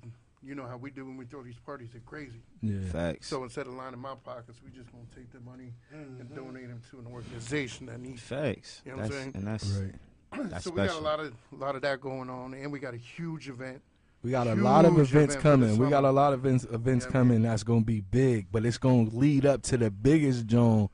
you 0.45 0.55
know 0.57 0.67
how 0.67 0.77
we 0.77 0.91
do 0.91 1.05
when 1.05 1.17
we 1.17 1.25
throw 1.27 1.43
these 1.43 1.59
parties, 1.59 1.91
they're 1.93 2.01
crazy. 2.01 2.41
Yeah. 2.63 2.81
facts 2.91 3.29
So 3.29 3.43
instead 3.45 3.67
of 3.67 3.75
lining 3.75 4.01
my 4.01 4.15
pockets, 4.25 4.59
we 4.65 4.71
just 4.71 4.91
gonna 4.91 5.05
take 5.15 5.31
the 5.33 5.41
money 5.41 5.73
and 5.93 6.35
donate 6.35 6.69
them 6.69 6.81
to 6.91 6.99
an 6.99 7.07
organization 7.07 7.87
that 7.87 8.01
needs. 8.01 8.23
facts 8.23 8.81
You 8.85 8.93
know 8.93 8.97
what 8.99 9.07
I'm 9.07 9.13
saying? 9.13 9.33
and 9.35 9.47
that's 9.47 9.69
Right. 9.71 9.95
that's 10.51 10.65
so 10.65 10.71
we 10.71 10.77
got 10.77 10.97
a 10.97 11.01
lot 11.01 11.21
of 11.21 11.33
a 11.53 11.57
lot 11.57 11.77
of 11.77 11.83
that 11.83 12.01
going 12.01 12.31
on, 12.31 12.55
and 12.55 12.73
we 12.73 12.79
got 12.79 12.95
a 12.95 12.99
huge 12.99 13.49
event. 13.49 13.83
We 14.23 14.31
got 14.31 14.47
a 14.47 14.55
lot 14.55 14.85
of 14.85 14.99
events 14.99 15.35
event 15.35 15.43
coming. 15.43 15.79
We 15.79 15.91
got 15.91 16.05
a 16.05 16.11
lot 16.11 16.33
of 16.33 16.45
events, 16.45 16.65
events 16.65 17.07
Yeah, 17.07 17.13
coming 17.13 17.43
that's 17.43 17.65
going 17.65 17.81
to 17.81 17.87
be 17.87 18.01
big, 18.01 18.47
but 18.53 18.65
it's 18.65 18.79
going 18.79 19.11
to 19.11 19.17
lead 19.17 19.45
up 19.47 19.63
to 19.65 19.77
the 19.77 19.91
biggest 19.91 20.47
joint 20.47 20.91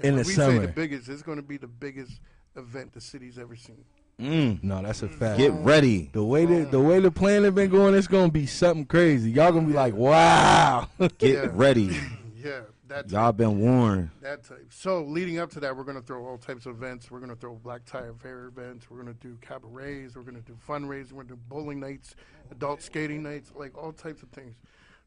in 0.00 0.06
And 0.08 0.18
the 0.18 0.22
when 0.22 0.26
we 0.26 0.32
summer. 0.34 0.60
say 0.60 0.66
the 0.66 0.72
biggest, 0.72 1.08
it's 1.08 1.22
going 1.22 1.36
to 1.38 1.42
be 1.44 1.56
the 1.58 1.68
biggest 1.68 2.20
event 2.56 2.92
the 2.92 3.00
city's 3.00 3.38
ever 3.38 3.54
seen. 3.56 3.84
mm, 4.20 4.58
mm. 4.58 4.62
no, 4.64 4.82
that's 4.82 5.02
a 5.02 5.08
mm. 5.08 5.14
fact. 5.14 5.38
get 5.38 5.52
ready 5.52 6.10
the 6.12 6.24
way 6.24 6.44
the 6.44 6.64
the 6.64 6.78
mm. 6.80 6.88
way 6.88 7.00
the 7.00 7.10
plan 7.12 7.44
has 7.44 7.52
been 7.54 7.70
going, 7.70 7.94
it's 7.94 8.08
going 8.08 8.26
to 8.28 8.32
be 8.32 8.46
something 8.46 8.84
crazy. 8.84 9.30
Y'all 9.30 9.52
going 9.52 9.66
to 9.66 9.70
be 9.70 9.76
like, 9.76 9.94
wow. 9.94 10.88
get 11.18 11.34
Yeah. 11.34 11.46
ready 11.52 11.96
Yeah, 12.36 12.60
that 12.88 13.10
y'all 13.10 13.32
been 13.32 13.58
warned 13.60 14.10
that 14.20 14.44
type. 14.44 14.66
So 14.70 15.02
leading 15.02 15.38
up 15.38 15.50
to 15.52 15.60
that, 15.60 15.76
we're 15.76 15.84
going 15.84 16.00
to 16.00 16.06
throw 16.06 16.26
all 16.26 16.38
types 16.38 16.66
of 16.66 16.76
events. 16.76 17.10
We're 17.10 17.20
going 17.20 17.30
to 17.30 17.36
throw 17.36 17.54
black 17.54 17.84
tie 17.84 18.06
affair 18.06 18.46
events. 18.46 18.90
We're 18.90 19.02
going 19.02 19.14
to 19.14 19.20
do 19.20 19.38
cabarets. 19.40 20.16
We're 20.16 20.22
going 20.22 20.36
to 20.36 20.42
do 20.42 20.56
fundraisers. 20.68 21.12
We're 21.12 21.24
going 21.24 21.28
to 21.28 21.34
do 21.34 21.40
bowling 21.48 21.80
nights, 21.80 22.14
adult 22.50 22.82
skating 22.82 23.22
nights, 23.22 23.52
like 23.56 23.76
all 23.76 23.92
types 23.92 24.22
of 24.22 24.28
things 24.30 24.56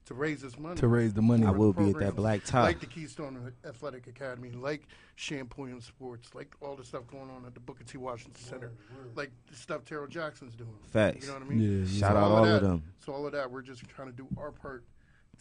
to 0.05 0.13
raise 0.13 0.41
this 0.41 0.57
money. 0.57 0.77
to 0.77 0.87
raise 0.87 1.13
the 1.13 1.21
money. 1.21 1.45
I 1.45 1.51
will 1.51 1.73
be 1.73 1.89
at 1.89 1.99
that 1.99 2.15
black 2.15 2.45
tie 2.45 2.63
Like 2.63 2.79
the 2.79 2.85
Keystone 2.85 3.51
Athletic 3.65 4.07
Academy, 4.07 4.51
like 4.51 4.87
Shampooing 5.15 5.81
Sports, 5.81 6.33
like 6.33 6.55
all 6.61 6.77
the 6.77 6.83
stuff 6.85 7.05
going 7.07 7.29
on 7.29 7.43
at 7.45 7.53
the 7.53 7.59
Booker 7.59 7.83
T. 7.83 7.97
Washington 7.97 8.41
Center, 8.41 8.71
like 9.15 9.31
the 9.49 9.55
stuff 9.55 9.83
Terrell 9.83 10.07
Jackson's 10.07 10.55
doing. 10.55 10.71
Facts. 10.91 11.25
You 11.25 11.33
know 11.33 11.39
what 11.39 11.47
I 11.47 11.49
mean? 11.49 11.59
Yeah, 11.59 11.85
yeah. 11.85 11.99
Shout 11.99 12.11
So 12.13 12.17
out 12.17 12.31
all 12.31 12.43
that, 12.45 12.55
of 12.55 12.61
them. 12.61 12.83
So 13.05 13.11
all 13.13 13.25
of 13.25 13.33
that, 13.33 13.51
we're 13.51 13.61
just 13.61 13.85
trying 13.89 14.07
to 14.07 14.15
do 14.15 14.27
our 14.37 14.51
part 14.51 14.85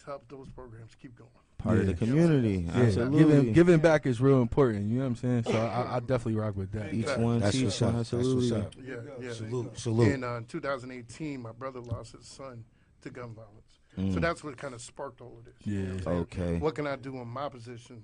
to 0.00 0.04
help 0.04 0.28
those 0.28 0.48
programs 0.48 0.96
keep 1.00 1.16
going. 1.16 1.30
Part 1.66 1.78
of 1.78 1.86
Yeah. 1.86 1.92
the 1.92 1.98
community 2.06 2.66
Yeah, 2.68 2.82
absolutely 2.82 3.18
giving 3.24 3.52
giving 3.52 3.78
back 3.80 4.06
is 4.06 4.20
real 4.20 4.40
important. 4.42 4.88
You 4.90 4.98
know 4.98 5.04
what 5.04 5.08
I'm 5.08 5.16
saying? 5.16 5.42
So 5.44 5.52
I, 5.52 5.96
I 5.96 6.00
definitely 6.00 6.36
rock 6.36 6.56
with 6.56 6.72
that. 6.72 6.94
each 6.94 7.06
one 7.16 7.40
That's 7.40 7.54
teach 7.56 7.64
what's 7.64 7.80
one 7.80 7.90
up. 7.90 7.96
That's 7.96 8.12
absolutely 8.14 8.50
what's 8.52 8.66
up. 8.66 8.74
Yeah, 8.86 8.94
yeah. 9.26 9.32
Salute, 9.32 9.78
salute. 9.78 10.12
In 10.12 10.24
uh, 10.24 10.40
2018, 10.48 11.42
my 11.42 11.52
brother 11.52 11.80
lost 11.80 12.12
his 12.16 12.26
son 12.26 12.64
to 13.02 13.10
gun 13.10 13.34
violence. 13.34 13.80
Mm. 13.98 14.14
So 14.14 14.20
that's 14.20 14.44
what 14.44 14.56
kind 14.56 14.74
of 14.74 14.80
sparked 14.80 15.20
all 15.20 15.36
of 15.38 15.44
this. 15.44 15.54
Yeah. 15.64 15.72
You 15.72 15.82
know 15.82 15.88
what 15.88 15.96
I'm 15.98 16.02
saying? 16.04 16.18
Okay. 16.20 16.58
What 16.58 16.74
can 16.74 16.86
I 16.86 16.96
do 16.96 17.16
in 17.20 17.28
my 17.28 17.48
position 17.48 18.02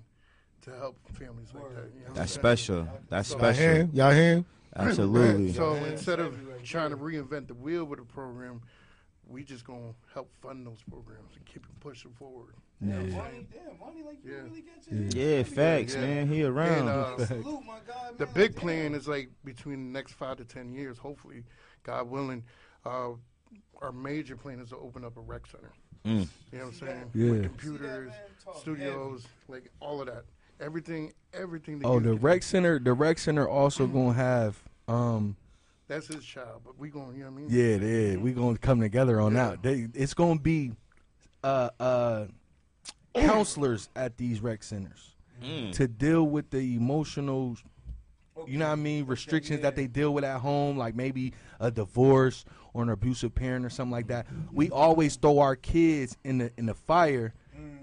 to 0.62 0.70
help 0.77 0.96
families 1.12 1.48
like 1.55 1.68
that? 1.75 1.90
You 1.94 2.07
know 2.09 2.14
That's 2.14 2.33
saying? 2.33 2.40
special. 2.40 2.88
That's 3.09 3.29
So- 3.29 3.38
Y'all 3.38 3.53
hear 3.53 3.75
special. 3.87 3.94
Y'all 3.94 4.11
hear 4.12 4.35
him? 4.37 4.46
Absolutely. 4.75 5.53
So 5.53 5.75
instead 5.75 6.18
of 6.18 6.35
trying 6.64 6.90
to 6.90 6.96
reinvent 6.96 7.48
the 7.48 7.55
wheel 7.55 7.85
with 7.85 7.98
a 8.01 8.05
program, 8.05 8.62
we 9.33 9.42
just 9.45 9.64
gonna 9.64 9.95
help 10.12 10.31
fund 10.40 10.66
those 10.66 10.83
programs 10.90 11.35
and 11.37 11.45
keep 11.47 11.62
them 11.62 11.75
pushing 11.81 12.12
forward. 12.12 12.55
Yeah. 12.81 12.97
Damn, 12.97 13.12
Money, 13.12 14.03
like 14.05 14.18
you 14.25 14.33
Yeah. 14.33 14.42
really 14.42 14.62
get 14.62 14.83
to 14.85 14.95
Yeah. 15.18 15.37
Yeah, 15.38 15.42
facts, 15.45 15.95
Yeah. 15.95 16.01
man. 16.03 16.29
He 16.29 16.42
And, 16.42 16.57
around. 16.57 16.88
uh, 16.88 17.27
Salute, 17.27 17.64
my 17.64 17.79
God, 17.87 18.18
the 18.18 18.27
man. 18.27 18.35
big 18.35 18.57
plan 18.57 18.95
is 18.95 19.09
like 19.09 19.31
between 19.45 19.87
the 19.92 19.99
next 19.99 20.12
five 20.12 20.37
to 20.38 20.45
ten 20.45 20.73
years, 20.73 20.99
hopefully, 20.99 21.45
God 21.85 22.11
willing, 22.11 22.45
uh, 22.85 23.11
our 23.81 23.92
major 23.92 24.37
plan 24.37 24.61
is 24.61 24.68
to 24.71 24.77
open 24.77 25.05
up 25.05 25.16
a 25.16 25.21
rec 25.21 25.47
center. 25.47 25.73
Mm. 26.05 26.29
You 26.53 26.59
know 26.59 26.64
what 26.64 26.66
I'm 26.66 26.73
saying? 26.81 27.11
Yeah. 27.14 27.31
With 27.31 27.42
computers, 27.45 28.12
studios, 28.61 29.27
like 29.49 29.71
all 29.81 30.01
of 30.01 30.07
that. 30.09 30.25
Everything, 30.61 31.12
everything. 31.33 31.79
The 31.81 31.87
Oh, 31.87 31.99
the 32.01 32.14
rec 32.14 32.40
do. 32.40 32.47
center. 32.47 32.79
The 32.79 32.92
rec 32.92 33.18
center 33.18 33.49
also 33.49 33.87
gonna 33.87 34.12
have. 34.14 34.62
Um. 34.88 35.37
That's 35.92 36.07
his 36.07 36.24
child, 36.24 36.62
but 36.64 36.78
we 36.78 36.88
going. 36.88 37.14
You 37.16 37.24
know 37.24 37.31
what 37.31 37.38
I 37.38 37.42
mean? 37.42 37.48
Yeah, 37.50 37.76
yeah. 38.12 38.16
We 38.16 38.33
gonna 38.33 38.57
come 38.57 38.81
together 38.81 39.20
on 39.20 39.35
Yeah. 39.35 39.50
that. 39.50 39.62
They, 39.62 39.88
it's 39.92 40.14
gonna 40.14 40.40
be, 40.40 40.72
uh, 41.44 41.68
uh, 41.78 42.26
counselors 43.14 43.90
at 43.94 44.16
these 44.16 44.40
rec 44.40 44.62
centers 44.62 45.16
Mm. 45.42 45.72
to 45.72 45.88
deal 45.88 46.24
with 46.24 46.48
the 46.50 46.76
emotional. 46.76 47.57
You 48.46 48.57
know 48.59 48.66
what 48.68 48.72
I 48.72 48.76
mean? 48.76 49.05
Restrictions 49.07 49.61
that 49.61 49.76
they 49.76 49.87
deal 49.87 50.14
with 50.14 50.24
at 50.24 50.40
home, 50.40 50.78
like 50.78 50.94
maybe 50.94 51.35
a 51.61 51.70
divorce 51.70 52.44
or 52.72 52.83
an 52.83 52.88
abusive 52.88 53.35
parent 53.35 53.66
or 53.66 53.70
something 53.70 53.92
like 53.92 54.07
that. 54.07 54.26
We 54.50 54.70
always 54.70 55.16
throw 55.16 55.40
our 55.40 55.57
kids 55.57 56.16
in 56.24 56.38
the 56.38 56.52
in 56.57 56.64
the 56.66 56.74
fire, 56.74 57.35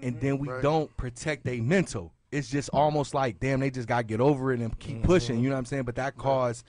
and 0.02 0.18
then 0.20 0.38
we 0.38 0.48
Right. 0.48 0.62
don't 0.62 0.94
protect 0.96 1.44
their 1.44 1.62
mental. 1.62 2.12
It's 2.32 2.48
just 2.48 2.70
almost 2.70 3.12
like, 3.14 3.38
damn, 3.40 3.60
they 3.60 3.70
just 3.70 3.86
gotta 3.88 4.04
get 4.04 4.20
over 4.20 4.52
it 4.52 4.60
and 4.60 4.76
keep 4.80 5.02
pushing. 5.02 5.40
You 5.40 5.48
know 5.48 5.54
what 5.54 5.60
I'm 5.60 5.64
saying? 5.66 5.84
But 5.84 5.94
that 5.96 6.16
caused 6.16 6.64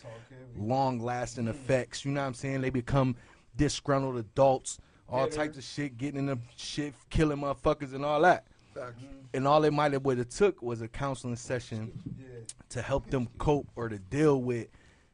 long 0.58 1.00
lasting 1.00 1.48
effects. 1.48 2.06
You 2.06 2.12
know 2.12 2.22
what 2.22 2.28
I'm 2.28 2.34
saying? 2.34 2.62
They 2.62 2.70
become 2.70 3.16
disgruntled 3.56 4.18
adults, 4.18 4.80
all 5.10 5.28
types 5.28 5.58
of 5.58 5.64
shit, 5.64 5.98
getting 5.98 6.20
in 6.20 6.26
the 6.28 6.40
shit, 6.56 6.94
killing 7.10 7.40
motherfuckers 7.40 7.94
and 7.94 8.06
all 8.06 8.22
that. 8.22 8.46
Facts. 8.74 9.02
Mm-hmm. 9.02 9.16
And 9.34 9.48
all 9.48 9.64
it 9.64 9.72
might 9.72 9.94
have 9.94 10.04
would 10.04 10.18
have 10.18 10.30
took 10.30 10.62
was 10.62 10.82
a 10.82 10.88
counseling 10.88 11.36
session 11.36 11.92
to 12.70 12.82
help 12.82 13.10
them 13.10 13.28
cope 13.38 13.68
or 13.76 13.90
to 13.90 13.98
deal 13.98 14.42
with, 14.42 14.68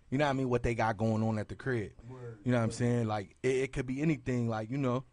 you 0.09 0.17
know 0.17 0.25
what 0.25 0.31
I 0.31 0.33
mean, 0.33 0.49
what 0.49 0.63
they 0.63 0.75
got 0.75 0.97
going 0.97 1.23
on 1.23 1.37
at 1.39 1.49
the 1.49 1.55
crib. 1.55 1.91
You 2.43 2.51
know 2.51 2.59
what 2.59 2.63
I'm 2.63 2.71
saying? 2.71 3.07
Like 3.07 3.35
it, 3.43 3.55
it 3.55 3.73
could 3.73 3.85
be 3.85 4.01
anything. 4.01 4.47
Like 4.47 4.69
you 4.69 4.77
know, 4.77 5.03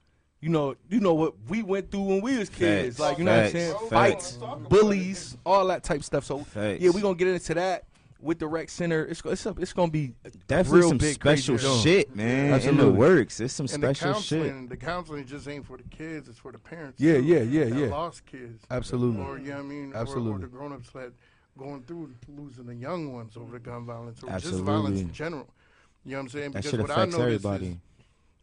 you 0.40 0.48
know, 0.50 0.76
you 0.88 1.00
know 1.00 1.14
what 1.14 1.34
we 1.48 1.62
went 1.62 1.90
through 1.90 2.02
when 2.02 2.20
we 2.20 2.38
was 2.38 2.48
kids. 2.48 2.98
Facts, 2.98 3.00
like 3.00 3.18
you 3.18 3.24
know 3.24 3.36
what 3.36 3.46
I'm 3.46 3.50
saying? 3.50 3.74
facts. 3.88 4.36
Fights, 4.36 4.38
bullies, 4.68 5.36
all 5.44 5.66
that 5.66 5.82
type 5.82 6.04
stuff. 6.04 6.24
So 6.24 6.40
Facts. 6.40 6.80
yeah, 6.80 6.90
we 6.90 7.00
gonna 7.00 7.14
get 7.14 7.28
into 7.28 7.54
that 7.54 7.84
with 8.24 8.38
the 8.38 8.46
rec 8.48 8.68
center. 8.70 9.04
It's 9.04 9.20
it's 9.24 9.46
it's 9.46 9.72
gonna 9.72 9.90
be 9.92 10.14
Definitely 10.48 10.80
real 10.80 10.88
some 10.88 10.98
big, 10.98 11.14
special 11.14 11.54
crazy 11.56 11.68
joint. 11.68 11.82
shit, 11.82 12.16
man. 12.16 12.60
In 12.62 12.76
the 12.78 12.90
works. 12.90 13.38
It's 13.38 13.52
some 13.54 13.66
And 13.72 13.82
the 13.82 13.94
special 13.94 14.20
shit. 14.20 14.40
counseling, 14.42 14.68
the 14.68 14.76
counseling 14.76 15.24
just 15.26 15.46
ain't 15.46 15.66
for 15.66 15.76
the 15.76 15.82
kids; 15.84 16.28
it's 16.28 16.38
for 16.38 16.50
the 16.50 16.58
parents. 16.58 16.98
Yeah, 17.00 17.14
too, 17.14 17.22
yeah, 17.24 17.40
yeah, 17.42 17.64
that 17.66 17.78
yeah. 17.78 17.86
Lost 17.86 18.24
kids, 18.26 18.64
Absolutely. 18.70 19.20
or 19.22 19.38
you 19.38 19.48
know 19.50 19.56
what 19.56 19.60
I 19.60 19.62
mean, 19.62 19.92
Or, 19.92 19.96
or 19.96 20.00
Absolutely. 20.00 20.40
the 20.42 20.46
grown-ups 20.48 20.90
that 20.90 21.12
going 21.58 21.82
through 21.82 22.14
losing 22.28 22.66
the 22.66 22.74
young 22.74 23.12
ones 23.12 23.36
over 23.36 23.52
the 23.52 23.58
gun 23.60 23.84
violence, 23.86 24.18
or 24.22 24.26
just 24.30 24.46
Absolutely. 24.46 24.64
violence 24.72 25.00
in 25.00 25.12
general. 25.12 25.48
You 26.04 26.12
know 26.12 26.16
what 26.18 26.22
I'm 26.22 26.28
saying? 26.30 26.50
That 26.52 26.58
Because 26.62 26.70
shit 26.70 26.80
what 26.80 26.90
I 26.90 26.94
affects 26.94 27.16
noticed 27.18 27.44
everybody. 27.46 27.66
is 27.72 27.76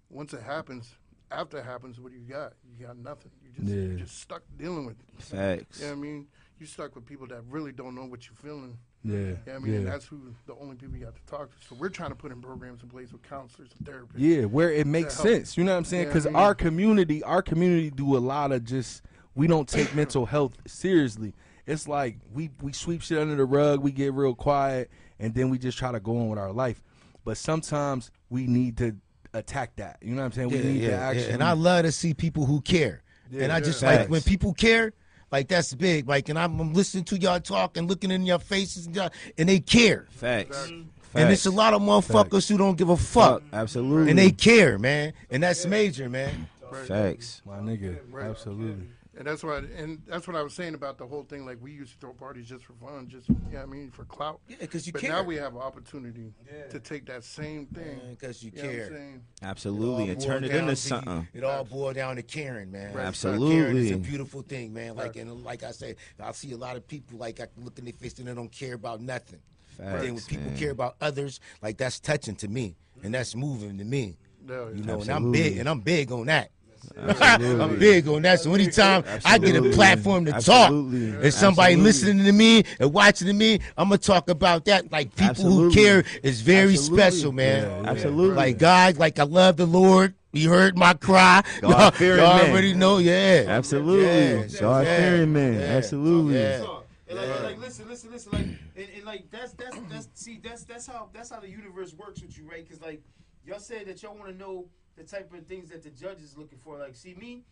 once 0.10 0.34
it 0.34 0.42
happens, 0.44 0.96
after 1.32 1.58
it 1.58 1.66
happens, 1.66 2.00
what 2.00 2.12
do 2.12 2.18
you 2.20 2.26
got? 2.26 2.54
You 2.78 2.86
got 2.86 2.98
nothing. 2.98 3.32
You 3.44 3.50
just 3.56 3.68
Yeah. 3.68 3.76
you're 3.84 3.98
just 4.00 4.20
stuck 4.20 4.44
dealing 4.58 4.86
with 4.86 4.98
it. 5.00 5.22
Facts. 5.24 5.80
You 5.80 5.86
know 5.88 5.92
what 5.94 5.98
I 5.98 6.02
mean? 6.02 6.28
You 6.60 6.66
stuck 6.68 6.94
with 6.96 7.06
people 7.06 7.26
that 7.28 7.42
really 7.50 7.72
don't 7.72 7.96
know 7.96 8.06
what 8.06 8.26
you're 8.28 8.36
feeling. 8.36 8.78
Yeah, 9.04 9.16
You 9.18 9.38
know 9.48 9.56
I 9.56 9.60
mean? 9.60 9.74
And 9.76 9.88
that's 9.88 10.06
who 10.06 10.20
the 10.46 10.54
only 10.62 10.76
people 10.76 10.96
you 10.98 11.06
got 11.06 11.16
to 11.16 11.22
talk 11.26 11.50
to. 11.50 11.68
So 11.68 11.76
we're 11.80 11.90
trying 11.90 12.10
to 12.12 12.16
put 12.16 12.32
in 12.32 12.42
programs 12.42 12.84
in 12.84 12.90
place 12.90 13.12
with 13.12 13.24
counselors 13.28 13.70
and 13.78 13.88
therapists. 13.88 14.12
Yeah, 14.18 14.46
where 14.46 14.72
it 14.72 14.86
makes 14.86 15.16
sense. 15.16 15.58
You 15.58 15.64
know 15.64 15.72
what 15.72 15.78
I'm 15.80 15.86
saying? 15.86 16.04
Yeah, 16.04 16.10
Because 16.10 16.26
I 16.28 16.30
mean- 16.30 16.36
our 16.36 16.54
community, 16.56 17.24
our 17.24 17.42
community 17.42 17.90
do 17.90 18.16
a 18.16 18.20
lot 18.20 18.52
of 18.52 18.64
just 18.64 19.02
we 19.34 19.48
don't 19.48 19.68
take 19.68 19.96
mental 19.96 20.26
health 20.28 20.54
seriously. 20.68 21.34
It's 21.66 21.88
like 21.88 22.18
we 22.34 22.50
we 22.62 22.74
sweep 22.74 23.02
shit 23.02 23.18
under 23.18 23.36
the 23.36 23.46
rug, 23.46 23.82
we 23.82 23.92
get 23.92 24.14
real 24.14 24.36
quiet, 24.36 24.90
and 25.20 25.34
then 25.34 25.50
we 25.50 25.58
just 25.58 25.78
try 25.78 25.92
to 25.92 26.00
go 26.00 26.18
on 26.18 26.30
with 26.30 26.40
our 26.40 26.52
life. 26.52 26.84
But 27.24 27.38
sometimes 27.38 28.12
we 28.30 28.46
need 28.48 28.78
to 28.78 28.96
attack 29.34 29.76
that. 29.78 29.98
You 30.02 30.14
know 30.16 30.22
what 30.22 30.26
I'm 30.26 30.32
saying? 30.34 30.50
we 30.50 30.58
Yeah, 30.58 30.64
need 30.64 30.82
yeah, 30.82 30.88
to 30.90 30.94
yeah. 30.96 31.08
actually. 31.10 31.30
And 31.34 31.44
I 31.44 31.54
love 31.54 31.84
to 31.86 31.92
see 31.92 32.14
people 32.14 32.46
who 32.46 32.62
care. 32.62 33.02
and 33.34 33.52
I 33.52 33.62
just 33.62 33.80
Facts. 33.82 34.00
like 34.02 34.10
when 34.10 34.22
people 34.22 34.54
care, 34.54 34.92
like 35.32 35.48
that's 35.48 35.74
big. 35.74 36.08
Like, 36.08 36.30
and 36.30 36.38
I'm, 36.38 36.60
I'm 36.60 36.74
listening 36.74 37.04
to 37.06 37.18
y'all 37.18 37.40
talk 37.40 37.78
and 37.78 37.88
looking 37.88 38.12
in 38.12 38.26
your 38.26 38.40
faces, 38.40 38.86
and, 38.88 38.96
y'all, 38.96 39.10
and 39.38 39.48
they 39.50 39.60
care. 39.60 40.08
Facts. 40.12 40.72
And 41.14 41.30
it's 41.30 41.46
a 41.46 41.52
lot 41.52 41.74
of 41.74 41.82
motherfuckers 41.82 42.48
who 42.50 42.58
don't 42.58 42.78
give 42.78 42.90
a 42.90 42.96
fuck, 42.96 43.44
Absolutely. 43.52 44.12
and 44.12 44.18
they 44.20 44.32
care, 44.32 44.78
man. 44.80 45.12
And 45.30 45.44
that's 45.44 45.66
major, 45.66 46.10
man. 46.10 46.48
Facts. 46.88 47.42
my 47.46 47.58
nigga, 47.58 47.98
Right. 48.10 48.28
absolutely. 48.28 48.88
And 49.18 49.28
that's 49.28 49.44
what 49.44 49.66
and 49.66 50.02
that's 50.08 50.26
what 50.26 50.38
I 50.38 50.42
was 50.42 50.54
saying 50.54 50.74
about 50.74 50.98
the 50.98 51.06
whole 51.06 51.24
thing. 51.24 51.46
Like 51.46 51.58
we 51.62 51.74
used 51.74 51.94
to 51.94 52.00
throw 52.00 52.14
parties 52.14 52.48
just 52.48 52.64
for 52.64 52.74
fun, 52.74 53.10
just 53.10 53.28
yeah, 53.52 53.62
I 53.62 53.66
mean 53.66 53.92
for 53.92 54.06
clout. 54.06 54.40
Yeah, 54.48 54.56
because 54.62 54.88
you 54.88 54.94
but 54.94 55.02
care. 55.02 55.12
now 55.12 55.22
we 55.24 55.36
have 55.36 55.54
an 55.54 55.62
opportunity 55.62 56.34
to 56.70 56.80
take 56.80 57.06
that 57.08 57.26
same 57.26 57.66
thing. 57.68 58.00
Because 58.12 58.42
you 58.42 58.52
You 58.56 58.62
know 58.64 58.70
what 58.70 58.78
I'm 58.78 58.88
care. 58.90 59.22
Absolutely. 59.44 60.10
And 60.12 60.22
turn 60.22 60.46
it 60.46 60.52
into 60.52 60.72
to- 60.72 60.76
something. 60.78 61.28
It 61.34 61.44
all 61.44 61.66
boiled 61.66 61.96
down 61.96 62.16
to 62.16 62.24
caring, 62.24 62.72
man. 62.72 62.94
Right. 62.94 63.06
Absolutely. 63.06 63.56
Caring 63.56 63.78
is 63.78 63.92
a 63.92 63.98
beautiful 63.98 64.44
thing, 64.44 64.74
man. 64.74 64.96
Like 64.96 65.18
and 65.18 65.44
like 65.44 65.64
I 65.64 65.72
said, 65.72 65.98
I 66.18 66.32
see 66.32 66.54
a 66.54 66.58
lot 66.58 66.78
of 66.78 66.88
people 66.88 67.18
like 67.20 67.42
I 67.42 67.48
look 67.58 67.78
in 67.80 67.86
their 67.86 67.94
face 67.94 68.18
and 68.18 68.30
they 68.30 68.34
don't 68.34 68.52
care 68.52 68.76
about 68.76 69.02
nothing. 69.02 69.40
But 69.78 70.02
then 70.04 70.14
when 70.16 70.24
people 70.24 70.46
man. 70.46 70.58
care 70.58 70.72
about 70.72 70.96
others, 71.02 71.42
like 71.62 71.78
that's 71.78 72.00
touching 72.00 72.36
to 72.36 72.48
me, 72.48 72.76
and 73.04 73.14
that's 73.14 73.36
moving 73.36 73.78
to 73.78 73.84
me. 73.84 74.16
Yeah, 74.48 74.70
You 74.70 74.84
know, 74.84 75.02
and 75.02 75.10
I'm 75.10 75.32
big, 75.32 75.58
and 75.58 75.68
I'm 75.68 75.82
big 75.82 76.12
on 76.12 76.28
that. 76.28 76.52
Absolutely. 76.98 77.64
I'm 77.64 77.80
big 77.80 78.08
on 78.08 78.22
that. 78.24 78.40
So 78.40 78.54
anytime 78.54 79.04
I 79.26 79.38
get 79.38 79.56
a 79.56 79.70
platform 79.72 80.26
to 80.26 80.36
Absolutely. 80.36 81.12
talk, 81.12 81.24
and 81.24 81.34
somebody 81.34 81.74
Absolutely. 81.74 81.84
listening 81.84 82.26
to 82.26 82.32
me 82.32 82.64
and 82.80 82.94
watching 82.94 83.28
to 83.28 83.34
me, 83.34 83.60
I'm 83.78 83.90
gonna 83.90 83.98
talk 83.98 84.30
about 84.30 84.66
that. 84.66 84.92
Like 84.92 85.16
people 85.16 85.46
who 85.46 85.72
care 85.72 86.04
is 86.24 86.42
very 86.42 86.74
Absolutely. 86.74 86.98
special, 86.98 87.32
man. 87.32 87.64
Yeah, 87.64 87.82
yeah. 87.82 87.90
Absolutely. 87.90 88.36
Like 88.36 88.58
God, 88.58 88.98
like 88.98 89.20
I 89.20 89.24
love 89.24 89.58
the 89.58 89.66
Lord. 89.66 90.14
You 90.34 90.50
heard 90.50 90.78
my 90.78 90.94
cry. 90.94 91.44
God 91.62 91.70
y'all 91.72 91.92
fearing 91.92 92.20
y'all 92.22 92.38
man. 92.38 92.52
already 92.52 92.74
know, 92.74 93.00
yeah. 93.00 93.46
Absolutely. 93.48 94.06
Yeah. 94.06 94.60
God 94.62 94.86
Yeah. 94.86 94.98
fearing 94.98 95.34
man. 95.34 95.54
Yeah. 95.56 95.60
Absolutely. 95.60 96.36
Yeah. 96.36 96.66
And 97.10 97.18
like, 97.20 97.28
and 97.30 97.44
like, 97.44 97.60
listen, 97.60 97.88
listen, 97.90 98.12
listen. 98.12 98.32
Like, 98.32 98.46
and, 98.78 98.88
and 98.96 99.06
like, 99.06 99.30
that's 99.30 99.52
that's 99.54 99.78
that's 99.90 100.08
see, 100.14 100.40
that's 100.42 100.64
that's 100.64 100.88
how 100.88 101.10
that's 101.14 101.30
how 101.30 101.42
the 101.42 101.50
universe 101.50 101.94
works 101.94 102.22
with 102.22 102.38
you, 102.38 102.50
right? 102.50 102.66
Because 102.66 102.82
like, 102.82 103.02
y'all 103.46 103.60
said 103.60 103.88
that 103.88 104.02
y'all 104.02 104.16
want 104.16 104.32
to 104.32 104.38
know 104.38 104.68
the 105.06 105.16
type 105.16 105.34
of 105.34 105.46
things 105.48 105.70
that 105.70 105.84
the 105.84 105.90
judge 105.90 106.20
is 106.22 106.38
looking 106.38 106.58
for. 106.60 106.78
Like, 106.78 106.96
see 106.96 107.14
me, 107.16 107.44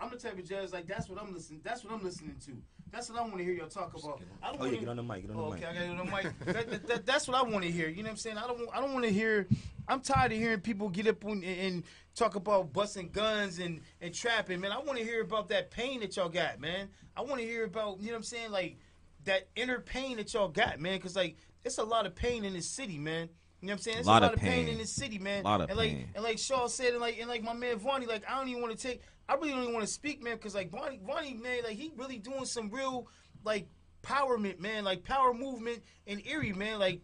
I'm 0.00 0.10
the 0.10 0.16
type 0.16 0.38
of 0.38 0.48
judge. 0.48 0.72
Like, 0.72 0.86
that's 0.86 1.08
what 1.08 1.20
I'm 1.20 1.32
listening. 1.34 1.60
That's 1.62 1.84
what 1.84 1.92
I'm 1.92 2.02
listening 2.02 2.36
to. 2.46 2.52
That's 2.90 3.08
what 3.08 3.18
I 3.18 3.22
want 3.22 3.38
to 3.38 3.44
hear 3.44 3.54
y'all 3.54 3.68
talk 3.68 3.94
about. 3.94 4.20
I 4.42 4.48
don't 4.52 4.60
Oh, 4.60 4.64
wanna- 4.66 4.76
get 4.76 4.88
on 4.88 4.96
the 4.96 5.02
mic, 5.02 5.22
get 5.22 5.30
on 5.30 5.36
the 5.36 5.42
Oh, 5.42 5.50
mic. 5.50 5.62
Okay, 5.64 5.66
I 5.66 5.74
got 5.88 5.98
on 5.98 6.06
the 6.06 6.12
mic. 6.12 6.38
That, 6.44 6.70
that, 6.70 6.86
that, 6.88 7.06
that's 7.06 7.26
what 7.26 7.36
I 7.38 7.42
want 7.42 7.64
to 7.64 7.70
hear. 7.70 7.88
You 7.88 8.02
know 8.02 8.08
what 8.08 8.10
I'm 8.10 8.16
saying? 8.18 8.36
I 8.36 8.46
don't. 8.46 8.58
want- 8.58 8.70
I 8.74 8.80
don't 8.80 8.92
want 8.92 9.04
to 9.06 9.12
hear. 9.12 9.46
I'm 9.88 10.00
tired 10.00 10.30
of 10.32 10.38
hearing 10.38 10.60
people 10.60 10.88
get 10.90 11.06
up 11.06 11.24
and, 11.24 11.42
and 11.42 11.82
talk 12.14 12.34
about 12.36 12.72
busting 12.72 13.08
guns 13.10 13.58
and 13.58 13.80
and 14.02 14.12
trapping. 14.14 14.60
Man, 14.60 14.72
I 14.72 14.78
want 14.78 14.98
to 14.98 15.04
hear 15.04 15.22
about 15.22 15.48
that 15.48 15.70
pain 15.70 16.00
that 16.00 16.14
y'all 16.16 16.28
got, 16.28 16.60
man. 16.60 16.88
I 17.16 17.22
want 17.22 17.40
to 17.40 17.46
hear 17.46 17.64
about 17.64 18.00
you 18.00 18.06
know 18.08 18.12
what 18.12 18.18
I'm 18.18 18.22
saying, 18.24 18.50
like 18.50 18.76
that 19.24 19.48
inner 19.56 19.80
pain 19.80 20.18
that 20.18 20.32
y'all 20.34 20.48
got, 20.48 20.78
man. 20.78 20.98
Because 20.98 21.16
like 21.16 21.36
it's 21.64 21.78
a 21.78 21.84
lot 21.84 22.04
of 22.06 22.14
pain 22.14 22.44
in 22.44 22.52
this 22.52 22.68
city, 22.68 22.98
man. 22.98 23.30
You 23.62 23.68
know 23.68 23.74
what 23.74 23.78
I'm 23.78 23.82
saying? 23.82 23.98
It's 23.98 24.06
Lot 24.08 24.22
a 24.22 24.26
lot 24.26 24.34
of 24.34 24.40
pain. 24.40 24.66
pain. 24.66 24.68
in 24.68 24.78
this 24.78 24.90
city, 24.90 25.18
man. 25.20 25.42
A 25.42 25.48
Lot 25.48 25.60
of 25.60 25.68
and 25.70 25.78
like 25.78 25.90
pain. 25.92 26.08
and 26.16 26.24
like 26.24 26.38
Shaw 26.38 26.66
said, 26.66 26.92
and 26.94 27.00
like 27.00 27.18
and 27.20 27.28
like 27.28 27.44
my 27.44 27.52
man 27.52 27.78
Vonnie, 27.78 28.06
like 28.06 28.24
I 28.28 28.36
don't 28.36 28.48
even 28.48 28.60
want 28.60 28.76
to 28.76 28.88
take. 28.88 29.02
I 29.28 29.34
really 29.34 29.50
don't 29.50 29.62
even 29.62 29.72
want 29.72 29.86
to 29.86 29.92
speak, 29.92 30.20
man, 30.20 30.34
because 30.34 30.56
like 30.56 30.68
Vonnie, 30.70 30.98
Vonnie, 31.06 31.34
man, 31.34 31.62
like 31.62 31.76
he 31.76 31.92
really 31.96 32.18
doing 32.18 32.44
some 32.44 32.70
real 32.70 33.06
like 33.44 33.68
empowerment, 34.02 34.58
man, 34.58 34.82
like 34.82 35.04
power 35.04 35.32
movement 35.32 35.80
in 36.06 36.20
Erie, 36.26 36.52
man, 36.52 36.78
like. 36.78 37.00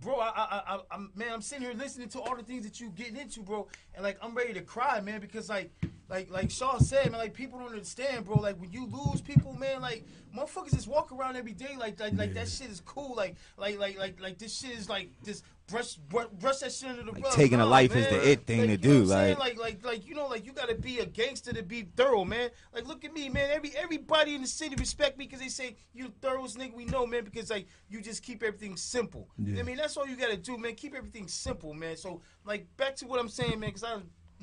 Bro, 0.00 0.14
I, 0.16 0.30
I, 0.30 0.74
I, 0.74 0.80
I'm 0.90 1.12
man. 1.14 1.28
I'm 1.32 1.40
sitting 1.40 1.64
here 1.64 1.74
listening 1.74 2.08
to 2.08 2.20
all 2.20 2.34
the 2.34 2.42
things 2.42 2.64
that 2.64 2.80
you 2.80 2.90
getting 2.90 3.16
into, 3.16 3.40
bro, 3.40 3.68
and 3.94 4.02
like 4.02 4.18
I'm 4.20 4.34
ready 4.34 4.52
to 4.54 4.60
cry, 4.60 5.00
man, 5.00 5.20
because 5.20 5.48
like, 5.48 5.70
like, 6.08 6.28
like 6.28 6.50
Shaw 6.50 6.78
said, 6.78 7.12
man, 7.12 7.20
like 7.20 7.34
people 7.34 7.60
don't 7.60 7.68
understand, 7.68 8.24
bro. 8.24 8.34
Like 8.34 8.60
when 8.60 8.72
you 8.72 8.86
lose 8.86 9.20
people, 9.20 9.52
man, 9.54 9.80
like 9.80 10.04
motherfuckers 10.36 10.74
just 10.74 10.88
walk 10.88 11.12
around 11.12 11.36
every 11.36 11.52
day, 11.52 11.76
like, 11.78 12.00
like, 12.00 12.14
like 12.14 12.34
that 12.34 12.48
shit 12.48 12.68
is 12.68 12.80
cool, 12.80 13.14
like, 13.16 13.36
like, 13.56 13.78
like, 13.78 13.96
like, 13.96 14.20
like 14.20 14.38
this 14.38 14.52
shit 14.58 14.72
is 14.72 14.88
like 14.88 15.10
just 15.24 15.44
brush, 15.72 15.94
brush, 15.94 16.26
brush 16.38 16.58
that 16.58 16.70
shit 16.72 16.88
under 16.90 17.02
the 17.02 17.12
Like, 17.12 17.24
rug. 17.24 17.32
taking 17.32 17.60
a 17.60 17.66
life 17.66 17.96
is 17.96 18.06
the 18.08 18.30
it 18.30 18.46
thing 18.46 18.60
Like, 18.60 18.68
to 18.70 18.76
do, 18.76 18.88
know 18.88 18.94
what 18.94 19.02
I'm 19.02 19.08
saying? 19.08 19.38
like- 19.38 19.58
like, 19.58 19.82
like, 19.82 19.84
like, 19.84 20.06
you 20.06 20.14
know, 20.14 20.28
like 20.28 20.44
you 20.46 20.52
gotta 20.52 20.74
be 20.76 20.98
a 21.00 21.06
gangster 21.06 21.52
to 21.52 21.62
be 21.62 21.88
thorough, 21.96 22.24
man. 22.24 22.50
Like, 22.74 22.86
look 22.86 23.04
at 23.04 23.12
me, 23.12 23.28
man. 23.28 23.50
Every 23.52 23.72
everybody 23.76 24.34
in 24.36 24.42
the 24.42 24.46
city 24.48 24.76
respect 24.76 25.18
me 25.18 25.24
because 25.26 25.40
they 25.40 25.48
say 25.48 25.76
you 25.94 26.04
the 26.04 26.12
thoroughest 26.20 26.56
nigga 26.58 26.74
we 26.74 26.84
know, 26.84 27.06
man. 27.06 27.24
Because 27.24 27.50
like 27.50 27.66
you 27.88 28.00
just 28.00 28.22
keep 28.22 28.42
everything 28.42 28.76
simple. 28.76 29.28
Yeah. 29.38 29.60
I 29.60 29.62
mean, 29.64 29.76
that's 29.78 29.96
all 29.96 30.06
you 30.06 30.14
gotta 30.16 30.36
do, 30.36 30.56
man. 30.58 30.74
Keep 30.74 30.94
everything 30.94 31.26
simple, 31.26 31.74
man. 31.74 31.96
So, 31.96 32.20
like, 32.44 32.66
back 32.76 32.94
to 32.96 33.06
what 33.06 33.18
I'm 33.18 33.28
saying, 33.28 33.58
man. 33.58 33.70
Because 33.70 33.84
I, 33.84 33.98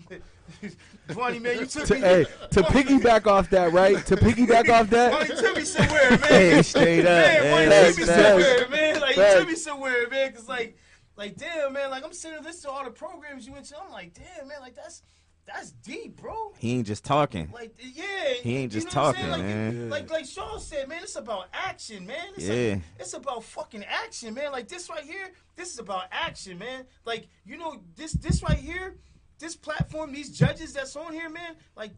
Vonnie, 1.09 1.39
man, 1.39 1.59
you 1.59 1.65
took 1.65 1.85
To, 1.85 1.93
me. 1.95 1.99
hey, 1.99 2.25
to 2.51 2.61
piggyback 2.61 3.27
off 3.27 3.49
that, 3.49 3.71
right? 3.73 3.97
To 4.05 4.15
piggyback 4.15 4.69
off 4.69 4.89
that, 4.91 5.27
took 5.27 5.55
me 5.57 5.63
somewhere, 5.63 6.09
man. 6.11 6.19
Hey, 6.21 6.61
straight 6.61 6.99
up. 6.99 7.05
Man, 7.05 7.41
Hey, 7.41 7.49
Vonnie 7.49 7.65
that's 7.69 7.97
took 7.97 8.07
me 8.07 8.13
somewhere, 8.13 8.69
man. 8.69 8.99
Like, 9.01 9.15
you 9.17 9.39
took 9.39 9.47
me 9.47 9.55
somewhere, 9.55 10.09
man. 10.09 10.31
Because 10.31 10.47
like, 10.47 10.77
like, 11.19 11.37
damn, 11.37 11.73
man. 11.73 11.91
Like, 11.91 12.03
I'm 12.03 12.13
sitting 12.13 12.37
there 12.41 12.43
listening 12.43 12.71
to 12.73 12.77
all 12.79 12.83
the 12.85 12.91
programs 12.91 13.45
you 13.45 13.53
went 13.53 13.65
to. 13.65 13.75
I'm 13.79 13.91
like, 13.91 14.13
damn, 14.13 14.47
man. 14.47 14.59
Like, 14.61 14.75
that's 14.75 15.03
that's 15.45 15.71
deep, 15.71 16.15
bro. 16.17 16.53
He 16.59 16.73
ain't 16.77 16.85
just 16.87 17.03
talking. 17.03 17.49
Like 17.51 17.73
yeah, 17.79 18.33
He 18.43 18.57
ain't 18.57 18.71
you 18.73 18.81
just 18.81 18.95
know 18.95 19.01
I'm 19.05 19.15
saying? 19.15 19.27
talking, 19.29 19.31
like, 19.31 19.41
man. 19.41 19.89
Like 19.89 20.11
like 20.11 20.25
Sean 20.25 20.59
said, 20.59 20.87
man, 20.87 21.01
it's 21.01 21.15
about 21.15 21.47
action, 21.53 22.05
man. 22.05 22.27
It's 22.35 22.45
Yeah. 22.45 22.73
like, 22.75 22.81
it's 22.99 23.13
about 23.13 23.43
fucking 23.43 23.83
action, 23.85 24.35
man. 24.35 24.51
Like 24.51 24.67
this 24.67 24.91
right 24.91 25.03
here, 25.03 25.31
this 25.55 25.73
is 25.73 25.79
about 25.79 26.03
action, 26.11 26.59
man. 26.59 26.85
Like 27.03 27.29
you 27.45 27.57
know 27.57 27.81
this 27.95 28.11
this 28.13 28.43
right 28.43 28.59
here, 28.59 28.97
this 29.39 29.55
platform, 29.55 30.13
these 30.13 30.37
judges 30.37 30.71
that's 30.71 30.95
on 30.95 31.13
here, 31.13 31.29
man. 31.29 31.55
Like 31.75 31.93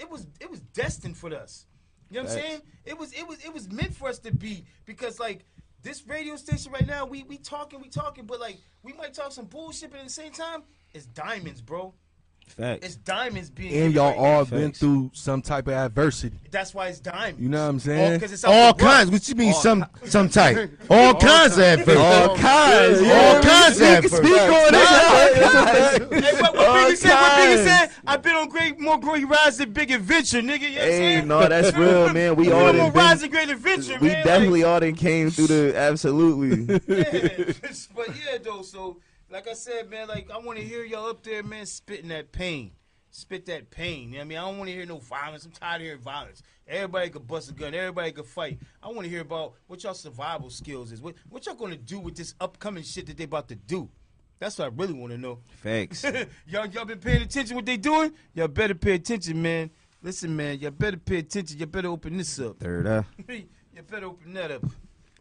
it 0.00 0.10
was 0.10 0.26
it 0.40 0.50
was 0.50 0.58
destined 0.60 1.16
for 1.16 1.32
us. 1.32 1.66
You 2.10 2.16
know 2.16 2.24
what 2.24 2.32
I'm 2.32 2.38
saying? 2.40 2.62
It 2.84 2.98
was 2.98 3.12
it 3.12 3.28
was 3.28 3.38
it 3.44 3.54
was 3.54 3.70
meant 3.70 3.94
for 3.94 4.08
us 4.08 4.18
to 4.20 4.32
be 4.32 4.64
because 4.84 5.20
like. 5.20 5.44
This 5.86 6.04
radio 6.04 6.34
station 6.34 6.72
right 6.72 6.84
now, 6.84 7.06
we 7.06 7.22
we 7.22 7.38
talking, 7.38 7.80
we 7.80 7.88
talking, 7.88 8.26
but 8.26 8.40
like 8.40 8.58
we 8.82 8.92
might 8.94 9.14
talk 9.14 9.30
some 9.30 9.44
bullshit, 9.44 9.92
but 9.92 10.00
at 10.00 10.06
the 10.06 10.12
same 10.12 10.32
time, 10.32 10.64
it's 10.92 11.06
diamonds, 11.06 11.62
bro. 11.62 11.94
Facts. 12.46 12.86
It's 12.86 12.96
diamonds 12.96 13.50
being. 13.50 13.74
and 13.74 13.92
y'all 13.94 14.08
right 14.10 14.16
all 14.16 14.44
now. 14.44 14.50
been 14.50 14.68
Facts. 14.68 14.78
through 14.78 15.10
some 15.12 15.42
type 15.42 15.66
of 15.66 15.74
adversity. 15.74 16.38
That's 16.50 16.72
why 16.72 16.88
it's 16.88 17.00
diamonds. 17.00 17.40
You 17.40 17.48
know 17.50 17.62
what 17.64 17.68
I'm 17.68 17.74
All, 17.74 17.80
saying? 17.80 18.20
'cause 18.20 18.32
it's 18.32 18.44
All 18.44 18.72
kinds. 18.72 19.10
What 19.10 19.28
you 19.28 19.34
mean? 19.34 19.52
Some 19.52 19.84
some 20.04 20.28
type. 20.30 20.70
All 20.90 21.14
kinds 21.14 21.58
of 21.58 21.64
adversity. 21.64 21.98
All 21.98 22.36
kinds. 22.36 23.00
All 23.00 23.42
kinds 23.42 23.80
of 23.80 23.86
adversity. 23.86 24.26
Speak 24.28 24.40
on 24.40 24.74
it. 24.74 26.24
Hey, 26.24 26.40
what, 26.40 26.54
what 26.56 26.66
All 26.68 26.76
Biggie 26.76 26.96
said? 26.96 27.10
What 27.14 27.32
Biggie 27.32 27.64
said? 27.64 27.90
I've 28.06 28.22
been 28.22 28.36
on 28.36 28.48
great, 28.48 28.78
more 28.80 28.98
great 28.98 29.28
rides 29.28 29.58
than 29.58 29.72
Big 29.72 29.90
Adventure, 29.90 30.40
nigga. 30.40 30.60
You 30.70 30.76
know 30.76 30.78
what 30.78 30.82
I'm 30.82 30.88
Hey, 30.88 30.98
saying? 31.16 31.28
no, 31.28 31.48
that's 31.48 31.76
real, 31.76 32.12
man. 32.14 32.36
We 32.36 32.50
all 32.52 32.66
on 32.68 32.76
more 32.76 32.90
been- 32.90 33.00
rides 33.02 33.20
than 33.20 33.30
Great 33.30 33.50
Adventure, 33.50 33.98
We 34.00 34.08
definitely 34.08 34.64
all 34.64 34.80
done 34.80 34.94
came 34.94 35.30
through 35.30 35.48
the 35.48 35.76
absolutely. 35.76 36.66
But 37.94 38.08
yeah, 38.16 38.38
though. 38.42 38.62
So, 38.62 38.98
like 39.36 39.48
I 39.48 39.52
said, 39.52 39.90
man, 39.90 40.08
like 40.08 40.30
I 40.30 40.38
want 40.38 40.58
to 40.58 40.64
hear 40.64 40.82
y'all 40.82 41.10
up 41.10 41.22
there, 41.22 41.42
man, 41.42 41.66
spitting 41.66 42.08
that 42.08 42.32
pain. 42.32 42.70
Spit 43.10 43.44
that 43.46 43.70
pain. 43.70 44.08
You 44.08 44.12
know 44.12 44.16
what 44.16 44.22
I 44.22 44.24
mean, 44.28 44.38
I 44.38 44.40
don't 44.40 44.58
want 44.58 44.70
to 44.70 44.74
hear 44.74 44.86
no 44.86 44.96
violence. 44.96 45.44
I'm 45.44 45.50
tired 45.50 45.76
of 45.76 45.82
hearing 45.82 46.00
violence. 46.00 46.42
Everybody 46.66 47.10
could 47.10 47.26
bust 47.26 47.50
a 47.50 47.52
gun. 47.52 47.74
Everybody 47.74 48.12
could 48.12 48.24
fight. 48.24 48.58
I 48.82 48.86
want 48.88 49.02
to 49.02 49.10
hear 49.10 49.20
about 49.20 49.52
what 49.66 49.84
y'all 49.84 49.92
survival 49.92 50.48
skills 50.48 50.90
is. 50.90 51.02
What 51.02 51.16
what 51.28 51.44
y'all 51.44 51.54
gonna 51.54 51.76
do 51.76 51.98
with 51.98 52.16
this 52.16 52.34
upcoming 52.40 52.82
shit 52.82 53.06
that 53.08 53.18
they 53.18 53.24
about 53.24 53.48
to 53.48 53.56
do? 53.56 53.90
That's 54.38 54.58
what 54.58 54.64
I 54.64 54.74
really 54.74 54.94
want 54.94 55.12
to 55.12 55.18
know. 55.18 55.40
Facts. 55.62 56.02
y'all, 56.46 56.66
y'all 56.68 56.86
been 56.86 56.98
paying 56.98 57.20
attention 57.20 57.56
what 57.56 57.66
they 57.66 57.76
doing? 57.76 58.12
Y'all 58.32 58.48
better 58.48 58.74
pay 58.74 58.92
attention, 58.92 59.42
man. 59.42 59.70
Listen, 60.02 60.34
man, 60.34 60.60
y'all 60.60 60.70
better 60.70 60.96
pay 60.96 61.18
attention. 61.18 61.58
Y'all 61.58 61.66
better 61.66 61.88
open 61.88 62.16
this 62.16 62.40
up. 62.40 62.58
Third 62.58 62.86
up. 62.86 63.04
you 63.28 63.44
better 63.90 64.06
open 64.06 64.32
that 64.32 64.50
up. 64.50 64.64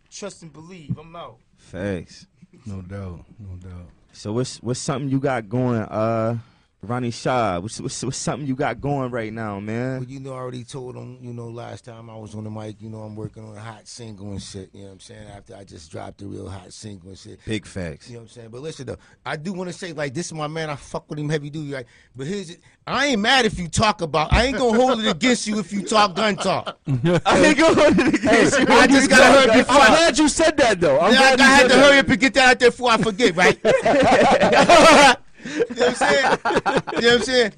Trust 0.10 0.42
and 0.42 0.54
believe. 0.54 0.98
I'm 0.98 1.14
out. 1.18 1.40
Facts. 1.58 2.28
No 2.66 2.82
doubt, 2.82 3.26
no 3.38 3.56
doubt. 3.58 3.90
So 4.16 4.32
what's 4.32 4.64
what's 4.64 4.80
something 4.80 5.10
you 5.10 5.20
got 5.20 5.50
going, 5.50 5.82
uh, 5.82 6.38
Ronnie 6.86 7.12
Shaw? 7.12 7.60
What's, 7.60 7.82
what's 7.82 8.04
what's 8.04 8.18
something 8.18 8.48
you 8.48 8.56
got 8.56 8.80
going 8.80 9.12
right 9.12 9.34
now, 9.34 9.54
Well, 9.54 9.62
man? 9.62 10.06
you 10.08 10.20
know, 10.20 10.32
I 10.34 10.38
already 10.38 10.64
told 10.64 10.96
them, 10.96 11.18
you 11.22 11.34
know, 11.34 11.48
last 11.48 11.86
time 11.86 12.10
I 12.10 12.16
was 12.16 12.34
on 12.36 12.44
the 12.44 12.50
mic, 12.50 12.82
you 12.82 12.90
know, 12.90 13.00
I'm 13.00 13.16
working 13.16 13.44
on 13.44 13.56
a 13.56 13.60
hot 13.60 13.88
single 13.88 14.32
and 14.32 14.42
shit. 14.42 14.70
You 14.74 14.82
know 14.82 14.86
what 14.88 14.94
I'm 14.94 15.00
saying? 15.02 15.28
After 15.28 15.56
I 15.56 15.64
just 15.64 15.92
dropped 15.92 16.22
a 16.22 16.26
real 16.28 16.48
hot 16.50 16.72
single 16.72 17.10
and 17.10 17.18
shit. 17.18 17.40
Big 17.46 17.66
facts. 17.66 18.08
You 18.10 18.16
know 18.16 18.20
what 18.22 18.24
I'm 18.24 18.30
saying? 18.30 18.50
But 18.50 18.62
listen 18.62 18.86
though, 18.86 18.98
I 19.26 19.36
do 19.36 19.54
want 19.54 19.70
to 19.70 19.74
say 19.74 19.94
like 19.94 20.14
this 20.14 20.28
is 20.28 20.34
my 20.34 20.48
man. 20.48 20.70
I 20.70 20.76
fuck 20.76 21.10
with 21.10 21.20
him 21.20 21.30
heavy 21.30 21.50
duty, 21.50 21.74
right? 21.74 21.86
But 22.16 22.28
here's 22.28 22.50
it. 22.50 22.60
I 22.88 23.08
ain't 23.08 23.22
mad 23.22 23.46
if 23.46 23.58
you 23.60 23.68
talk 23.68 24.02
about. 24.02 24.32
I 24.32 24.46
ain't 24.46 24.58
gonna 24.58 24.78
hold 24.78 25.00
it 25.00 25.08
against 25.10 25.48
you 25.48 25.60
if 25.60 25.74
you 25.74 25.82
talk 25.84 26.16
gun 26.16 26.36
talk. 26.36 26.78
I 26.88 26.92
ain't 26.94 27.58
going 27.58 27.76
to 27.76 27.82
hold 27.82 28.00
it 28.00 28.14
against 28.16 28.60
you. 28.60 28.66
I 28.70 28.86
just 28.88 29.10
gotta 29.10 29.24
hurry 29.50 29.60
before. 29.62 29.76
I'm 29.82 29.88
glad 29.88 30.18
you 30.20 30.30
said 30.30 30.56
that 30.58 30.80
though. 30.80 31.00
I'm 31.00 31.12
Yeah, 31.14 31.20
I, 31.20 31.36
glad 31.36 31.42
I 31.42 31.44
you 31.46 31.50
had 31.56 31.62
to 31.64 31.68
that. 31.70 31.84
hurry 31.90 31.98
up 32.00 32.08
and 32.10 32.20
get 32.20 32.34
that 32.36 32.50
out 32.52 32.60
there 32.60 32.70
before 32.70 32.92
I 32.92 32.98
forget, 32.98 33.36
right? 33.36 33.60
you 35.70 35.76
know 35.76 35.86
what 35.88 35.90
I'm 35.90 35.96
saying? 35.96 36.24
You 36.26 37.02
know 37.02 37.08
what 37.08 37.14
I'm 37.16 37.22
saying? 37.24 37.54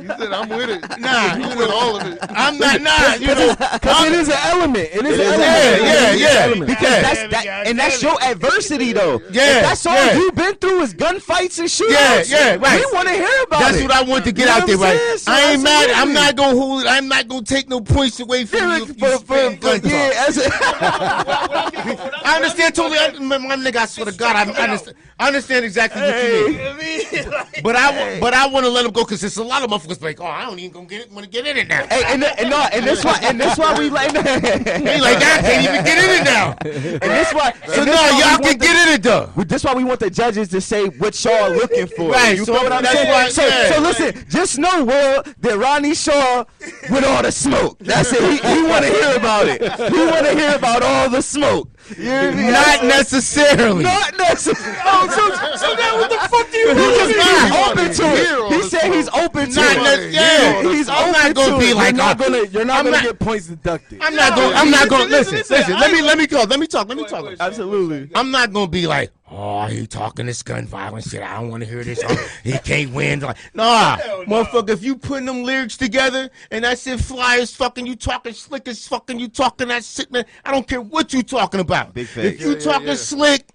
You 0.00 0.08
said 0.08 0.32
I'm 0.32 0.48
with 0.48 0.70
it. 0.70 1.00
Nah, 1.00 1.36
you 1.36 1.42
you 1.50 1.56
with 1.56 1.70
all 1.70 1.96
of 1.96 2.06
it. 2.06 2.18
I'm 2.30 2.58
not. 2.58 2.80
Nah, 2.80 3.14
you 3.14 3.26
know. 3.28 3.54
Cause 3.56 4.06
it 4.06 4.12
is 4.12 4.28
an 4.28 4.38
element. 4.44 4.88
It 4.92 5.04
is 5.06 5.18
It 5.18 5.26
an 5.26 5.40
is 5.40 5.40
element. 5.40 5.42
an 5.42 5.86
Yeah, 5.86 5.90
element. 5.96 6.20
yeah, 6.20 6.46
yeah. 6.46 6.64
Because 6.66 6.82
Yeah. 6.82 7.02
that's 7.02 7.22
that, 7.44 7.66
and 7.66 7.78
that's 7.78 8.02
your 8.02 8.22
adversity 8.22 8.92
though. 8.92 9.20
Yeah, 9.30 9.56
If 9.58 9.62
that's 9.64 9.86
all 9.86 9.94
yeah. 9.94 10.14
you've 10.16 10.34
been 10.34 10.54
through 10.56 10.80
is 10.82 10.94
gunfights 10.94 11.58
and 11.58 11.68
shootouts. 11.68 12.30
Yeah, 12.30 12.54
yeah, 12.54 12.56
right. 12.56 12.78
We 12.84 12.92
want 12.92 13.08
to 13.08 13.14
hear 13.14 13.42
about 13.44 13.60
That's 13.60 13.76
it. 13.78 13.88
That's 13.88 13.94
what 14.00 14.06
I 14.08 14.10
want 14.10 14.24
to 14.24 14.32
get 14.32 14.40
You 14.42 14.46
know 14.46 14.52
out 14.52 14.66
there, 14.66 14.76
I'm 14.76 14.82
right? 14.82 15.18
So 15.18 15.32
I 15.32 15.40
ain't 15.52 15.62
mad. 15.62 15.90
I'm 15.90 16.12
not 16.12 16.36
gonna 16.36 16.56
hold. 16.56 16.82
it. 16.82 16.88
I'm 16.88 17.08
not 17.08 17.28
gonna 17.28 17.42
take 17.42 17.68
no 17.68 17.80
points 17.80 18.20
away 18.20 18.44
from 18.44 18.58
Yeah, 18.60 18.76
you. 18.78 18.82
If 18.84 18.88
you 18.88 18.94
for- 18.94 19.18
for- 19.24 19.56
for- 19.56 19.86
yeah, 19.88 20.10
talk. 20.10 20.28
as 20.28 20.38
a- 20.38 20.50
I 22.24 22.32
understand 22.36 22.74
totally. 22.74 22.98
I, 22.98 23.10
my, 23.18 23.38
my 23.38 23.56
nigga, 23.56 23.76
I 23.76 23.86
swear 23.86 24.06
to 24.06 24.12
God, 24.12 24.36
I, 24.36 24.50
I 24.52 24.62
understand. 24.64 24.96
I 25.18 25.26
understand 25.28 25.64
exactly 25.64 26.02
what 26.02 26.22
you 26.22 26.74
mean. 26.78 27.25
But 27.62 27.74
I, 27.74 28.20
but 28.20 28.34
I 28.34 28.46
want 28.48 28.66
to 28.66 28.70
let 28.70 28.82
them 28.82 28.92
go 28.92 29.02
because 29.02 29.20
there's 29.22 29.38
a 29.38 29.42
lot 29.44 29.62
of 29.64 29.70
motherfuckers 29.70 30.02
like, 30.02 30.20
oh, 30.20 30.26
I 30.26 30.44
don't 30.44 30.58
even 30.58 30.72
gonna 30.72 30.86
get 30.86 31.00
it, 31.02 31.10
want 31.12 31.24
to 31.24 31.30
get 31.30 31.46
in 31.46 31.56
it 31.56 31.68
now. 31.68 31.86
Hey, 31.86 32.02
and, 32.06 32.22
and, 32.22 32.50
no, 32.50 32.58
and 32.72 32.86
that's 32.86 33.02
why, 33.04 33.18
and 33.22 33.40
that's 33.40 33.58
why 33.58 33.76
we 33.78 33.88
like, 33.90 34.12
like 34.12 34.22
that, 34.22 35.40
can't 35.42 35.64
even 35.64 35.84
get 35.84 35.98
in 36.04 36.20
it 36.20 36.24
now. 36.24 36.54
and 36.60 37.00
this 37.00 37.32
why, 37.32 37.52
So 37.74 37.84
no, 37.84 37.92
y'all 37.92 38.38
can 38.38 38.58
the- 38.58 38.64
get 38.66 38.88
in 38.88 38.94
it 38.94 39.02
though. 39.02 39.30
This 39.44 39.64
why 39.64 39.74
we 39.74 39.84
want 39.84 40.00
the 40.00 40.10
judges 40.10 40.48
to 40.50 40.60
say 40.60 40.86
what 40.86 41.22
y'all 41.24 41.32
are 41.34 41.50
looking 41.50 41.86
for. 41.86 42.10
Right, 42.10 42.36
You 42.36 42.44
so 42.44 42.54
feel 42.54 42.62
what 42.64 42.72
I'm 42.72 42.82
that's 42.82 42.94
saying? 42.94 43.10
why- 43.10 43.28
so, 43.30 43.46
yeah. 43.46 43.70
so 43.72 43.80
listen, 43.80 44.26
just 44.28 44.58
know, 44.58 44.84
Will, 44.84 45.22
that 45.40 45.56
Ronnie 45.58 45.94
Shaw 45.94 46.44
with 46.90 47.04
all 47.04 47.22
the 47.22 47.32
smoke. 47.32 47.78
That's 47.80 48.12
it. 48.12 48.20
He, 48.20 48.36
he 48.36 48.62
want 48.68 48.84
to 48.84 48.90
hear 48.90 49.16
about 49.16 49.46
it. 49.48 49.62
He 49.62 49.98
want 50.06 50.26
to 50.26 50.34
hear 50.34 50.54
about 50.56 50.82
all 50.82 51.08
the 51.08 51.22
smoke. 51.22 51.70
You 51.90 51.94
hear? 51.96 52.32
Not 52.52 52.84
necessarily. 52.84 53.84
Not 53.84 54.16
necessarily. 54.18 54.80
Oh, 54.84 55.06
so, 55.08 55.56
so 55.56 55.74
now 55.74 55.98
what 55.98 56.10
the 56.10 56.16
fuck 56.28 56.50
do 56.50 56.58
you 56.58 56.68
He 56.68 56.74
mean? 56.74 56.94
just 56.98 57.14
He's 57.14 57.50
not. 57.50 57.70
open 57.70 57.92
to 57.94 58.04
it. 58.04 58.52
He 58.54 58.62
said 58.68 58.92
he's 58.92 59.08
open 59.10 59.50
to 59.50 59.60
Not 59.60 59.76
it. 59.76 59.82
nec- 59.82 60.12
yeah. 60.14 60.62
He's 60.72 60.88
I'm 60.88 61.10
open 61.10 61.12
not 61.12 61.34
gonna 61.34 61.52
to 61.52 61.58
be 61.58 61.70
it. 61.70 61.76
like, 61.76 61.94
You're 61.94 61.96
not 62.04 62.20
oh, 62.20 62.24
gonna. 62.24 62.44
You're 62.48 62.64
not 62.64 62.76
I'm 62.78 62.84
gonna 62.86 62.96
not- 62.96 63.04
get 63.04 63.18
points 63.18 63.46
deducted. 63.46 63.98
I'm 64.02 64.14
not 64.14 64.30
No, 64.30 64.36
going. 64.36 64.56
I'm 64.56 64.70
not 64.70 64.80
listen, 64.82 64.88
going. 64.98 65.10
Listen, 65.10 65.34
listen, 65.36 65.56
listen. 65.56 65.74
listen, 65.74 65.80
Let 65.80 65.90
me 65.92 65.98
ain't 65.98 66.06
let 66.06 66.18
me 66.18 66.26
talk. 66.26 66.48
Let 66.50 66.58
me 66.60 66.66
talk. 66.66 66.88
Let 66.88 66.96
me 66.98 67.04
talk. 67.06 67.34
Absolutely. 67.38 68.10
I'm 68.14 68.30
not 68.30 68.52
gonna 68.52 68.66
be 68.68 68.86
like, 68.86 69.10
oh, 69.30 69.66
he 69.66 69.86
talking 69.86 70.26
this 70.26 70.42
gun 70.42 70.66
violence 70.66 71.10
shit. 71.10 71.22
I 71.22 71.40
don't 71.40 71.50
want 71.50 71.62
to 71.62 71.68
hear 71.68 71.82
this. 71.84 72.02
Oh, 72.06 72.28
he 72.44 72.52
can't 72.58 72.92
win. 72.92 73.20
Like, 73.20 73.36
nah, 73.54 73.96
motherfucker. 74.26 74.70
If 74.70 74.82
you 74.82 74.96
putting 74.96 75.26
them 75.26 75.42
lyrics 75.42 75.76
together 75.76 76.30
and 76.50 76.64
that 76.64 76.78
shit 76.78 77.00
fly 77.00 77.38
as 77.38 77.54
fucking, 77.54 77.86
you 77.86 77.96
talking 77.96 78.32
slick 78.32 78.68
as 78.68 78.86
fucking, 78.86 79.18
you 79.18 79.28
talking 79.28 79.68
that 79.68 79.84
shit, 79.84 80.10
man. 80.10 80.24
I 80.44 80.52
don't 80.52 80.66
care 80.66 80.80
what 80.80 81.12
you 81.12 81.22
talking 81.22 81.60
about. 81.60 81.94
Big 81.94 82.08
If 82.16 82.40
you 82.40 82.48
Yeah, 82.50 82.54
yeah, 82.54 82.60
talking 82.60 82.86
yeah. 82.88 82.94
slick 82.94 83.46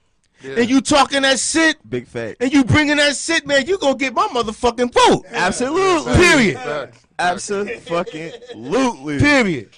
Yeah. 0.43 0.59
and 0.59 0.69
you 0.69 0.81
talking 0.81 1.21
that 1.21 1.39
shit 1.39 1.77
Big 1.89 2.07
fact. 2.07 2.37
and 2.41 2.51
you 2.51 2.63
bringing 2.63 2.97
that 2.97 3.15
shit, 3.15 3.45
man, 3.45 3.65
you 3.67 3.77
gonna 3.77 3.95
get 3.95 4.13
my 4.13 4.27
motherfucking 4.27 4.91
vote. 4.93 5.25
Absolutely. 5.31 6.13
Period. 6.15 6.57
Facts. 6.57 7.05
Absolutely. 7.19 9.19
Period. 9.19 9.69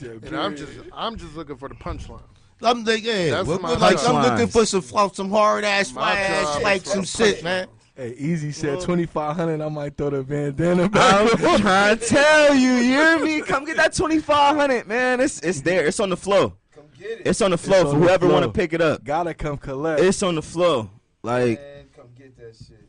And 0.00 0.36
I'm 0.36 0.56
just, 0.56 0.72
I'm 0.92 1.16
just 1.16 1.34
looking 1.36 1.56
for 1.56 1.68
the 1.68 1.74
punchline. 1.74 2.22
I'm 2.62 2.84
like, 2.84 3.04
yeah, 3.04 3.30
That's 3.30 3.48
we're- 3.48 3.60
my 3.60 3.72
we're 3.72 3.78
like, 3.78 3.98
I'm 3.98 4.14
punchlines. 4.14 4.30
looking 4.30 4.46
for 4.48 4.66
some 4.66 4.80
fly- 4.82 5.08
some 5.12 5.30
hard 5.30 5.64
ass, 5.64 5.92
My 5.92 6.12
fly 6.12 6.20
ass, 6.20 6.62
like 6.62 6.86
some 6.86 7.04
shit, 7.04 7.42
man. 7.44 7.68
Hey, 7.96 8.14
Easy 8.18 8.50
said 8.50 8.80
2,500. 8.80 9.60
I 9.60 9.68
might 9.68 9.96
throw 9.96 10.10
the 10.10 10.22
bandana 10.24 10.88
back. 10.90 11.30
I'm 11.44 11.60
trying 11.60 11.98
to 11.98 12.04
tell 12.06 12.54
you, 12.54 12.70
you 12.72 12.82
hear 12.82 13.18
me? 13.20 13.40
Come 13.42 13.64
get 13.64 13.76
that 13.76 13.92
2500 13.92 14.86
man. 14.88 15.20
It's 15.20 15.38
it's 15.40 15.60
there. 15.60 15.86
It's 15.86 16.00
on 16.00 16.10
the 16.10 16.16
flow. 16.16 16.54
Come 16.74 16.84
get 16.98 17.20
it. 17.20 17.22
It's 17.26 17.40
on 17.40 17.52
the 17.52 17.58
flow 17.58 17.82
It's 17.82 17.90
for 17.92 17.98
the 17.98 18.04
whoever 18.04 18.26
want 18.28 18.44
to 18.46 18.50
pick 18.50 18.72
it 18.72 18.80
up. 18.80 19.04
Gotta 19.04 19.32
come 19.34 19.58
collect. 19.58 20.00
It's 20.00 20.22
on 20.24 20.34
the 20.34 20.42
flow. 20.42 20.90
Like 21.22 21.60
Man, 21.60 21.84
come 21.94 22.06
get 22.18 22.36
that 22.38 22.56
shit. 22.56 22.83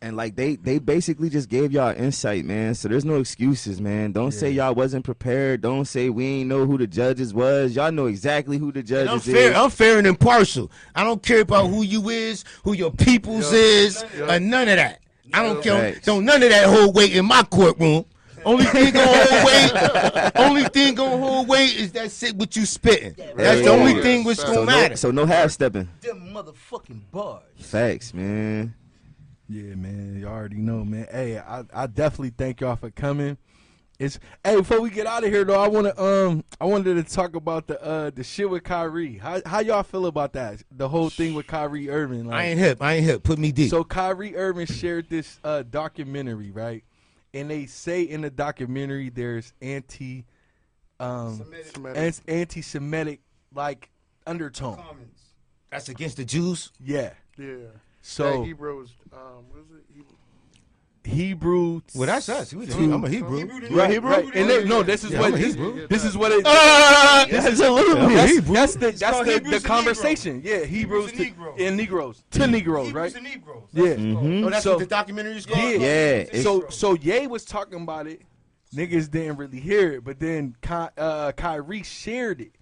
And 0.00 0.16
like 0.16 0.36
they 0.36 0.56
they 0.56 0.78
basically 0.78 1.28
just 1.28 1.48
gave 1.48 1.72
y'all 1.72 1.94
insight, 1.96 2.44
man. 2.44 2.74
So 2.74 2.88
there's 2.88 3.04
no 3.04 3.16
excuses, 3.16 3.80
man. 3.80 4.12
Don't 4.12 4.32
say 4.32 4.50
y'all 4.50 4.74
wasn't 4.74 5.04
prepared. 5.04 5.60
Don't 5.60 5.84
say 5.86 6.08
we 6.10 6.24
ain't 6.26 6.48
know 6.48 6.66
who 6.66 6.78
the 6.78 6.86
judges 6.86 7.34
was. 7.34 7.74
Y'all 7.74 7.90
know 7.92 8.06
exactly 8.06 8.58
who 8.58 8.70
the 8.72 8.82
judges 8.82 9.10
I'm 9.12 9.20
fair. 9.20 9.50
is. 9.50 9.56
I'm 9.56 9.70
fair 9.70 9.98
and 9.98 10.06
impartial. 10.06 10.70
I 10.94 11.04
don't 11.04 11.22
care 11.22 11.40
about 11.40 11.66
who 11.68 11.82
you 11.82 12.08
is, 12.10 12.44
who 12.64 12.72
your 12.74 12.90
peoples 12.92 13.52
is, 13.52 14.04
or 14.28 14.38
none 14.38 14.68
of 14.68 14.76
that. 14.76 15.00
I 15.34 15.42
don't 15.42 15.62
care. 15.62 15.92
Facts. 15.92 16.06
Don't 16.06 16.24
none 16.24 16.42
of 16.42 16.48
that 16.50 16.68
whole 16.68 16.92
weight 16.92 17.14
in 17.14 17.26
my 17.26 17.42
courtroom. 17.42 18.04
Only 18.44 18.64
thing 18.66 18.94
gonna 18.94 19.06
hold 19.24 19.44
weight. 20.24 20.32
Only 20.36 20.64
thing 20.68 20.94
gonna 20.94 21.18
hold 21.18 21.48
weight 21.48 21.74
is 21.76 21.90
that 21.92 22.10
shit 22.12 22.36
what 22.36 22.54
you 22.56 22.64
spitting. 22.66 23.14
That's 23.36 23.62
the 23.62 23.68
only 23.70 24.00
thing 24.00 24.24
which 24.24 24.38
So 24.38 24.44
gonna 24.44 24.54
so 24.54 24.64
matter. 24.64 24.88
no, 24.90 24.94
so 24.94 25.10
no 25.10 25.26
half 25.26 25.50
stepping. 25.50 25.88
Them 26.00 26.30
motherfucking 26.32 27.00
bars. 27.10 27.42
Facts, 27.58 28.14
man. 28.14 28.74
Yeah, 29.48 29.74
man. 29.74 30.16
You 30.18 30.26
already 30.26 30.56
know, 30.56 30.84
man. 30.84 31.06
Hey, 31.10 31.38
I, 31.38 31.64
I 31.72 31.86
definitely 31.86 32.34
thank 32.36 32.60
y'all 32.60 32.76
for 32.76 32.90
coming. 32.90 33.38
It's 33.98 34.20
hey, 34.44 34.54
before 34.54 34.80
we 34.80 34.90
get 34.90 35.06
out 35.06 35.24
of 35.24 35.30
here 35.30 35.44
though, 35.44 35.60
I 35.60 35.66
wanna 35.66 35.92
um 36.00 36.44
I 36.60 36.66
wanted 36.66 37.04
to 37.04 37.14
talk 37.14 37.34
about 37.34 37.66
the 37.66 37.82
uh 37.82 38.10
the 38.10 38.22
shit 38.22 38.48
with 38.48 38.62
Kyrie. 38.62 39.16
How 39.18 39.40
how 39.44 39.58
y'all 39.58 39.82
feel 39.82 40.06
about 40.06 40.34
that? 40.34 40.62
The 40.70 40.88
whole 40.88 41.10
thing 41.10 41.34
with 41.34 41.48
Kyrie 41.48 41.90
Irving. 41.90 42.26
Like, 42.26 42.36
I 42.36 42.44
ain't 42.44 42.60
hip. 42.60 42.78
I 42.80 42.94
ain't 42.94 43.04
hip. 43.04 43.24
Put 43.24 43.40
me 43.40 43.50
deep. 43.50 43.70
So 43.70 43.82
Kyrie 43.82 44.36
Irving 44.36 44.66
shared 44.66 45.08
this 45.10 45.40
uh, 45.42 45.64
documentary, 45.68 46.52
right? 46.52 46.84
And 47.34 47.50
they 47.50 47.66
say 47.66 48.02
in 48.02 48.20
the 48.20 48.30
documentary 48.30 49.08
there's 49.08 49.52
anti, 49.60 50.24
um, 51.00 51.42
Semitic. 51.74 52.22
anti 52.28 52.62
Semitic 52.62 53.20
like 53.52 53.90
undertone. 54.28 54.76
Comments. 54.76 55.22
That's 55.72 55.88
against 55.88 56.18
the 56.18 56.24
Jews. 56.24 56.70
Yeah. 56.78 57.14
Yeah. 57.36 57.56
So 58.08 58.38
that 58.40 58.44
Hebrew 58.46 58.82
is, 58.82 58.90
um, 59.12 59.44
what 59.50 59.60
is 59.60 59.66
it? 59.70 59.84
Hebrew. 59.94 60.14
Hebrew. 61.04 61.80
Well, 61.94 62.06
that's 62.06 62.28
us. 62.28 62.52
We 62.54 62.66
the- 62.66 62.74
I'm 62.92 63.04
a 63.04 63.08
Hebrew. 63.08 63.44
Right, 63.70 64.02
right. 64.02 64.24
And 64.34 64.48
they, 64.48 64.64
no, 64.64 64.82
this 64.82 65.04
is 65.04 65.10
Yeah, 65.12 65.20
what 65.20 65.28
I'm 65.28 65.34
a 65.34 65.38
this, 65.38 65.54
Hebrew. 65.54 65.86
this 65.88 66.04
is 66.04 66.16
what 66.16 66.32
it. 66.32 66.42
Uh, 66.46 67.26
Absolutely. 67.30 68.14
that's, 68.14 68.46
that's 68.46 68.74
the 68.76 68.90
that's 68.92 69.18
the, 69.28 69.40
the 69.50 69.58
to 69.60 69.66
conversation. 69.66 70.40
Yeah, 70.44 70.64
Hebrews 70.64 71.12
to 71.12 71.16
to, 71.18 71.22
Negroes. 71.24 71.54
and 71.60 71.76
Negroes 71.76 72.24
to 72.32 72.46
Negroes, 72.46 72.92
right? 72.92 73.12
Hebrews 73.12 73.14
and 73.14 73.24
Negroes. 73.24 73.62
Yeah. 73.72 73.94
Mhm. 73.94 74.44
oh, 74.46 74.50
that's 74.50 74.64
So- 74.64 74.72
what 74.72 74.80
the 74.80 74.86
documentary 74.86 75.36
is 75.36 75.46
called. 75.46 75.58
Yeah. 75.80 76.24
Yeah. 76.32 76.42
So 76.42 76.66
so 76.70 76.94
Ye 76.94 77.26
was 77.26 77.44
talking 77.44 77.80
about 77.82 78.06
it. 78.06 78.22
Niggas 78.74 79.10
didn't 79.10 79.36
really 79.36 79.60
hear 79.60 79.92
it, 79.94 80.04
but 80.04 80.18
then 80.20 80.56
Ky, 80.60 80.88
uh, 80.98 81.32
Kyrie 81.32 81.82
shared 81.84 82.42
it, 82.42 82.52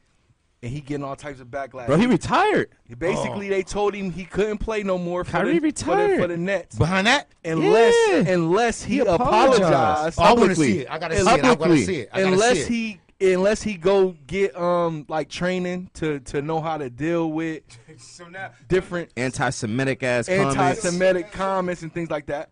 and 0.62 0.72
he 0.72 0.80
getting 0.80 1.04
all 1.04 1.16
types 1.16 1.40
of 1.40 1.48
backlash. 1.48 1.86
bro, 1.86 1.96
he 1.96 2.06
retired. 2.06 2.70
Basically, 2.98 3.48
they 3.48 3.62
told 3.62 3.94
him 3.94 4.10
he 4.10 4.24
couldn't 4.24 4.58
play 4.58 4.82
no 4.82 4.96
more 4.98 5.22
for, 5.24 5.32
Kyrie 5.32 5.58
the, 5.58 5.70
for, 5.72 5.96
the, 5.96 6.16
for 6.18 6.26
the 6.26 6.36
Nets 6.36 6.76
Behind 6.76 7.06
that, 7.06 7.28
unless 7.44 7.94
Yeah. 8.08 8.32
unless 8.32 8.82
he, 8.82 8.94
He 8.94 9.00
apologized. 9.00 9.62
apologized. 9.62 10.18
oh, 10.18 10.22
I 10.22 10.26
want 10.32 10.38
to 10.38 10.40
Publicly. 10.46 10.66
see 10.72 10.78
it. 10.80 10.90
I 10.90 10.98
gotta 10.98 11.14
see 11.16 11.20
it. 11.22 11.26
I 11.26 11.36
gotta 11.36 11.48
Publicly. 11.56 11.84
see 11.84 11.96
it. 12.00 12.08
I 12.12 12.20
unless 12.22 12.66
see 12.66 12.90
it. 12.90 13.00
he 13.18 13.32
unless 13.32 13.62
he 13.62 13.74
go 13.74 14.14
get 14.26 14.54
um 14.56 15.06
like 15.08 15.28
training 15.30 15.90
to 15.94 16.20
to 16.20 16.42
know 16.42 16.60
how 16.60 16.76
to 16.76 16.90
deal 16.90 17.30
with 17.32 17.62
So 17.98 18.28
now, 18.28 18.50
different 18.68 19.10
Anti-Semitic 19.16 20.02
ass 20.02 20.28
anti-Semitic 20.28 21.32
comments 21.32 21.80
and 21.82 21.92
things 21.92 22.10
like 22.10 22.26
that. 22.26 22.50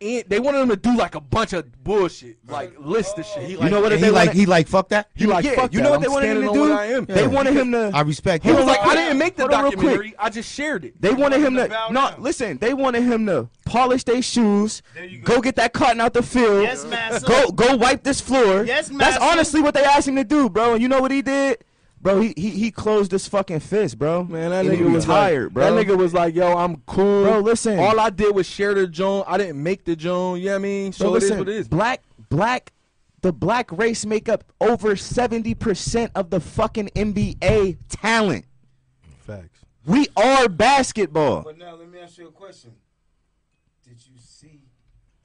And 0.00 0.24
they 0.26 0.40
wanted 0.40 0.58
him 0.60 0.68
to 0.70 0.76
do 0.76 0.96
like 0.96 1.14
a 1.14 1.20
bunch 1.20 1.52
of 1.52 1.70
bullshit, 1.84 2.36
like 2.48 2.74
list 2.78 3.16
of 3.18 3.24
shit. 3.24 3.38
Oh. 3.38 3.40
He 3.46 3.52
You 3.52 3.70
know 3.70 3.80
what? 3.80 3.90
They 3.90 3.98
he 3.98 4.10
like 4.10 4.28
wanted- 4.28 4.34
he 4.40 4.46
like 4.46 4.68
fuck 4.68 4.88
that. 4.88 5.08
he 5.14 5.24
like 5.26 5.44
yeah, 5.44 5.54
fuck 5.54 5.72
you 5.72 5.78
that. 5.78 5.84
know 5.84 5.90
what 5.90 5.96
I'm 5.96 6.02
they 6.02 6.08
wanted 6.08 6.30
him 6.36 6.42
to 6.42 6.52
do? 6.52 6.60
what 6.60 6.72
I 6.72 6.86
am. 6.86 7.04
They 7.04 7.20
Yeah. 7.22 7.26
wanted 7.28 7.54
him 7.56 7.72
to. 7.72 7.90
I 7.94 8.00
respect 8.02 8.44
He 8.44 8.50
that. 8.50 8.56
was 8.58 8.66
like, 8.66 8.80
I 8.80 8.94
didn't 8.96 9.18
make 9.18 9.36
the 9.36 9.42
hold 9.46 9.52
real 9.52 9.62
quick. 9.62 9.74
documentary. 9.76 10.14
I 10.18 10.30
just 10.30 10.52
shared 10.52 10.84
it. 10.84 11.00
They 11.00 11.12
wanted 11.12 11.40
him 11.40 11.54
to 11.54 11.68
to 11.68 11.68
no. 11.92 12.10
down. 12.10 12.22
Listen, 12.22 12.58
they 12.58 12.74
wanted 12.74 13.04
him 13.04 13.24
to 13.26 13.48
polish 13.64 14.02
their 14.04 14.20
shoes, 14.20 14.82
go. 15.24 15.36
go. 15.36 15.40
get 15.40 15.56
that 15.56 15.72
cotton 15.72 16.00
out 16.00 16.12
the 16.12 16.22
field, 16.22 16.62
Yes, 16.64 16.84
master. 16.84 17.26
go 17.26 17.50
go 17.52 17.76
wipe 17.76 18.02
this 18.02 18.20
floor. 18.20 18.64
Yes, 18.64 18.90
master. 18.90 18.98
That's 19.20 19.24
honestly 19.24 19.62
what 19.62 19.74
they 19.74 19.84
asked 19.84 20.08
him 20.08 20.16
to 20.16 20.24
do, 20.24 20.50
bro. 20.50 20.74
And 20.74 20.82
you 20.82 20.88
know 20.88 21.00
what 21.00 21.12
he 21.12 21.22
did? 21.22 21.64
Bro, 22.04 22.20
he, 22.20 22.32
he 22.36 22.50
he 22.50 22.70
closed 22.70 23.10
his 23.10 23.26
fucking 23.26 23.58
fist, 23.58 23.98
bro. 23.98 24.22
Man, 24.22 24.50
that 24.50 24.64
And 24.66 24.74
he 24.74 24.80
nigga 24.82 24.92
was 24.92 25.06
retired, 25.06 25.44
like, 25.46 25.54
bro. 25.54 25.74
That 25.74 25.86
nigga 25.86 25.98
was 25.98 26.14
like, 26.14 26.34
"Yo, 26.36 26.56
I'm 26.56 26.76
cool, 26.86 27.24
Bro, 27.24 27.40
listen. 27.40 27.80
All 27.80 27.98
I 27.98 28.10
did 28.10 28.32
was 28.32 28.46
share 28.46 28.74
the 28.74 28.86
joint. 28.86 29.24
I 29.26 29.38
didn't 29.38 29.60
make 29.60 29.84
the 29.84 29.96
joint. 29.96 30.40
You 30.40 30.46
know 30.46 30.52
what 30.52 30.56
I 30.56 30.62
mean? 30.62 30.92
So 30.92 31.06
Bro, 31.06 31.14
it 31.14 31.16
is 31.16 31.22
listen, 31.24 31.38
what 31.38 31.48
it 31.48 31.56
is. 31.56 31.68
Black 31.68 32.02
black 32.28 32.72
the 33.22 33.32
black 33.32 33.72
race 33.72 34.04
make 34.04 34.28
up 34.28 34.44
over 34.60 34.94
70% 34.94 36.10
of 36.14 36.28
the 36.28 36.40
fucking 36.40 36.90
NBA 36.94 37.78
talent. 37.88 38.44
Facts. 39.26 39.64
We 39.86 40.08
are 40.14 40.46
basketball. 40.46 41.42
But 41.42 41.56
now 41.56 41.74
let 41.74 41.90
me 41.90 42.00
ask 42.00 42.18
you 42.18 42.28
a 42.28 42.32
question. 42.32 42.72
Did 43.82 43.96
you 44.06 44.18
see 44.18 44.60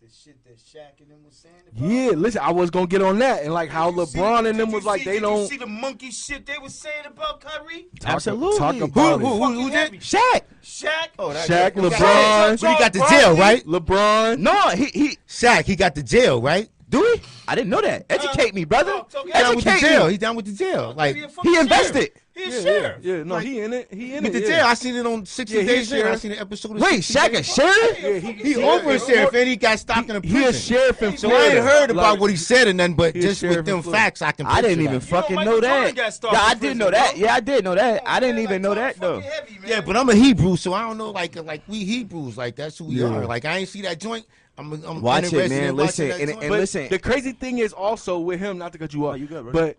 the 0.01 0.07
shit 0.09 0.41
that 0.45 0.59
Shaq 0.76 0.99
and 1.01 1.09
them 1.09 1.17
was 1.26 1.36
saying 1.36 1.55
about? 1.72 1.89
Yeah, 1.89 2.11
listen, 2.11 2.41
I 2.43 2.51
was 2.51 2.70
gonna 2.70 2.86
get 2.86 3.01
on 3.01 3.17
that 3.20 3.43
and 3.43 3.53
like 3.53 3.70
how 3.72 3.89
Did 3.89 3.97
you 4.01 4.05
see- 4.05 4.20
LeBron 4.20 4.47
and 4.49 4.59
them 4.59 4.72
was 4.72 4.86
like 4.86 4.99
see- 4.99 5.05
they 5.05 5.13
did 5.13 5.22
don't 5.22 5.41
You 5.41 5.47
see 5.47 5.57
the 5.57 5.65
monkey 5.67 6.11
shit 6.11 6.45
they 6.45 6.57
was 6.59 6.76
saying 6.76 7.05
about 7.07 7.41
Kyrie? 7.41 7.88
talk, 7.99 8.13
Absolutely. 8.15 8.57
talk 8.59 8.76
Who- 8.76 8.84
about 8.84 9.20
who- 9.22 9.26
it. 9.26 9.30
who- 9.32 9.39
Fucking 9.39 9.70
heavy. 9.70 9.97
Shaq. 9.99 10.41
Shaq. 10.63 11.07
Oh, 11.17 11.30
Shaq, 11.30 11.72
LeBron, 11.72 12.61
But 12.61 12.70
he 12.72 12.78
got 12.78 12.93
the 12.93 13.05
jail, 13.09 13.36
right? 13.36 13.65
LeBron. 13.65 14.38
No, 14.38 14.70
he 14.70 14.86
he 14.86 15.17
Shaq, 15.28 15.65
he 15.65 15.76
got 15.76 15.95
the 15.95 16.03
jail, 16.03 16.41
right? 16.41 16.70
Do 16.89 17.03
he? 17.15 17.21
I 17.47 17.55
didn't 17.55 17.69
know 17.69 17.81
that. 17.81 18.01
Uh, 18.09 18.15
Educate 18.15 18.53
me, 18.55 18.65
brother. 18.65 18.91
talk- 18.91 19.09
talk- 19.09 19.25
He 19.25 19.31
down 19.31 19.55
with 19.55 19.63
the 19.65 19.71
Educate 19.71 19.87
jail. 19.87 20.05
me. 20.07 20.11
He 20.13 20.17
down 20.17 20.35
with 20.35 20.45
the 20.45 20.51
jail. 20.53 20.93
Like 20.95 21.15
He 21.15 21.23
a 21.23 21.29
fucking 21.29 21.51
He 21.51 21.57
invested. 21.59 21.93
sheriff. 21.93 22.11
He 22.35 22.43
a 22.43 22.47
Yeah, 22.49 22.61
sheriff. 22.61 22.97
yeah, 23.01 23.15
yeah. 23.17 23.23
No, 23.23 23.33
Like, 23.35 23.45
he 23.45 23.59
in 23.59 23.73
it. 23.73 23.87
He 23.91 24.13
in 24.15 24.23
with 24.23 24.33
it. 24.35 24.39
the 24.39 24.49
yeah. 24.49 24.55
jail. 24.57 24.65
I 24.67 24.73
seen 24.75 24.95
it 24.95 25.05
on 25.05 25.25
60 25.25 25.57
Yeah, 25.57 25.63
Days 25.63 25.91
Later. 25.91 26.09
I 26.09 26.15
seen 26.15 26.31
an 26.31 26.39
episode 26.39 26.75
of 26.75 26.81
Wait, 26.81 27.03
60 27.03 27.13
Shaq 27.13 27.37
a 27.39 27.43
sheriff? 27.43 27.99
Yeah, 28.01 28.13
he, 28.19 28.31
He 28.53 28.55
over 28.63 28.91
a 28.91 28.99
sheriff 28.99 29.33
and 29.33 29.47
he 29.49 29.55
got 29.57 29.77
stopped 29.79 30.09
in 30.09 30.15
a 30.15 30.21
prison. 30.21 30.37
he 30.39 30.45
a 30.45 30.53
sheriff 30.53 31.01
in 31.03 31.17
so 31.17 31.29
I 31.31 31.41
ain't 31.47 31.53
heard 31.65 31.91
about 31.91 32.13
Like, 32.13 32.19
what 32.21 32.29
he 32.29 32.37
said 32.37 32.67
and 32.69 32.79
then, 32.79 32.93
but 32.93 33.13
just 33.13 33.43
with 33.43 33.65
them 33.65 33.81
facts, 33.83 34.21
I 34.21 34.31
can. 34.31 34.45
I 34.45 34.61
didn't 34.61 34.81
even 34.81 34.99
that. 34.99 35.03
fucking 35.03 35.35
Michael 35.35 35.53
know 35.55 35.61
Jordan 35.61 35.95
that. 35.95 36.19
Yeah, 36.23 36.41
I 36.41 36.53
did 36.53 36.59
prison, 36.59 36.77
know 36.77 36.91
that. 36.91 37.17
Yeah, 37.17 37.33
I 37.35 37.39
did 37.41 37.63
know 37.65 37.75
that. 37.75 38.03
I 38.05 38.19
didn't 38.19 38.35
Man, 38.37 38.43
even 38.45 38.53
like, 38.53 38.61
know 38.61 38.75
that 38.75 38.99
though. 38.99 39.19
heavy. 39.19 39.59
Yeah, 39.67 39.81
but 39.81 39.97
I'm 39.97 40.07
a 40.09 40.15
Hebrew, 40.15 40.55
so 40.55 40.73
I 40.73 40.81
don't 40.87 40.97
know. 40.97 41.09
Like, 41.11 41.35
like 41.43 41.61
we 41.67 41.83
Hebrews, 41.83 42.37
like 42.37 42.55
that's 42.55 42.77
who 42.77 42.85
we 42.85 43.03
are. 43.03 43.25
Like 43.25 43.43
I 43.45 43.57
ain't 43.57 43.69
see 43.69 43.81
that 43.81 43.99
joint. 43.99 44.25
I'm, 44.60 44.74
I'm 44.86 45.01
Watch 45.01 45.32
it, 45.34 45.49
man. 45.49 45.76
Listen, 45.76 46.10
watching 46.10 46.30
and- 46.30 46.43
and 46.43 46.51
listen- 46.51 46.89
the 46.89 46.99
crazy 46.99 47.32
thing 47.32 47.60
is 47.60 47.74
also 47.74 48.20
with 48.20 48.39
him, 48.39 48.57
not 48.57 48.74
to 48.74 48.78
cut 48.78 48.93
you 48.93 49.07
off, 49.07 49.18
you 49.20 49.26
good, 49.28 49.43
bro. 49.43 49.51
but 49.51 49.78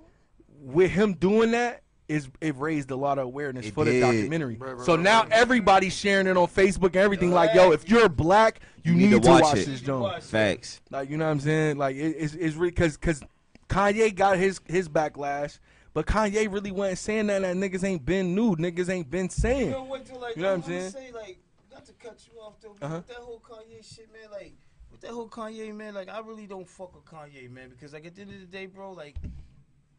with 0.61 0.91
him 0.91 1.14
doing 1.14 1.51
that, 1.53 1.83
is 2.09 2.28
it 2.41 2.57
raised 2.57 2.91
a 2.91 2.97
lot 2.97 3.18
of 3.18 3.26
awareness 3.26 3.66
It 3.66 3.74
for 3.74 3.85
the 3.85 4.01
documentary. 4.01 4.57
Right, 4.57 4.76
right, 4.76 4.85
so 4.85 4.95
right, 4.97 5.03
now 5.03 5.22
right. 5.22 5.31
everybody's 5.33 5.95
sharing 5.95 6.26
it 6.26 6.37
on 6.37 6.49
Facebook 6.49 6.87
and 6.87 6.97
everything. 6.97 7.31
Like, 7.31 7.55
yo, 7.55 7.70
if 7.70 7.89
you're 7.89 8.09
black, 8.09 8.59
you, 8.83 8.95
need, 8.95 9.22
to 9.22 9.31
watch, 9.31 9.57
it. 9.57 9.66
this 9.66 9.81
joint. 9.81 10.20
Facts. 10.24 10.81
Like, 10.91 11.09
you 11.09 11.16
know 11.16 11.26
what 11.26 11.31
I'm 11.31 11.41
saying? 11.41 11.76
Like, 11.78 11.95
it, 11.95 12.16
it's 12.18 12.35
it's 12.35 12.57
really 12.57 12.70
because 12.72 12.97
because 12.97 13.22
Kanye 13.68 14.12
got 14.12 14.39
his 14.39 14.61
his 14.66 14.89
backlash, 14.89 15.61
but 15.95 16.07
Kanye 16.07 16.53
really 16.53 16.72
wasn't 16.72 16.99
saying 16.99 17.26
that. 17.28 17.43
That 17.43 17.55
niggas 17.55 17.85
ain't 17.85 18.05
been 18.05 18.35
nude. 18.35 18.59
Niggas 18.59 18.89
ain't 18.89 19.09
been 19.09 19.28
saying. 19.31 19.66
You 19.66 19.70
know 19.72 19.85
what, 19.85 20.05
though, 20.07 20.18
like, 20.18 20.35
You 20.35 20.43
know 20.43 20.49
what 20.57 20.66
I'm 20.66 20.72
I'm 20.74 20.81
saying? 20.81 20.91
Say, 20.91 21.12
like, 21.12 21.39
not 21.72 21.87
to 21.87 21.93
cut 21.93 22.18
you 22.26 22.41
off 22.41 22.55
though, 22.61 22.74
but 22.81 22.87
Uh-huh. 22.87 23.03
that 23.07 23.16
whole 23.18 23.41
Kanye 23.49 23.85
shit, 23.89 24.09
man, 24.12 24.31
like, 24.33 24.43
with 24.43 24.59
that 25.01 25.11
whole 25.11 25.28
Kanye, 25.28 25.74
man, 25.74 25.94
like, 25.94 26.09
I 26.09 26.20
really 26.20 26.46
don't 26.46 26.68
fuck 26.68 26.94
with 26.94 27.05
Kanye, 27.05 27.51
man, 27.51 27.68
because 27.70 27.92
like 27.92 28.07
at 28.07 28.14
the 28.14 28.22
end 28.22 28.32
of 28.32 28.40
the 28.40 28.46
day, 28.46 28.66
bro, 28.66 28.92
like, 28.92 29.16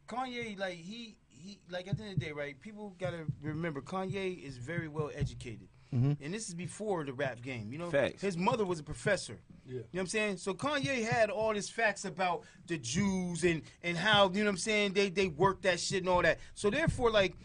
Kanye, 0.08 0.58
like, 0.58 0.76
he 0.76 1.18
he, 1.28 1.60
like 1.72 1.88
at 1.88 1.98
the 1.98 2.04
end 2.04 2.14
of 2.14 2.20
the 2.20 2.26
day, 2.28 2.32
right? 2.32 2.60
People 2.62 2.96
gotta 3.00 3.26
remember, 3.42 3.82
Kanye 3.82 4.44
is 4.44 4.58
very 4.58 4.88
well 4.88 5.10
educated. 5.16 5.68
Mhm. 5.92 6.18
And 6.22 6.34
this 6.34 6.48
is 6.48 6.54
before 6.54 7.04
the 7.04 7.14
rap 7.14 7.42
game, 7.42 7.72
you 7.74 7.80
know. 7.80 7.90
Facts. 7.90 8.22
His 8.22 8.38
mother 8.38 8.64
was 8.64 8.80
a 8.80 8.84
professor. 8.84 9.40
Yeah. 9.66 9.74
You 9.74 9.78
know 9.80 9.84
what 9.92 10.00
I'm 10.02 10.08
saying? 10.08 10.38
So 10.38 10.54
Kanye 10.54 11.04
had 11.04 11.30
all 11.32 11.54
these 11.54 11.70
facts 11.70 12.06
about 12.06 12.44
the 12.68 12.78
Jews 12.78 13.44
and 13.44 13.64
and 13.84 13.98
how 13.98 14.30
you 14.30 14.40
know 14.40 14.46
what 14.46 14.50
I'm 14.52 14.58
saying 14.58 14.94
they 14.94 15.10
they 15.10 15.28
work 15.28 15.64
that 15.64 15.80
shit 15.80 16.02
and 16.02 16.10
all 16.10 16.22
that. 16.22 16.40
So 16.54 16.70
therefore, 16.70 17.10
like 17.12 17.36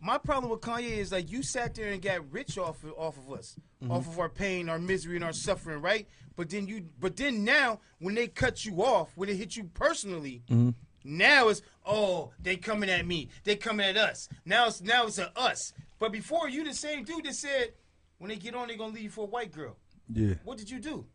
my 0.00 0.16
problem 0.16 0.50
with 0.50 0.60
Kanye 0.60 0.96
is 0.98 1.12
like 1.12 1.30
you 1.30 1.42
sat 1.42 1.74
there 1.74 1.90
and 1.90 2.00
got 2.00 2.30
rich 2.32 2.56
off 2.56 2.82
of, 2.84 2.92
off 2.96 3.18
of 3.18 3.32
us, 3.32 3.56
off 3.90 4.06
of 4.06 4.18
our 4.18 4.28
pain, 4.30 4.68
our 4.68 4.78
misery, 4.78 5.16
and 5.16 5.24
our 5.24 5.32
suffering, 5.34 5.82
right? 5.82 6.06
But 6.36 6.50
then 6.50 6.66
you, 6.66 6.86
but 6.98 7.16
then 7.16 7.44
now 7.44 7.80
when 7.98 8.14
they 8.14 8.28
cut 8.28 8.64
you 8.64 8.82
off, 8.82 9.12
when 9.14 9.28
it 9.28 9.36
hit 9.36 9.56
you 9.56 9.64
personally, 9.74 10.42
mm-hmm. 10.50 10.70
now 11.04 11.48
it's 11.48 11.62
oh 11.84 12.32
they 12.40 12.56
coming 12.56 12.90
at 12.90 13.06
me, 13.06 13.28
they 13.44 13.56
coming 13.56 13.86
at 13.86 13.96
us. 13.96 14.28
Now 14.44 14.66
it's 14.68 14.80
now 14.80 15.06
it's 15.06 15.18
a 15.18 15.36
us. 15.38 15.72
But 15.98 16.12
before 16.12 16.48
you 16.48 16.64
the 16.64 16.74
same 16.74 17.04
dude 17.04 17.24
that 17.24 17.34
said 17.34 17.72
when 18.18 18.30
they 18.30 18.36
get 18.36 18.54
on 18.54 18.68
they 18.68 18.76
gonna 18.76 18.92
leave 18.92 19.04
you 19.04 19.10
for 19.10 19.24
a 19.24 19.28
white 19.28 19.52
girl. 19.52 19.76
Yeah. 20.12 20.34
What 20.44 20.58
did 20.58 20.70
you 20.70 20.80
do? 20.80 21.06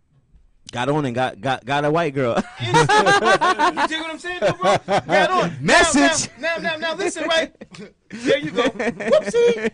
Got 0.72 0.90
on 0.90 1.06
and 1.06 1.14
got 1.14 1.40
got 1.40 1.64
got 1.64 1.86
a 1.86 1.92
white 1.92 2.14
girl. 2.14 2.36
you 2.60 2.74
dig 2.74 2.88
what 2.90 4.10
I'm 4.10 4.20
saying, 4.20 4.40
though, 4.42 4.54
bro? 4.54 4.78
Got 4.88 5.32
on. 5.32 5.50
Now- 5.62 5.78
Message. 5.84 6.32
Now, 6.40 6.58
now, 6.58 6.72
now, 6.72 6.78
now, 6.78 6.96
listen, 6.96 7.28
right? 7.28 7.56
There 8.10 8.38
you 8.38 8.52
go. 8.52 8.64
Whoopsie. 8.64 9.72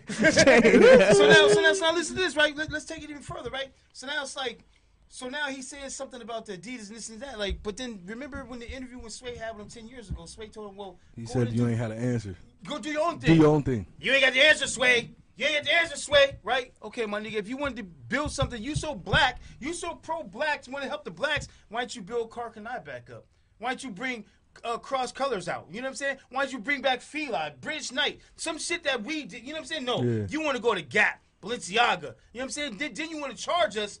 so 1.14 1.26
now, 1.26 1.48
so 1.48 1.60
now, 1.60 1.72
so 1.74 1.80
now, 1.80 1.94
listen 1.94 2.16
to 2.16 2.22
this, 2.22 2.36
right? 2.36 2.56
Let, 2.56 2.72
us 2.72 2.84
take 2.84 3.02
it 3.02 3.10
even 3.10 3.22
further, 3.22 3.50
right? 3.50 3.68
So 3.92 4.06
now 4.06 4.22
it's 4.22 4.36
like, 4.36 4.64
so 5.14 5.28
now 5.28 5.48
he 5.48 5.60
says 5.60 5.94
something 5.94 6.22
about 6.22 6.46
the 6.46 6.56
Adidas 6.56 6.88
and 6.88 6.96
this 6.96 7.10
and 7.10 7.20
that, 7.20 7.38
like. 7.38 7.62
But 7.62 7.76
then 7.76 8.00
remember 8.06 8.44
when 8.46 8.60
the 8.60 8.70
interview 8.70 8.98
when 8.98 9.10
Sway 9.10 9.36
had 9.36 9.54
with 9.58 9.66
him 9.66 9.82
ten 9.82 9.86
years 9.88 10.08
ago? 10.08 10.24
Sway 10.24 10.48
told 10.48 10.70
him, 10.70 10.76
"Well, 10.76 10.98
He 11.14 11.26
said 11.26 11.52
you 11.52 11.58
do- 11.58 11.68
ain't 11.68 11.76
had 11.78 11.90
an 11.90 11.98
answer. 11.98 12.34
go 12.66 12.78
do 12.78 12.90
your 12.90 13.06
own 13.06 13.18
thing. 13.18 13.34
Do 13.36 13.42
your 13.42 13.50
own 13.54 13.62
thing. 13.62 13.84
You 14.00 14.12
ain't 14.12 14.22
got 14.24 14.32
the 14.32 14.40
answer, 14.42 14.66
Sway. 14.66 15.10
You 15.36 15.44
ain't 15.46 15.56
got 15.56 15.64
the 15.64 15.74
answer, 15.80 15.96
Sway. 15.96 16.38
Right? 16.42 16.72
Okay, 16.82 17.04
my 17.04 17.20
nigga. 17.20 17.34
If 17.34 17.46
you 17.48 17.58
wanted 17.58 17.76
to 17.76 17.82
build 17.82 18.32
something, 18.32 18.62
you 18.62 18.74
so 18.74 18.94
black, 18.94 19.40
you 19.60 19.74
so 19.74 19.94
pro 19.96 20.22
blacks, 20.22 20.66
want 20.66 20.82
to 20.82 20.88
help 20.88 21.04
the 21.04 21.10
blacks. 21.10 21.46
Why 21.68 21.80
don't 21.80 21.94
you 21.94 22.00
build 22.00 22.30
Karl 22.30 22.50
Kani 22.50 22.82
back 22.84 23.10
up? 23.10 23.26
Why 23.58 23.68
don't 23.70 23.84
you 23.84 23.90
bring 23.90 24.24
uh, 24.64 24.78
cross 24.78 25.12
colors 25.12 25.46
out? 25.46 25.66
You 25.70 25.82
know 25.82 25.88
what 25.88 25.90
I'm 25.90 25.96
saying? 25.96 26.16
Why 26.30 26.44
don't 26.44 26.52
you 26.52 26.58
bring 26.58 26.80
back 26.80 27.02
Fila, 27.02 27.52
British 27.60 27.92
Knight, 27.92 28.20
some 28.36 28.56
shit 28.58 28.82
that 28.84 29.02
we 29.02 29.24
did? 29.24 29.42
You 29.42 29.48
know 29.48 29.52
what 29.54 29.58
I'm 29.60 29.64
saying? 29.66 29.84
No, 29.84 30.02
Yeah. 30.02 30.26
you 30.30 30.40
want 30.42 30.56
to 30.56 30.62
go 30.62 30.74
to 30.74 30.82
Gap, 30.82 31.22
Balenciaga. 31.42 31.70
You 31.74 32.08
know 32.08 32.12
what 32.32 32.42
I'm 32.44 32.50
saying? 32.50 32.76
Then, 32.78 32.94
then 32.94 33.10
you 33.10 33.18
want 33.20 33.36
to 33.36 33.42
charge 33.42 33.76
us 33.76 34.00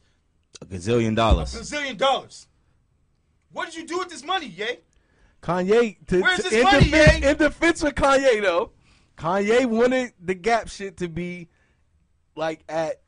a 0.60 0.66
gazillion 0.66 1.12
a 1.12 1.14
dollars. 1.16 1.54
bazillion 1.54 1.96
dollars. 1.96 2.46
What 3.52 3.66
did 3.66 3.74
you 3.76 3.86
do 3.86 3.98
with 3.98 4.08
this 4.08 4.24
money, 4.24 4.46
Ye? 4.46 4.78
Kanye, 5.42 5.96
to, 6.06 6.20
Where's 6.20 6.36
to- 6.38 6.42
this 6.44 6.52
in, 6.52 6.62
money, 6.62 6.84
defense, 6.84 7.20
Ye? 7.24 7.28
in 7.30 7.36
defense 7.36 7.82
with 7.82 7.94
Kanye 7.94 8.40
though, 8.42 8.70
Kanye 9.16 9.66
wanted 9.66 10.12
the 10.22 10.34
Gap 10.34 10.68
shit 10.68 10.98
to 10.98 11.08
be 11.08 11.48
like 12.36 12.62
at 12.68 13.00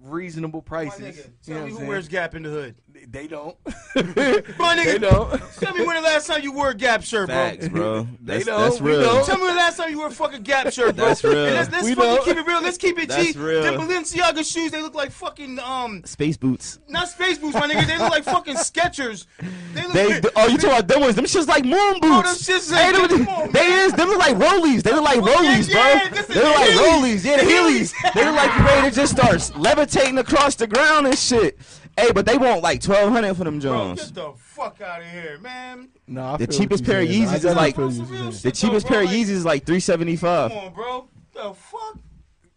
reasonable 0.00 0.60
My 0.60 0.68
prices. 0.68 1.00
nigga, 1.16 1.30
You 1.46 1.54
know 1.54 1.58
tell 1.60 1.64
me 1.66 1.70
who 1.70 1.76
saying? 1.76 1.88
wears 1.88 2.08
Gap 2.08 2.34
in 2.34 2.42
the 2.42 2.50
hood. 2.50 2.74
They 3.08 3.26
don't. 3.26 3.56
My 3.94 4.02
they 4.04 4.84
nigga, 4.84 5.00
don't. 5.00 5.42
tell 5.60 5.74
me 5.74 5.84
when 5.84 5.96
the 5.96 6.02
last 6.02 6.26
time 6.26 6.42
you 6.42 6.52
wore 6.52 6.70
a 6.70 6.74
Gap 6.74 7.02
shirt, 7.02 7.26
bro. 7.28 7.34
Facts, 7.36 7.68
bro. 7.68 8.06
They 8.22 8.34
That's, 8.34 8.46
don't, 8.46 8.60
that's 8.60 8.80
we 8.80 8.90
real. 8.92 9.02
don't. 9.02 9.26
Tell 9.26 9.36
me 9.36 9.42
when 9.44 9.54
the 9.54 9.60
last 9.60 9.76
time 9.76 9.90
you 9.90 9.98
wore 9.98 10.06
a 10.06 10.10
fucking 10.10 10.42
Gap 10.42 10.72
shirt, 10.72 10.96
bro. 10.96 11.06
That's 11.06 11.22
real. 11.24 11.44
And 11.46 11.54
let's 11.54 11.70
let's 11.70 11.84
We 11.84 11.94
fucking 11.94 12.14
know. 12.14 12.22
keep 12.24 12.36
it 12.36 12.46
real. 12.46 12.62
Let's 12.62 12.78
keep 12.78 12.98
it 12.98 13.08
That's 13.08 13.32
G. 13.34 13.38
real. 13.38 13.62
The 13.62 13.70
Balenciaga 13.70 14.50
shoes, 14.50 14.70
they 14.70 14.80
look 14.80 14.94
like 14.94 15.10
fucking 15.10 15.58
um, 15.58 16.02
Space 16.04 16.36
boots. 16.36 16.78
not 16.88 17.08
space 17.08 17.38
boots, 17.38 17.54
my 17.54 17.68
nigga. 17.68 17.86
They 17.86 17.98
look 17.98 18.10
like 18.10 18.24
fucking 18.24 18.54
Skechers. 18.56 19.26
They 19.74 19.82
look 19.82 19.92
They 19.92 20.08
like, 20.20 20.24
oh 20.36 20.46
you 20.48 20.56
talking 20.56 20.70
about 20.70 20.88
them 20.88 21.00
ones? 21.02 21.14
Them 21.16 21.26
shit's 21.26 21.48
like 21.48 21.64
moon 21.64 21.98
Bro, 22.00 22.22
boots. 22.22 22.46
them 22.46 22.56
shits 22.58 22.74
Hey, 22.74 22.92
like- 22.92 23.10
them- 23.10 23.26
come 23.26 23.34
on, 23.34 23.50
they 23.52 23.68
man. 23.68 23.86
is 23.86 23.92
them 23.94 24.08
look 24.08 24.18
like 24.18 24.36
rollies. 24.36 24.82
They 24.82 24.92
look 24.92 25.04
like 25.04 25.18
Oh, 25.18 25.26
rollies, 25.26 25.68
yeah, 25.68 26.08
bro. 26.08 26.16
this 26.16 26.26
They 26.26 26.34
look 26.42 26.54
like 26.56 26.70
Heelys. 26.70 27.02
rollies. 27.02 27.24
Yeah, 27.24 27.36
the 27.38 27.44
The 27.44 27.50
heelys. 27.50 27.92
Heelys. 27.92 28.14
They 28.14 28.24
look 28.24 28.36
like 28.36 28.58
you 28.58 28.64
ready 28.64 28.90
to 28.90 28.96
just 28.96 29.12
start 29.16 29.56
levitating 29.58 30.18
across 30.18 30.54
the 30.54 30.66
ground 30.66 31.06
and 31.06 31.18
shit. 31.18 31.58
Hey, 31.98 32.10
but 32.12 32.24
they 32.26 32.38
want 32.38 32.62
like 32.62 32.80
twelve 32.80 33.12
hundred 33.12 33.34
for 33.36 33.44
them 33.44 33.58
bro, 33.58 33.70
Jones. 33.70 34.04
get 34.06 34.14
the 34.14 34.32
fuck 34.38 34.80
out 34.80 35.00
of 35.02 35.06
here, 35.08 35.38
man. 35.40 35.90
Nah, 36.06 36.34
I 36.34 36.36
The 36.38 36.46
cheapest 36.46 36.84
pair 36.84 37.00
of 37.02 37.08
saying. 37.08 37.28
I 37.28 37.34
Yeezys 37.34 37.44
is 37.44 37.44
like- 37.56 37.76
feel 37.76 37.84
what 37.86 37.94
Some 37.94 38.06
you 38.06 38.12
real 38.12 38.20
saying. 38.22 38.32
shit, 38.32 38.42
The 38.42 38.52
cheapest 38.52 38.86
pair 38.86 39.02
of 39.02 39.08
Yeezys 39.10 39.28
is 39.28 39.44
like 39.44 39.66
three 39.66 39.80
seventy 39.80 40.16
five. 40.16 40.50
Come 40.50 40.58
on, 40.66 40.72
bro. 40.72 41.08
The 41.34 41.54
fuck? 41.54 41.98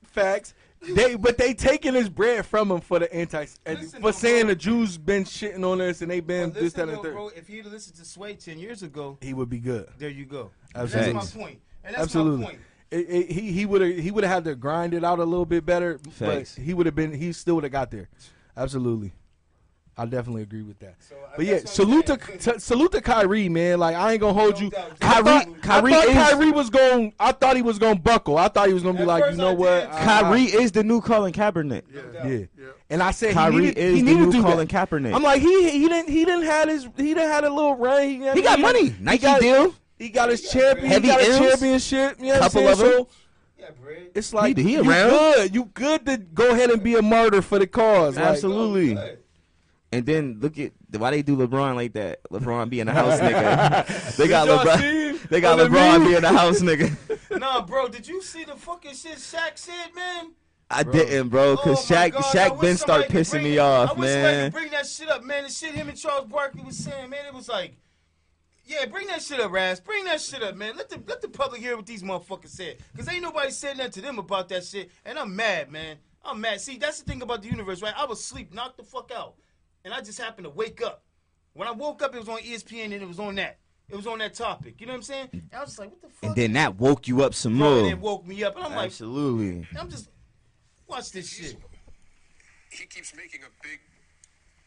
Facts. 0.04 0.54
They 0.88 1.16
but 1.16 1.38
they 1.38 1.54
taking 1.54 1.94
his 1.96 2.10
bread 2.10 2.46
from 2.46 2.70
him 2.72 2.80
for 2.80 3.00
the 3.00 3.12
anti 3.14 3.46
Listen, 3.66 3.90
for 4.00 4.00
though, 4.00 4.12
saying 4.12 4.44
bro. 4.46 4.50
the 4.50 4.56
Jews 4.56 4.98
been 4.98 5.24
shitting 5.24 5.70
on 5.70 5.82
us 5.82 6.02
and 6.02 6.12
they 6.12 6.20
been 6.20 6.52
But 6.52 6.62
this 6.62 6.74
that 6.74 6.86
listen, 6.88 6.90
and 7.00 7.04
third. 7.04 7.14
bro, 7.16 7.30
if 7.36 7.48
he'd 7.48 7.66
listened 7.66 7.96
to 7.98 8.06
Sway 8.06 8.36
ten 8.36 8.60
years 8.60 8.84
ago, 8.84 9.18
He 9.22 9.34
would 9.34 9.50
be 9.50 9.58
good. 9.60 9.90
there 9.98 10.10
you 10.12 10.26
go. 10.26 10.52
Absolutely. 10.76 11.14
That's 11.14 11.36
my 11.36 11.42
point. 11.42 11.60
And 11.84 11.94
that's 11.96 12.04
Absolutely. 12.04 12.40
my 12.40 12.46
point. 12.52 12.60
It, 12.92 13.10
it, 13.10 13.32
he 13.32 13.52
he 13.52 13.66
would 13.66 13.82
have 13.82 13.98
he 13.98 14.12
would 14.12 14.24
have 14.24 14.34
had 14.34 14.44
to 14.46 14.56
grind 14.56 14.94
it 14.94 15.04
out 15.04 15.18
a 15.20 15.26
little 15.26 15.46
bit 15.46 15.66
better, 15.66 15.98
Facts. 16.12 16.56
but 16.56 16.64
he 16.64 16.74
would 16.76 16.86
have 16.86 16.96
been 16.96 17.12
he 17.14 17.34
still 17.34 17.56
would 17.56 17.64
have 17.64 17.74
got 17.74 17.90
there. 17.90 18.08
Absolutely, 18.56 19.12
I 19.98 20.06
definitely 20.06 20.42
agree 20.42 20.62
with 20.62 20.78
that. 20.80 20.96
So, 21.00 21.16
but 21.38 21.46
yeah, 21.46 21.54
that's 21.60 21.78
what 21.80 21.88
I'm 21.88 22.04
salute 22.04 22.06
to 22.08 22.26
saying. 22.26 22.40
t- 22.56 22.60
salute 22.60 22.92
to 22.92 23.02
Kyrie, 23.02 23.48
man. 23.48 23.80
Like 23.80 23.96
I 23.96 24.12
ain't 24.12 24.20
gonna 24.22 24.34
hold 24.34 24.56
No 24.56 24.60
you. 24.62 24.70
doubt. 24.70 24.92
I 25.02 25.06
Kyrie- 25.22 25.24
thought, 25.24 25.62
Kyrie 25.62 25.94
I 25.94 25.96
thought 26.02 26.08
is- 26.10 26.14
Kyrie 26.34 26.52
was 26.52 26.70
going. 26.70 27.14
I 27.20 27.32
thought 27.32 27.56
he 27.56 27.62
was 27.62 27.80
gonna 27.80 27.96
buckle. 28.00 28.38
I 28.38 28.50
thought 28.50 28.68
he 28.68 28.74
was 28.74 28.84
gonna 28.84 28.98
be 28.98 29.06
like, 29.06 29.32
you 29.32 29.38
know 29.38 29.50
I 29.52 29.54
what, 29.54 29.80
did, 29.82 29.92
Kyrie 29.92 30.44
is 30.44 30.74
the 30.74 30.84
new 30.84 31.00
Colin 31.00 31.32
Kaepernick. 31.32 31.84
Yeah. 31.94 32.02
I- 32.24 32.28
yeah. 32.28 32.38
Yeah. 32.38 32.66
And 32.90 33.02
I 33.02 33.12
said 33.12 33.34
Kyrie 33.34 33.54
he 33.54 33.60
needed, 33.62 33.78
is 33.78 33.94
he 33.96 34.02
the 34.02 34.06
needed 34.06 34.20
new 34.20 34.26
to 34.32 34.38
do 34.38 34.44
Colin 34.44 34.68
that. 34.68 34.90
Kaepernick. 34.90 35.16
I'm 35.16 35.24
like 35.24 35.42
he 35.42 35.70
he 35.70 35.88
didn't 35.88 36.10
he 36.10 36.26
didn't 36.26 36.44
had 36.46 36.68
his 36.68 36.84
he 36.98 37.14
didn't 37.14 37.30
had 37.30 37.44
a 37.46 37.50
little 37.50 37.76
run. 37.78 38.04
He, 38.04 38.32
he 38.34 38.42
got 38.42 38.60
money. 38.60 38.94
Nike 39.00 39.22
got- 39.24 39.40
deal. 39.42 39.74
He 39.98 40.10
got 40.10 40.30
his 40.30 40.52
champion. 40.52 40.88
Heavy 40.88 41.08
he 41.08 41.14
got 41.14 41.22
M's. 41.22 41.36
a 41.38 41.40
championship. 41.40 42.18
You 42.20 42.34
know 42.34 42.40
Couple 42.40 42.64
what 42.64 42.68
I'm 42.68 42.74
of 42.74 42.80
them. 42.80 42.90
So 43.06 43.08
Yeah, 43.58 43.66
bread. 43.82 44.10
it's 44.14 44.34
like 44.34 44.58
He- 44.58 44.64
he 44.64 44.74
you 44.74 44.90
around. 44.90 45.10
good. 45.10 45.56
You 45.56 45.66
good 45.74 46.06
to 46.06 46.18
go 46.18 46.50
ahead 46.52 46.70
and 46.70 46.84
be 46.84 46.96
a 46.96 47.02
martyr 47.02 47.42
for 47.42 47.60
the 47.60 47.66
cause. 47.68 48.18
Like, 48.18 48.26
Absolutely. 48.26 49.00
And 49.96 50.06
then 50.06 50.40
look 50.42 50.60
at 50.60 50.74
why 50.98 51.12
they 51.12 51.22
do 51.22 51.38
LeBron 51.38 51.76
like 51.76 51.94
that. 51.94 52.22
LeBron 52.30 52.70
be 52.70 52.82
in 52.82 52.88
the 52.88 52.94
house, 52.94 53.18
nigga. 53.22 54.16
They 54.18 54.28
got 54.28 54.46
LeBron. 54.50 54.78
see 54.80 55.18
They 55.30 55.40
got 55.40 55.58
on 55.58 55.72
the 55.72 55.78
LeBron 55.78 56.00
meme? 56.00 56.08
be 56.10 56.16
in 56.16 56.22
the 56.22 56.34
house, 56.34 56.60
nigga. 56.62 57.30
Nah, 57.32 57.38
Nah, 57.38 57.62
bro, 57.66 57.88
did 57.88 58.06
you 58.06 58.22
see 58.22 58.44
the 58.44 58.56
fucking 58.58 58.94
shit 58.94 59.16
Shaq 59.20 59.58
said, 59.58 59.94
man? 59.96 60.34
I 60.70 60.84
didn't, 60.84 61.30
bro, 61.30 61.56
cause 61.56 61.90
Oh 61.90 61.96
my 61.96 62.10
Shaq 62.10 62.12
God, 62.12 62.24
Shaq 62.24 62.52
wish 62.58 62.60
been 62.62 62.78
start 62.78 63.08
pissing 63.08 63.32
bring 63.32 63.44
me 63.46 63.56
it- 63.56 63.60
off, 63.60 63.90
I 63.92 63.94
wish 63.94 64.10
somebody 64.12 64.36
man. 64.36 64.52
could 64.52 64.60
bring 64.60 64.72
that 64.72 64.86
shit 64.86 65.10
up, 65.10 65.24
man. 65.24 65.44
The 65.44 65.50
shit 65.50 65.76
him 65.76 65.88
and 65.88 65.98
Charles 65.98 66.26
Barkley 66.26 66.64
was 66.64 66.76
saying, 66.78 67.10
man, 67.10 67.26
it 67.26 67.34
was 67.34 67.48
like, 67.48 67.78
yeah, 68.66 68.86
bring 68.88 69.08
that 69.08 69.22
shit 69.22 69.40
up, 69.40 69.52
Raz. 69.52 69.80
Bring 69.80 70.04
that 70.06 70.20
shit 70.20 70.44
up, 70.44 70.56
man. 70.58 70.76
Let 70.76 70.90
the 70.90 71.00
let 71.08 71.22
the 71.22 71.30
public 71.30 71.62
hear 71.62 71.78
what 71.78 71.86
these 71.86 72.04
motherfuckers 72.04 72.50
said, 72.50 72.78
cause 72.98 73.08
ain't 73.08 73.22
nobody 73.22 73.52
said 73.52 73.78
nothing 73.78 73.92
to 73.94 74.02
them 74.02 74.20
about 74.20 74.50
that 74.50 74.66
shit, 74.66 74.90
and 75.06 75.18
I'm 75.18 75.34
mad, 75.36 75.72
man. 75.72 75.98
I'm 76.28 76.42
mad. 76.42 76.60
See, 76.60 76.78
that's 76.78 77.00
the 77.00 77.06
thing 77.10 77.22
about 77.22 77.44
the 77.44 77.48
universe, 77.50 77.82
right? 77.84 77.94
I 77.96 78.06
was 78.06 78.20
asleep, 78.20 78.52
knocked 78.54 78.78
the 78.78 78.84
fuck 78.84 79.12
out, 79.16 79.36
and 79.86 79.94
I 79.94 80.02
just 80.02 80.20
happened 80.20 80.46
to 80.46 80.50
wake 80.50 80.82
up. 80.82 81.04
When 81.54 81.70
I 81.70 81.72
woke 81.72 82.02
up, 82.02 82.14
it 82.14 82.20
was 82.20 82.28
on 82.28 82.40
ESPN, 82.40 82.86
and 82.86 82.96
it 82.96 83.08
was 83.08 83.20
on 83.20 83.36
that. 83.36 83.60
It 83.88 83.96
was 83.96 84.08
on 84.08 84.18
that 84.18 84.34
topic. 84.34 84.82
You 84.82 84.88
know 84.88 84.94
what 84.94 84.98
I'm 84.98 85.04
saying? 85.04 85.30
And 85.32 85.50
I 85.54 85.62
was 85.62 85.70
just 85.70 85.80
like, 85.80 85.92
what 85.92 86.02
the 86.02 86.10
fuck? 86.10 86.24
And 86.24 86.36
then 86.36 86.54
that 86.54 86.76
woke 86.78 87.08
you 87.08 87.24
up 87.24 87.36
some 87.36 87.54
more. 87.54 87.78
and 87.78 87.88
it 87.88 88.00
woke 88.00 88.26
me 88.26 88.44
up, 88.44 88.56
and 88.56 88.66
I'm 88.66 88.76
like, 88.76 88.88
Absolutely. 88.88 89.66
I'm 89.80 89.90
just 89.90 90.10
watch 90.88 91.12
this 91.12 91.30
shit. 91.30 91.56
he 92.72 92.86
keeps 92.88 93.16
making 93.16 93.42
a 93.44 93.64
big 93.64 93.80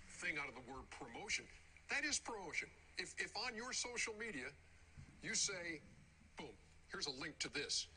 thing 0.08 0.36
out 0.40 0.48
of 0.48 0.54
the 0.54 0.72
word 0.72 0.84
promotion. 0.90 1.44
That 1.90 2.04
is 2.04 2.18
promotion. 2.20 2.68
If, 2.96 3.14
if 3.18 3.32
on 3.36 3.56
your 3.56 3.72
social 3.72 4.14
media 4.18 4.46
you 5.22 5.34
say, 5.34 5.80
boom, 6.36 6.48
here's 6.92 7.08
a 7.08 7.20
link 7.20 7.38
to 7.40 7.52
this, 7.52 7.88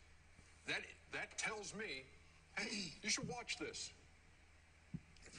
that 0.68 0.82
that 1.14 1.38
tells 1.38 1.76
me, 1.76 2.04
hey, 2.58 2.94
you 3.04 3.10
should 3.10 3.28
watch 3.28 3.58
this. 3.58 3.92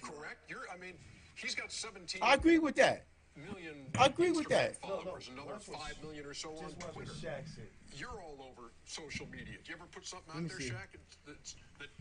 Correct? 0.00 0.38
You're, 0.48 0.66
I 0.72 0.78
mean, 0.78 0.94
he's 1.34 1.54
got 1.54 1.72
17 1.72 2.20
I 2.22 2.34
agree 2.34 2.58
with 2.58 2.76
that. 2.76 3.04
million 3.36 3.86
I 3.98 4.06
agree 4.06 4.32
with 4.32 4.48
that. 4.48 4.76
followers, 4.80 5.30
another 5.32 5.58
5 5.58 5.76
million 6.02 6.26
or 6.26 6.34
so 6.34 6.50
on 6.56 6.72
Twitter. 6.92 7.12
You're 7.96 8.20
all 8.24 8.40
over 8.48 8.72
social 8.84 9.26
media. 9.28 9.60
Do 9.64 9.72
you 9.72 9.76
ever 9.76 9.88
put 9.92 10.06
something 10.06 10.32
out 10.32 10.48
there, 10.48 10.60
Shaq, 10.60 10.96
that's, 11.26 11.56
that 11.80 11.92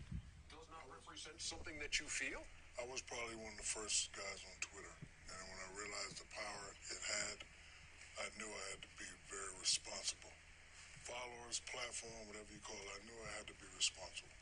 does 0.48 0.68
not 0.72 0.84
represent 0.88 1.36
something 1.40 1.76
that 1.80 2.00
you 2.00 2.06
feel? 2.08 2.40
I 2.80 2.88
was 2.88 3.04
probably 3.04 3.36
one 3.36 3.52
of 3.52 3.60
the 3.60 3.68
first 3.68 4.08
guys 4.16 4.40
on 4.48 4.56
Twitter, 4.64 4.96
and 5.28 5.40
when 5.52 5.58
I 5.60 5.68
realized 5.76 6.16
the 6.24 6.28
power 6.32 6.64
it 6.88 7.00
had, 7.04 7.36
I 8.24 8.26
knew 8.40 8.48
I 8.48 8.64
had 8.72 8.80
to 8.80 8.92
be 8.96 9.08
very 9.28 9.52
responsible. 9.60 10.32
Followers, 11.04 11.60
platform, 11.68 12.24
whatever 12.32 12.48
you 12.48 12.62
call 12.64 12.80
it, 12.80 12.88
I 12.96 13.00
knew 13.04 13.16
I 13.28 13.30
had 13.36 13.46
to 13.52 13.56
be 13.60 13.68
responsible. 13.76 14.32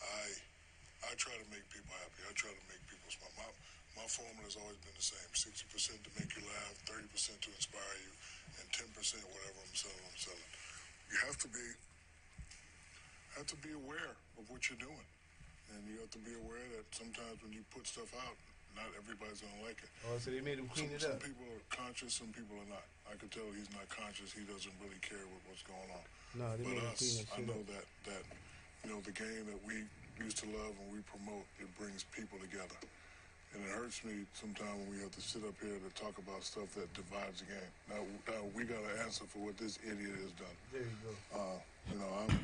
I 0.00 0.32
I 1.06 1.14
try 1.14 1.34
to 1.38 1.46
make 1.50 1.62
people 1.70 1.94
happy. 2.02 2.26
I 2.26 2.32
try 2.34 2.50
to 2.50 2.64
make 2.66 2.82
people 2.90 3.06
smile. 3.10 3.30
My 3.38 3.46
my 3.98 4.06
formula 4.06 4.46
has 4.46 4.54
always 4.56 4.78
been 4.80 4.94
the 4.94 5.04
same: 5.04 5.30
sixty 5.34 5.66
percent 5.68 5.98
to 6.06 6.10
make 6.14 6.30
you 6.38 6.42
laugh, 6.46 6.74
thirty 6.86 7.10
percent 7.10 7.42
to 7.42 7.50
inspire 7.52 7.96
you, 8.06 8.12
and 8.62 8.64
ten 8.70 8.88
percent 8.94 9.26
whatever 9.28 9.58
I'm 9.60 9.74
selling, 9.74 10.04
I'm 10.06 10.16
selling. 10.18 10.50
You 11.10 11.18
have 11.26 11.36
to 11.42 11.48
be 11.50 11.66
have 13.36 13.48
to 13.50 13.58
be 13.62 13.74
aware 13.74 14.14
of 14.38 14.46
what 14.50 14.66
you're 14.70 14.80
doing. 14.80 15.06
And 15.74 15.84
you 15.84 16.00
have 16.00 16.08
to 16.16 16.22
be 16.24 16.32
aware 16.32 16.64
that 16.80 16.88
sometimes 16.96 17.36
when 17.44 17.52
you 17.52 17.60
put 17.68 17.84
stuff 17.84 18.08
out, 18.24 18.34
not 18.72 18.88
everybody's 18.96 19.44
gonna 19.44 19.60
like 19.68 19.76
it. 19.84 19.90
Oh, 20.08 20.16
so 20.16 20.32
they 20.32 20.40
made 20.40 20.56
him 20.56 20.64
clean 20.72 20.88
Some, 20.96 20.96
it 20.96 21.02
some 21.04 21.20
people 21.20 21.44
are 21.52 21.60
conscious, 21.68 22.16
some 22.16 22.32
people 22.32 22.56
are 22.56 22.70
not. 22.72 22.88
I 23.04 23.20
can 23.20 23.28
tell 23.28 23.44
he's 23.52 23.68
not 23.76 23.84
conscious. 23.92 24.32
He 24.32 24.48
doesn't 24.48 24.72
really 24.80 24.96
care 25.04 25.20
what, 25.28 25.44
what's 25.44 25.64
going 25.68 25.90
on. 25.92 26.06
No, 26.40 26.46
they 26.56 26.64
but 26.64 26.72
made 26.72 26.80
him 26.80 26.88
us, 26.88 26.98
clean 26.98 27.16
that 27.20 27.28
I 27.36 27.40
know 27.44 27.60
up. 27.60 27.68
that 27.68 27.86
that 28.08 28.22
you 28.80 28.88
know 28.88 29.00
the 29.04 29.12
game 29.12 29.44
that 29.44 29.60
we 29.68 29.84
used 30.18 30.40
to 30.40 30.48
love 30.50 30.72
and 30.72 30.88
we 30.88 31.04
promote, 31.04 31.44
it 31.60 31.68
brings 31.76 32.02
people 32.16 32.40
together. 32.40 32.80
And 33.54 33.64
it 33.64 33.70
hurts 33.70 34.04
me 34.04 34.28
sometimes 34.34 34.76
when 34.84 34.90
we 34.96 35.00
have 35.00 35.10
to 35.12 35.20
sit 35.20 35.42
up 35.44 35.54
here 35.60 35.80
to 35.80 35.90
talk 35.96 36.18
about 36.18 36.44
stuff 36.44 36.68
that 36.76 36.92
divides 36.92 37.40
the 37.40 37.48
game. 37.48 37.72
Now, 37.88 38.00
now 38.28 38.42
we 38.54 38.64
got 38.64 38.84
to 38.84 39.02
answer 39.02 39.24
for 39.24 39.38
what 39.40 39.56
this 39.56 39.78
idiot 39.82 40.14
has 40.20 40.32
done. 40.36 40.56
There 40.72 40.82
you 40.82 40.98
go. 41.00 41.12
Uh, 41.32 41.58
you 41.92 41.98
know, 41.98 42.10
I'm, 42.22 42.38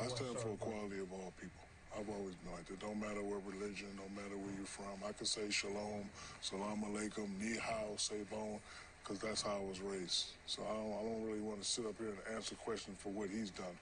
I 0.00 0.08
stand 0.08 0.38
for 0.40 0.56
equality 0.56 1.00
of 1.04 1.12
all 1.12 1.32
people. 1.36 1.60
I've 1.92 2.08
always 2.08 2.34
been 2.42 2.52
like 2.56 2.66
that. 2.66 2.80
Don't 2.80 2.98
matter 2.98 3.22
what 3.22 3.44
religion, 3.46 3.86
no 3.94 4.08
matter 4.16 4.34
where 4.34 4.50
you're 4.56 4.66
from. 4.66 4.98
I 5.06 5.12
could 5.12 5.28
say 5.28 5.46
shalom, 5.50 6.08
salam 6.40 6.82
alaikum, 6.82 7.28
ni 7.38 7.56
hao, 7.60 7.94
savon, 7.96 8.58
because 9.02 9.20
that's 9.20 9.42
how 9.42 9.60
I 9.62 9.68
was 9.68 9.80
raised. 9.80 10.34
So 10.46 10.62
I 10.64 10.74
don't, 10.74 10.90
I 10.90 11.02
don't 11.04 11.22
really 11.28 11.44
want 11.44 11.62
to 11.62 11.68
sit 11.68 11.86
up 11.86 11.94
here 11.98 12.08
and 12.10 12.34
answer 12.34 12.56
questions 12.56 12.96
for 12.98 13.10
what 13.10 13.28
he's 13.28 13.50
done. 13.50 13.76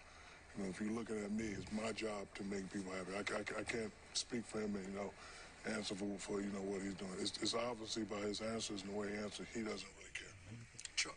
You 0.59 0.64
know, 0.64 0.70
if 0.70 0.80
you're 0.82 0.93
looking 0.93 1.24
at 1.24 1.32
me, 1.32 1.57
it's 1.57 1.72
my 1.72 1.93
job 1.93 2.26
to 2.34 2.43
make 2.45 2.68
people 2.70 2.93
happy. 2.93 3.16
I, 3.16 3.22
I, 3.38 3.61
I 3.61 3.64
can't 3.64 3.93
speak 4.12 4.45
for 4.45 4.61
him 4.61 4.74
and, 4.76 4.84
you 4.93 4.99
know, 4.99 5.11
answer 5.66 5.94
for, 5.94 6.06
for 6.18 6.40
you 6.40 6.46
know, 6.52 6.60
what 6.60 6.82
he's 6.82 6.94
doing. 6.94 7.10
It's, 7.20 7.32
it's 7.42 7.54
obviously 7.54 8.02
by 8.04 8.16
his 8.18 8.40
answers 8.40 8.82
and 8.82 8.92
the 8.92 8.98
way 8.98 9.08
he 9.10 9.16
answers, 9.22 9.46
he 9.54 9.60
doesn't 9.60 9.78
really 9.98 10.12
care. 10.14 10.58
Chuck. 10.96 11.14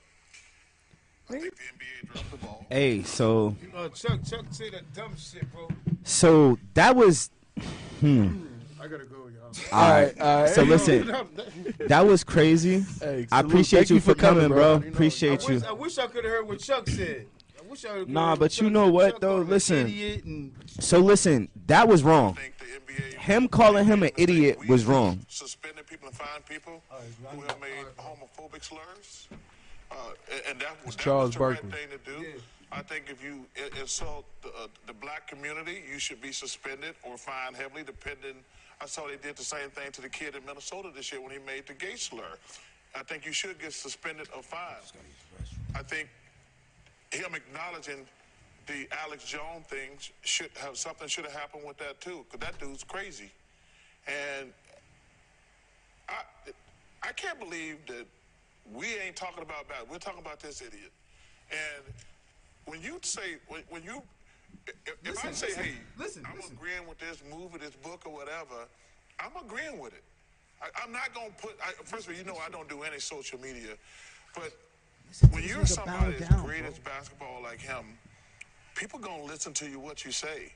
I 1.29 1.33
think 1.33 1.55
the 1.55 1.61
NBA 1.61 2.13
dropped 2.13 2.31
the 2.31 2.37
ball. 2.37 2.65
Hey, 2.69 3.03
so 3.03 3.55
Uh, 3.75 3.89
Chuck, 3.89 4.19
Chuck 4.29 4.45
say 4.51 4.69
that 4.71 4.93
dumb 4.93 5.15
shit, 5.17 5.51
bro. 5.51 5.67
so 6.03 6.57
that 6.75 6.95
was 6.95 7.29
hmm. 7.99 8.45
I 8.79 8.87
gotta 8.87 9.05
go, 9.05 9.15
y'all. 9.27 9.51
All 9.71 9.89
right. 9.89 10.21
all 10.21 10.41
right. 10.43 10.49
So 10.49 10.61
listen, 10.63 11.11
that 11.87 12.05
was 12.05 12.23
crazy. 12.23 12.85
Hey, 12.99 13.25
I 13.31 13.39
salute. 13.39 13.51
appreciate 13.51 13.79
Thank 13.79 13.89
you 13.91 13.99
for 13.99 14.13
coming, 14.13 14.49
bro. 14.49 14.73
I 14.75 14.87
Appreciate 14.87 15.47
you. 15.47 15.55
wish, 15.55 15.63
I 15.63 15.71
wish 15.71 15.97
I 15.97 16.05
could 16.07 16.23
have 16.25 16.33
heard 16.33 16.47
what 16.47 16.59
Chuck 16.59 16.87
said. 16.87 17.25
I 17.75 17.77
wish 17.77 17.85
I 17.85 17.99
could 17.99 18.09
Nah, 18.09 18.35
but 18.35 18.61
you 18.61 18.69
know 18.69 18.89
what, 18.89 19.19
though? 19.19 19.37
Listen. 19.37 20.53
So 20.79 20.99
listen, 20.99 21.49
that 21.67 21.87
was 21.87 22.03
wrong. 22.03 22.35
think 22.35 22.53
the 22.57 22.65
NBA 22.93 23.13
Him 23.17 23.47
calling 23.47 23.85
him 23.85 24.03
an 24.03 24.11
idiot 24.17 24.59
was 24.67 24.85
wrong. 24.85 25.19
Suspended 25.27 25.85
people 25.87 26.07
and 26.07 26.15
fined 26.17 26.45
people 26.45 26.81
who 27.31 27.41
have 27.41 27.59
made 27.59 27.85
homophobic 27.97 28.63
slurs, 28.63 29.27
uh, 29.91 29.95
and- 30.31 30.41
and 30.49 30.59
that, 30.61 30.85
was- 30.85 30.95
that 30.95 31.01
Charles 31.03 31.27
was 31.29 31.33
the 31.33 31.39
Barkley. 31.39 31.69
right 31.69 31.79
thing 31.89 31.99
to 31.99 32.21
do. 32.21 32.41
I 32.71 32.81
think 32.81 33.09
if 33.09 33.23
you 33.23 33.45
i- 33.57 33.79
insult 33.79 34.25
the, 34.41 34.49
uh, 34.49 34.67
the 34.85 34.93
black 34.93 35.27
community, 35.27 35.83
you 35.91 35.99
should 35.99 36.21
be 36.21 36.31
suspended 36.31 36.95
or 37.03 37.17
fined 37.17 37.55
heavily, 37.55 37.83
depending. 37.83 38.35
I 38.81 38.85
saw 38.87 39.07
they 39.07 39.15
did 39.17 39.35
the 39.37 39.43
same 39.43 39.69
thing 39.69 39.91
to 39.93 40.01
the 40.01 40.09
kid 40.09 40.35
in 40.35 40.45
Minnesota 40.45 40.91
this 40.93 41.11
year 41.11 41.21
when 41.21 41.31
he 41.31 41.39
made 41.39 41.67
the 41.67 41.73
gay 41.73 41.95
slur. 41.95 42.37
I 42.93 43.03
think 43.03 43.25
you 43.25 43.31
should 43.33 43.59
get 43.59 43.73
suspended 43.73 44.27
or 44.35 44.41
fined. 44.43 44.91
I 45.73 45.83
think 45.83 46.09
him 47.15 47.35
acknowledging 47.35 48.05
the 48.67 48.87
Alex 49.03 49.23
Jones 49.25 49.65
thing 49.67 49.91
should 50.23 50.49
have 50.55 50.77
something 50.77 51.07
should 51.07 51.25
have 51.25 51.33
happened 51.33 51.63
with 51.65 51.77
that 51.77 52.01
too, 52.01 52.25
because 52.29 52.45
that 52.47 52.59
dude's 52.59 52.83
crazy, 52.83 53.31
and 54.07 54.51
I 56.09 56.21
I 57.03 57.11
can't 57.11 57.39
believe 57.39 57.77
that 57.87 58.05
we 58.73 58.95
ain't 58.97 59.15
talking 59.15 59.43
about 59.43 59.67
that. 59.69 59.89
We're 59.89 59.99
talking 59.99 60.21
about 60.21 60.39
this 60.39 60.61
idiot, 60.61 60.91
and 61.51 61.93
when 62.65 62.81
you 62.81 62.99
say 63.03 63.37
when, 63.47 63.61
when 63.69 63.83
you 63.83 64.01
if, 64.67 64.95
if 65.03 65.25
I 65.25 65.31
say 65.31 65.47
listen, 65.47 65.63
hey 65.63 65.71
listen, 65.97 66.23
I'm 66.27 66.37
listen. 66.37 66.53
agreeing 66.53 66.87
with 66.87 66.97
this 66.97 67.21
movie, 67.31 67.59
this 67.59 67.75
book, 67.75 68.03
or 68.05 68.13
whatever, 68.13 68.65
I'm 69.19 69.31
agreeing 69.45 69.79
with 69.79 69.93
it. 69.93 70.03
I, 70.61 70.67
I'm 70.83 70.91
not 70.91 71.13
gonna 71.13 71.29
put. 71.39 71.55
I, 71.63 71.73
first 71.83 72.07
of 72.07 72.13
all, 72.13 72.17
you 72.17 72.25
know 72.25 72.37
I 72.45 72.49
don't 72.49 72.67
do 72.67 72.81
any 72.81 72.99
social 72.99 73.39
media, 73.39 73.75
but 74.33 74.51
when 75.31 75.43
you're 75.43 75.65
somebody 75.65 76.15
as 76.15 76.29
down, 76.29 76.45
great 76.45 76.61
bro. 76.61 76.69
as 76.69 76.79
basketball 76.79 77.41
like 77.43 77.59
him, 77.59 77.85
people 78.75 78.99
gonna 78.99 79.23
listen 79.23 79.53
to 79.53 79.69
you 79.69 79.79
what 79.79 80.03
you 80.05 80.11
say. 80.11 80.51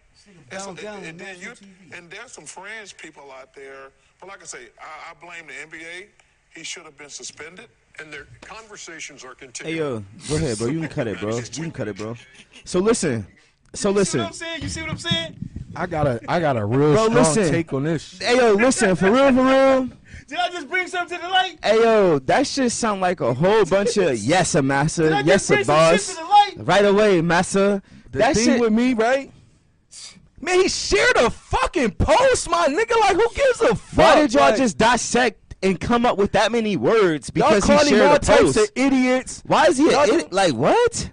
And, 0.52 0.62
so- 0.62 0.74
down 0.74 0.98
and, 0.98 1.06
and 1.08 1.20
then 1.20 1.40
you 1.40 1.54
and 1.96 2.10
there's 2.10 2.32
some 2.32 2.46
fringe 2.46 2.96
people 2.98 3.32
out 3.32 3.54
there. 3.54 3.92
But 4.20 4.28
like 4.30 4.42
I 4.42 4.46
say, 4.46 4.68
I, 4.82 5.12
I 5.12 5.26
blame 5.26 5.48
the 5.48 5.54
NBA. 5.78 6.08
He 6.56 6.64
should 6.64 6.84
have 6.84 6.98
been 6.98 7.10
suspended. 7.10 7.68
And 8.00 8.14
their 8.14 8.28
conversations 8.42 9.24
are 9.26 9.30
Hey 9.30 9.36
continuing. 9.46 9.78
yo, 9.78 10.04
go 10.30 10.36
ahead, 10.38 10.58
bro. 10.58 10.68
You 10.68 10.80
can 10.82 10.90
cut 10.90 11.08
it, 11.08 11.20
bro. 11.20 11.36
You 11.38 11.44
can 11.44 11.72
cut 11.72 11.88
it, 11.90 11.98
bro. 11.98 12.16
So 12.64 12.80
listen. 12.80 13.28
So 13.74 13.90
You 13.90 13.94
see 13.94 14.00
listen. 14.00 14.20
what 14.22 14.28
I'm 14.28 14.34
saying? 14.34 14.62
You 14.62 14.70
see 14.70 14.82
what 14.82 14.90
I'm 14.90 14.98
saying? 14.98 15.49
I 15.76 15.86
got 15.86 16.08
a 16.08 16.20
I 16.28 16.40
got 16.40 16.58
a 16.58 16.66
real 16.66 16.94
Bro, 16.94 17.04
strong 17.10 17.14
listen. 17.16 17.50
take 17.50 17.72
on 17.74 17.84
this. 17.84 18.18
Hey 18.20 18.38
yo, 18.38 18.54
listen, 18.54 18.96
for 18.96 19.12
real, 19.12 19.34
for 19.34 19.44
real. 19.46 19.90
Did 20.28 20.38
I 20.38 20.50
just 20.50 20.70
bring 20.70 20.88
something 20.88 21.18
to 21.18 21.24
the 21.24 21.30
light? 21.30 21.58
Hey 21.64 21.78
yo, 21.78 22.20
that 22.20 22.46
shit 22.48 22.72
sound 22.72 23.02
like 23.02 23.20
a 23.22 23.34
whole 23.34 23.66
bunch 23.66 23.98
of 23.98 24.18
yes, 24.20 24.56
a 24.56 24.62
Did 24.62 24.66
I 24.66 24.68
massa, 24.68 25.10
just 25.10 25.26
yes, 25.26 25.48
bring 25.48 25.60
a 25.62 25.66
some 25.66 25.76
shit 25.76 25.92
boss. 25.92 26.08
to 26.08 26.16
the 26.16 26.24
light? 26.30 26.54
Right 26.58 26.86
away, 26.86 27.22
massa. 27.22 27.82
The 28.12 28.20
That 28.20 28.36
thing 28.36 28.46
shit, 28.46 28.60
with 28.60 28.74
me, 28.74 28.94
right? 28.94 29.32
man, 30.42 30.62
he 30.62 30.70
shared 30.70 31.18
a 31.18 31.30
fucking 31.30 31.92
post, 31.92 32.50
my 32.50 32.68
nigga. 32.68 33.00
Like, 33.00 33.16
who 33.16 33.28
gives 33.36 33.62
a 33.62 33.76
fuck? 33.76 33.98
Why 33.98 34.22
did 34.22 34.34
y'all 34.34 34.44
Like- 34.50 34.58
just 34.58 34.78
dissect 34.78 35.56
and 35.62 35.80
come 35.80 36.06
up 36.06 36.18
with 36.18 36.32
that 36.32 36.52
many 36.52 36.78
words 36.78 37.30
Y'all 37.36 37.50
because 37.50 37.64
he 37.66 37.74
calling 37.76 37.90
shared 37.90 38.02
all 38.10 38.16
a 38.16 38.20
types 38.20 38.42
post? 38.42 38.58
of 38.58 38.70
idiots. 38.76 39.44
Why 39.46 39.66
is 39.66 39.78
he 39.78 39.86
an 39.86 39.92
Y'all 39.92 40.04
idiot? 40.04 40.32
Like, 40.34 40.54
what? 40.54 41.12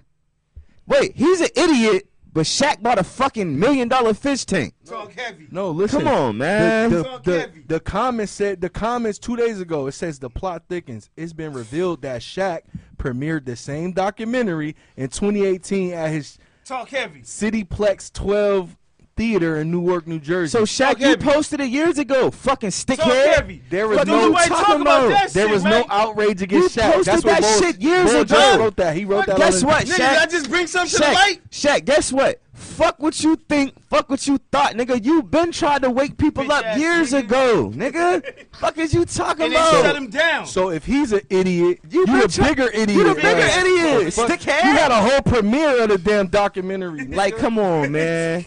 Wait, 0.87 1.15
he's 1.15 1.41
an 1.41 1.49
idiot, 1.55 2.07
but 2.37 2.45
Shaq 2.45 2.83
bought 2.83 2.99
a 2.99 3.03
fucking 3.03 3.57
million 3.57 3.87
dollar 3.87 4.13
fish 4.13 4.45
tank. 4.45 4.75
Talk 4.85 5.11
heavy. 5.11 5.47
No, 5.49 5.71
listen. 5.71 6.01
Come 6.01 6.07
on, 6.07 6.37
man. 6.37 6.91
The, 6.91 7.03
Talk 7.03 7.23
the, 7.23 7.31
the, 7.31 7.39
heavy. 7.39 7.63
the 7.65 7.79
comments 7.79 8.31
said 8.31 8.61
the 8.61 8.69
comments 8.69 9.17
two 9.17 9.35
days 9.35 9.59
ago. 9.59 9.87
It 9.87 9.93
says 9.93 10.19
the 10.19 10.29
plot 10.29 10.61
thickens. 10.69 11.09
It's 11.17 11.33
been 11.33 11.51
revealed 11.51 12.03
that 12.03 12.21
Shaq 12.21 12.59
premiered 12.97 13.45
the 13.45 13.55
same 13.55 13.91
documentary 13.91 14.75
in 14.95 15.09
2018 15.09 15.93
at 15.93 16.11
his 16.11 16.37
Talk 16.63 16.89
heavy. 16.89 17.21
Cityplex 17.21 18.13
12 18.13 18.77
theater 19.17 19.57
in 19.57 19.71
Newark, 19.71 20.07
New 20.07 20.19
Jersey. 20.19 20.51
So 20.51 20.63
Shaq, 20.63 20.91
Talk 20.91 20.99
you 20.99 21.07
heavy. 21.07 21.23
posted 21.25 21.59
it 21.59 21.69
years 21.69 21.97
ago. 21.97 22.31
Fucking 22.31 22.69
Talk 22.71 22.99
stickhead. 22.99 23.33
heavy. 23.35 23.61
there 23.69 23.87
was 23.87 23.97
Fuck, 23.97 24.07
no 24.07 24.31
talk 24.31 24.47
talking 24.47 24.81
about 24.81 25.07
about. 25.07 25.09
that 25.09 25.33
there 25.33 25.45
shit, 25.47 25.53
was 25.53 25.63
no 25.63 25.69
man. 25.71 25.85
outrage 25.89 26.41
against 26.41 26.75
You 26.77 26.81
Shaq. 26.83 26.93
posted 26.93 27.05
That's 27.13 27.25
what 27.25 27.41
that 27.41 27.41
Lil- 27.41 27.61
shit 27.71 27.81
years 27.81 28.05
Lil 28.13 28.21
ago. 28.21 28.35
Jon 28.35 28.59
wrote 28.59 28.75
that. 28.77 28.95
He 28.95 29.03
wrote 29.05 29.25
that. 29.25 29.37
Guess 29.37 29.63
what, 29.63 29.81
his- 29.83 29.91
Nigga, 29.93 29.97
did 29.97 30.17
I 30.19 30.25
just 30.27 30.49
bring 30.49 30.67
something 30.67 30.91
to 30.91 30.97
the 30.99 31.03
Shaq, 31.05 31.13
light? 31.13 31.41
Shaq, 31.51 31.85
guess 31.85 32.13
what? 32.13 32.41
Fuck 32.53 32.99
what 32.99 33.23
you 33.23 33.35
think. 33.35 33.73
Fuck 33.87 34.09
what 34.09 34.25
you 34.27 34.39
thought, 34.51 34.73
nigga. 34.73 35.03
You 35.05 35.21
been 35.21 35.51
trying 35.51 35.81
to 35.81 35.91
wake 35.91 36.17
people 36.17 36.43
Bitch 36.43 36.49
up 36.73 36.77
years 36.77 37.11
nigga. 37.13 37.19
ago, 37.19 37.71
nigga. 37.73 38.23
Fuck 38.53 38.79
is 38.79 38.95
you 38.95 39.05
talking 39.05 39.45
And 39.45 39.53
they 39.53 39.57
about? 39.57 39.83
shut 39.85 39.95
him 39.95 40.09
down. 40.09 40.47
So 40.47 40.69
if 40.71 40.83
he's 40.83 41.11
an 41.11 41.21
idiot, 41.29 41.79
you, 41.89 42.05
been 42.07 42.15
a 42.21 42.27
try- 42.27 42.49
bigger 42.49 42.67
idiot. 42.69 42.89
You 42.89 43.03
the 43.09 43.13
bigger 43.15 43.35
man. 43.35 43.65
idiot, 43.65 44.07
stickhead. 44.13 44.63
You 44.63 44.71
had 44.71 44.89
a 44.91 44.95
whole 45.01 45.21
premiere 45.21 45.83
of 45.83 45.89
the 45.89 45.99
damn 45.99 46.27
documentary. 46.27 47.05
like, 47.05 47.37
come 47.37 47.59
on, 47.59 47.91
man. 47.91 48.43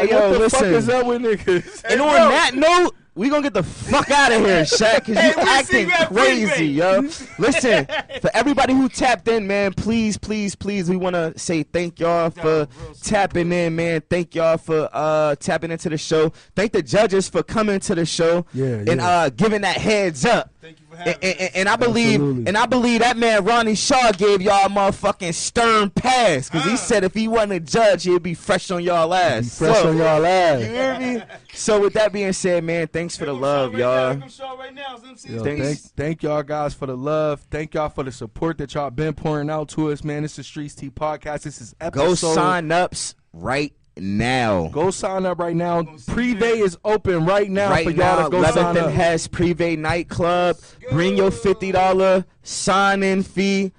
Like, 0.00 0.08
hey, 0.10 0.14
yo, 0.16 0.20
what 0.28 0.32
the 0.32 0.38
listen. 0.38 0.58
fuck 0.60 0.68
is 0.68 0.88
up 0.88 1.06
with 1.06 1.22
niggas? 1.22 1.84
And 1.90 2.00
on 2.00 2.08
that 2.12 2.54
note, 2.54 2.94
we 3.16 3.28
gonna 3.28 3.42
get 3.42 3.54
the 3.54 3.62
fuck 3.62 4.10
out 4.10 4.32
of 4.32 4.40
here, 4.40 4.62
Shaq, 4.62 5.04
cause 5.04 5.16
Hey, 5.16 5.28
you 5.30 5.36
we 5.36 5.42
acting 5.48 5.88
crazy, 6.08 6.66
yo. 6.66 7.00
Listen, 7.38 7.86
for 8.20 8.28
everybody 8.34 8.72
who 8.72 8.88
tapped 8.88 9.28
in, 9.28 9.46
man, 9.46 9.72
please, 9.72 10.16
please, 10.18 10.56
please, 10.56 10.90
we 10.90 10.96
wanna 10.96 11.32
say 11.38 11.62
thank 11.62 12.00
y'all 12.00 12.30
for 12.30 12.66
tapping 13.02 13.52
in, 13.52 13.76
man. 13.76 14.02
Thank 14.10 14.34
y'all 14.34 14.56
for 14.56 14.88
uh 14.92 15.36
tapping 15.36 15.70
into 15.70 15.88
the 15.90 15.98
show. 15.98 16.30
Thank 16.56 16.72
the 16.72 16.82
judges 16.82 17.28
for 17.28 17.44
coming 17.44 17.78
to 17.80 17.94
the 17.94 18.04
show 18.04 18.46
Yeah, 18.52 18.64
and 18.64 18.96
yeah. 18.96 19.08
uh 19.08 19.28
giving 19.30 19.60
that 19.60 19.76
heads 19.76 20.24
up. 20.24 20.50
Thank 20.64 20.80
you 20.80 20.86
for 20.88 20.96
And, 20.96 21.06
having 21.08 21.22
and, 21.24 21.40
us. 21.40 21.50
and 21.56 21.68
I 21.68 21.76
believe, 21.76 22.14
Absolutely. 22.14 22.46
and 22.46 22.56
I 22.56 22.64
believe 22.64 23.00
that 23.00 23.16
man 23.18 23.44
Ronnie 23.44 23.74
Shaw 23.74 24.12
gave 24.12 24.40
y'all 24.40 24.64
a 24.64 24.68
motherfucking 24.70 25.34
stern 25.34 25.90
pass, 25.90 26.48
cause 26.48 26.64
he 26.64 26.78
said 26.78 27.04
if 27.04 27.12
he 27.12 27.28
wasn't 27.28 27.52
a 27.52 27.60
judge, 27.60 28.04
he'd 28.04 28.22
be 28.22 28.32
fresh 28.32 28.70
on 28.70 28.82
y'all 28.82 29.12
ass. 29.12 29.58
Fresh 29.58 29.76
So- 29.82 29.90
on 29.90 29.98
y'all 29.98 30.24
ass. 30.24 30.60
you 30.62 30.66
hear 30.68 30.98
me? 30.98 31.22
So 31.52 31.82
with 31.82 31.92
that 31.92 32.14
being 32.14 32.32
said, 32.32 32.64
man, 32.64 32.86
thanks 32.86 33.14
for 33.14 33.26
the 33.26 33.34
love, 33.34 33.72
come 33.72 33.80
Shaw 33.80 33.84
right 33.84 33.94
now. 33.94 34.00
y'all. 34.00 34.10
Here 34.12 34.20
come 34.20 34.28
Shaw 34.30 34.52
right 34.54 34.74
now. 34.74 34.96
Yo, 35.28 35.44
thank, 35.44 35.78
thank 35.96 36.22
y'all 36.22 36.42
guys 36.42 36.72
for 36.72 36.86
the 36.86 36.96
love. 36.96 37.40
Thank 37.50 37.74
y'all 37.74 37.90
for 37.90 38.02
the 38.02 38.10
support 38.12 38.56
that 38.56 38.72
y'all 38.72 38.88
been 38.90 39.12
pouring 39.12 39.50
out 39.50 39.68
to 39.70 39.90
us, 39.92 40.02
man. 40.02 40.22
This 40.22 40.38
is 40.38 40.46
Streetz 40.46 40.74
Tea 40.74 40.88
podcast. 40.88 41.42
This 41.42 41.60
is 41.60 41.74
episode. 41.78 42.04
Go 42.06 42.14
sign 42.14 42.72
ups 42.72 43.14
right 43.34 43.74
now. 43.96 44.68
Go 44.68 44.90
sign 44.90 45.26
up 45.26 45.38
right 45.38 45.54
now. 45.56 45.82
Privé 45.82 46.62
is 46.62 46.76
open 46.84 47.24
right 47.24 47.50
now 47.50 47.70
right 47.70 47.84
for 47.84 47.90
y'all 47.90 48.18
now, 48.18 48.24
to 48.24 48.30
go 48.30 48.42
11th 48.42 48.52
sign 48.54 48.76
and 48.76 48.86
up. 48.86 48.92
Hess 48.92 49.28
Privé 49.28 49.78
nightclub. 49.78 50.56
Bring 50.90 51.16
your 51.16 51.30
fifty 51.30 51.72
dollar 51.72 52.24
sign 52.42 53.02
in 53.02 53.22
fee. 53.22 53.72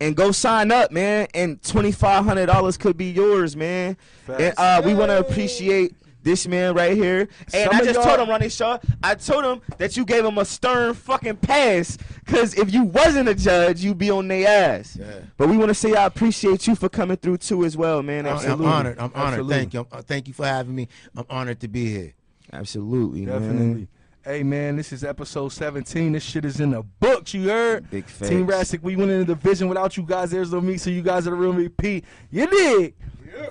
And 0.00 0.16
go 0.16 0.32
sign 0.32 0.72
up, 0.72 0.90
man. 0.90 1.28
And 1.32 1.62
twenty 1.62 1.92
five 1.92 2.24
hundred 2.24 2.46
dollars 2.46 2.76
could 2.76 2.96
be 2.96 3.10
yours, 3.12 3.56
man. 3.56 3.96
And 4.26 4.52
uh, 4.56 4.82
we 4.84 4.94
want 4.94 5.10
to 5.10 5.18
appreciate 5.18 5.94
this 6.22 6.46
man 6.46 6.74
right 6.74 6.96
here. 6.96 7.28
And 7.52 7.70
Some 7.70 7.74
I 7.74 7.84
just 7.84 8.02
told 8.02 8.20
him, 8.20 8.28
Ronnie 8.28 8.48
Shaw, 8.48 8.78
I 9.02 9.14
told 9.14 9.44
him 9.44 9.60
that 9.78 9.96
you 9.96 10.04
gave 10.04 10.24
him 10.24 10.38
a 10.38 10.44
stern 10.44 10.94
fucking 10.94 11.36
pass. 11.36 11.98
Cause 12.26 12.54
if 12.54 12.72
you 12.72 12.84
wasn't 12.84 13.28
a 13.28 13.34
judge, 13.34 13.82
you'd 13.82 13.98
be 13.98 14.10
on 14.10 14.28
their 14.28 14.46
ass. 14.48 14.96
Yeah. 14.98 15.20
But 15.36 15.48
we 15.48 15.56
want 15.56 15.70
to 15.70 15.74
say 15.74 15.94
I 15.94 16.06
appreciate 16.06 16.66
you 16.66 16.74
for 16.74 16.88
coming 16.88 17.16
through 17.16 17.38
too 17.38 17.64
as 17.64 17.76
well, 17.76 18.02
man. 18.02 18.26
I'm- 18.26 18.36
Absolutely. 18.36 18.66
I'm 18.66 18.72
honored. 18.72 18.98
I'm 18.98 19.04
honored. 19.14 19.16
Absolutely. 19.40 19.54
Thank 19.56 19.74
you. 19.74 19.86
Uh, 19.90 20.02
Thank 20.02 20.28
you 20.28 20.34
for 20.34 20.46
having 20.46 20.74
me. 20.74 20.88
I'm 21.16 21.26
honored 21.28 21.60
to 21.60 21.68
be 21.68 21.90
here. 21.90 22.14
Absolutely, 22.52 23.24
Definitely. 23.24 23.56
man. 23.56 23.88
Hey 24.24 24.44
man, 24.44 24.76
this 24.76 24.92
is 24.92 25.02
episode 25.02 25.48
17. 25.48 26.12
This 26.12 26.22
shit 26.22 26.44
is 26.44 26.60
in 26.60 26.70
the 26.70 26.82
books, 27.00 27.34
you 27.34 27.48
heard? 27.48 27.90
Big 27.90 28.04
facts. 28.04 28.28
Team 28.28 28.46
Rassic, 28.46 28.80
we 28.84 28.94
went 28.94 29.10
into 29.10 29.24
the 29.24 29.34
division 29.34 29.66
without 29.68 29.96
you 29.96 30.04
guys. 30.04 30.30
There's 30.30 30.52
no 30.52 30.60
me, 30.60 30.76
so 30.76 30.90
you 30.90 31.02
guys 31.02 31.26
are 31.26 31.30
the 31.30 31.36
real 31.36 31.52
MVP. 31.52 32.04
You 32.30 32.46
dig? 32.46 32.94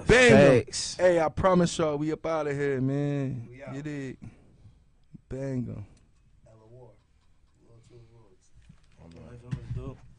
Bang 0.08 0.32
'em. 0.32 0.64
Facts. 0.66 0.96
Hey, 0.98 1.20
I 1.20 1.30
promise 1.30 1.78
y'all, 1.78 1.98
we 1.98 2.12
up 2.12 2.26
out 2.26 2.48
of 2.48 2.56
here, 2.56 2.80
man. 2.82 3.48
You 3.74 3.82
dig? 3.82 4.18
Bang 5.30 5.68
'em. 5.70 5.86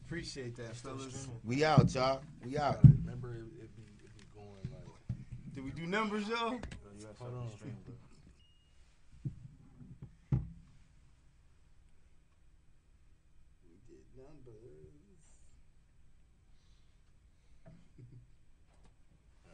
Appreciate 0.05 0.55
that, 0.57 0.75
fellas. 0.75 1.27
We 1.43 1.65
out, 1.65 1.91
y'all. 1.95 2.21
We 2.45 2.55
out. 2.55 2.77
Remember, 2.83 3.33
it, 3.33 3.63
it, 3.63 3.75
be, 3.75 3.81
it 3.81 4.15
be 4.15 4.23
going 4.35 4.45
like. 4.71 4.85
Did 5.55 5.63
we 5.63 5.71
do 5.71 5.87
numbers, 5.87 6.27
y'all? 6.27 6.51
We 6.51 6.57
did 6.59 7.19
numbers. 7.19 7.51